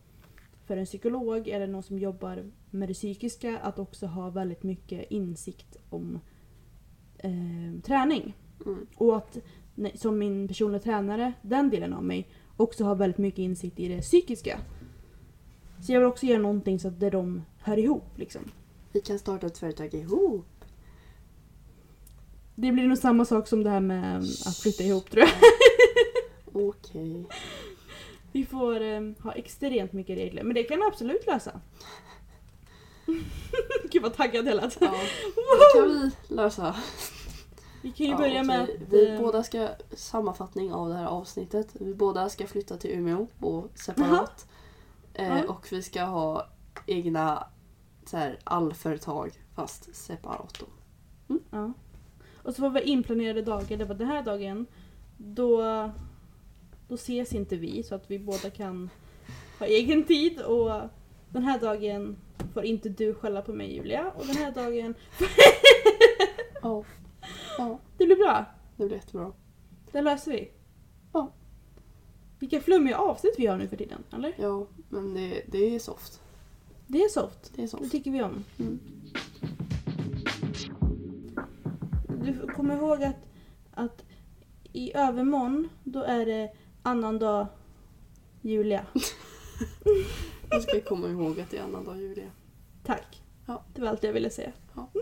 för 0.66 0.78
en 0.78 0.86
psykolog 0.86 1.48
eller 1.48 1.68
någon 1.68 1.84
som 1.84 2.00
jobbar 2.00 2.52
med 2.70 2.90
det 2.90 2.94
psykiska 2.94 3.58
att 3.58 3.80
också 3.80 4.06
ha 4.06 4.30
väldigt 4.30 4.64
mycket 4.64 5.12
insikt 5.12 5.78
om 5.90 6.20
eh, 7.18 7.82
träning. 7.84 8.36
Mm. 8.66 8.88
Och 8.96 9.18
att 9.18 9.38
som 9.96 10.18
min 10.18 10.48
personliga 10.48 10.82
tränare, 10.82 11.34
den 11.42 11.70
delen 11.70 11.94
av 11.94 12.04
mig, 12.04 12.28
också 12.58 12.84
har 12.84 12.96
väldigt 12.96 13.18
mycket 13.18 13.40
insikt 13.40 13.80
i 13.80 13.88
det 13.88 14.02
psykiska. 14.02 14.60
Så 15.82 15.92
jag 15.92 16.00
vill 16.00 16.08
också 16.08 16.26
göra 16.26 16.40
någonting 16.40 16.80
så 16.80 16.88
att 16.88 17.00
där 17.00 17.12
de 17.12 17.42
hör 17.58 17.78
ihop 17.78 18.18
liksom. 18.18 18.42
Vi 18.92 19.02
kan 19.02 19.20
starta 19.20 19.48
ett 19.48 19.58
företag 19.58 19.94
ihop. 19.94 20.46
Det 22.56 22.72
blir 22.72 22.88
nog 22.88 22.98
samma 22.98 23.26
sak 23.26 23.48
som 23.48 23.64
det 23.64 23.70
här 23.70 23.80
med 23.80 24.18
att 24.18 24.58
flytta 24.58 24.84
ihop 24.84 25.12
tror 25.12 25.24
jag. 25.24 25.32
Okej. 26.68 27.26
Vi 28.36 28.46
får 28.46 28.82
eh, 28.82 29.02
ha 29.24 29.32
extremt 29.32 29.94
mycket 29.94 30.18
regler, 30.18 30.44
men 30.44 30.56
det 30.56 30.64
kan 30.64 30.78
vi 30.80 30.86
absolut 30.86 31.26
lösa. 31.26 31.62
Gud 33.92 34.04
vad 34.04 34.14
taggad 34.14 34.48
jag 34.48 34.56
lät. 34.56 34.78
Ja, 34.82 34.94
det 35.36 35.80
kan 35.80 35.90
vi 35.90 36.12
lösa. 36.36 36.76
Vi 37.82 37.92
kan 37.92 38.06
ju 38.06 38.12
Ja, 38.12 38.18
börja 38.18 38.44
med 38.44 38.64
okej. 38.64 38.76
att... 38.76 38.94
Vi 38.94 39.10
eh, 39.10 39.20
båda 39.20 39.44
ska, 39.44 39.70
sammanfattning 39.92 40.74
av 40.74 40.90
det 40.90 40.96
här 40.96 41.06
avsnittet. 41.06 41.68
Vi 41.74 41.94
båda 41.94 42.30
ska 42.30 42.48
flytta 42.48 42.78
till 42.78 42.92
Umeå 42.92 43.28
och 43.40 43.72
separat. 43.76 44.48
Eh, 45.14 45.42
och 45.42 45.68
vi 45.72 45.82
ska 45.82 46.04
ha 46.04 46.48
egna 46.86 47.48
så 48.06 48.18
här, 48.18 48.40
allföretag 48.44 49.32
fast 49.54 49.96
separat 49.96 50.60
då. 50.60 50.66
Ja. 51.50 51.74
Och 52.44 52.56
så 52.56 52.62
får 52.62 52.70
vi 52.70 52.82
inplanerade 52.82 53.42
dagar. 53.42 53.78
Det 53.78 53.86
var 53.86 53.96
den 53.96 54.08
här 54.08 54.24
dagen, 54.24 54.66
då, 55.18 55.62
då 56.96 57.00
ses 57.00 57.34
inte 57.34 57.56
vi 57.58 57.84
så 57.84 57.96
att 57.96 58.12
vi 58.12 58.20
båda 58.20 58.50
kan 58.50 58.90
ha 59.60 59.66
egen 59.66 60.04
tid. 60.04 60.42
Och 60.42 60.72
den 61.30 61.44
här 61.44 61.60
dagen 61.60 62.16
får 62.54 62.64
inte 62.64 62.90
du 62.90 63.14
skälla 63.14 63.42
på 63.42 63.54
mig 63.54 63.76
Julia. 63.76 64.12
Och 64.12 64.26
den 64.26 64.36
här 64.36 64.52
dagen... 64.52 64.94
Ja. 66.62 66.84
ja, 67.58 67.80
Det 67.98 68.06
blir 68.06 68.16
bra. 68.16 68.46
det 68.78 68.86
blir 68.86 68.96
jättebra. 68.98 69.32
Det 69.92 70.02
löser 70.02 70.32
vi. 70.32 70.52
Ja. 71.14 71.32
Vilka 72.40 72.60
flummiga 72.60 72.98
avsnitt 72.98 73.34
vi 73.38 73.46
har 73.48 73.58
nu 73.58 73.68
för 73.68 73.78
tiden, 73.78 74.04
eller? 74.14 74.34
Ja, 74.38 74.68
men 74.90 75.14
det, 75.14 75.42
det 75.48 75.76
är 75.76 75.80
soft. 75.80 76.22
Det 76.88 76.98
är 77.04 77.10
soft. 77.10 77.52
Det 77.56 77.62
är 77.62 77.64
Det 77.64 77.68
soft. 77.68 77.92
tycker 77.92 78.12
vi 78.12 78.22
om. 78.24 78.44
Mm. 78.60 78.80
Du 82.24 82.48
kommer 82.56 82.76
ihåg 82.78 83.04
att, 83.04 83.26
att 83.74 84.04
i 84.74 84.98
övermorgon 84.98 85.70
då 85.84 86.04
är 86.04 86.26
det 86.26 86.52
annandag 86.86 87.48
Julia. 88.42 88.86
Jag 90.50 90.62
ska 90.62 90.82
komma 90.82 91.08
ihåg 91.08 91.40
att 91.40 91.52
det 91.52 91.58
är 91.58 91.64
annandag 91.64 91.98
Julia. 91.98 92.32
Tack. 92.84 93.22
Ja. 93.48 93.64
Det 93.74 93.82
var 93.82 93.88
allt 93.88 94.04
jag 94.04 94.14
ville 94.14 94.30
säga. 94.30 94.52
Ja. 94.76 94.90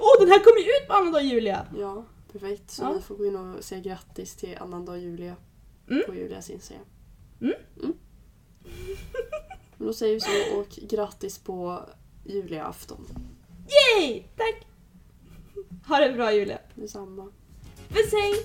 Åh, 0.00 0.20
den 0.20 0.28
här 0.28 0.44
kommer 0.44 0.58
ju 0.60 0.66
ut 0.82 0.88
på 0.88 0.92
annandag 0.94 1.22
Julia! 1.22 1.66
Ja, 1.78 2.04
perfekt. 2.32 2.70
Så 2.70 2.82
Ja. 2.82 2.92
ni 2.92 3.00
får 3.02 3.14
gå 3.16 3.26
in 3.26 3.36
och 3.36 3.64
säga 3.64 3.80
grattis 3.80 4.36
till 4.36 4.58
annandag 4.60 4.98
Julia 4.98 5.36
Mm. 5.90 6.02
på 6.06 6.14
Julias 6.14 6.50
Instagram. 6.50 6.84
Mm. 7.40 7.54
Men 9.76 9.86
då 9.86 9.92
säger 9.92 10.14
vi 10.14 10.20
så 10.20 10.58
och 10.60 10.68
grattis 10.90 11.38
på 11.38 11.80
Julia-afton. 12.24 13.06
Yay! 13.98 14.22
Tack! 14.36 14.66
Ha 15.88 15.98
det 15.98 16.12
bra 16.12 16.32
Julia. 16.32 16.58
Detsamma. 16.74 17.28
Puss 17.88 18.12
hej! 18.12 18.44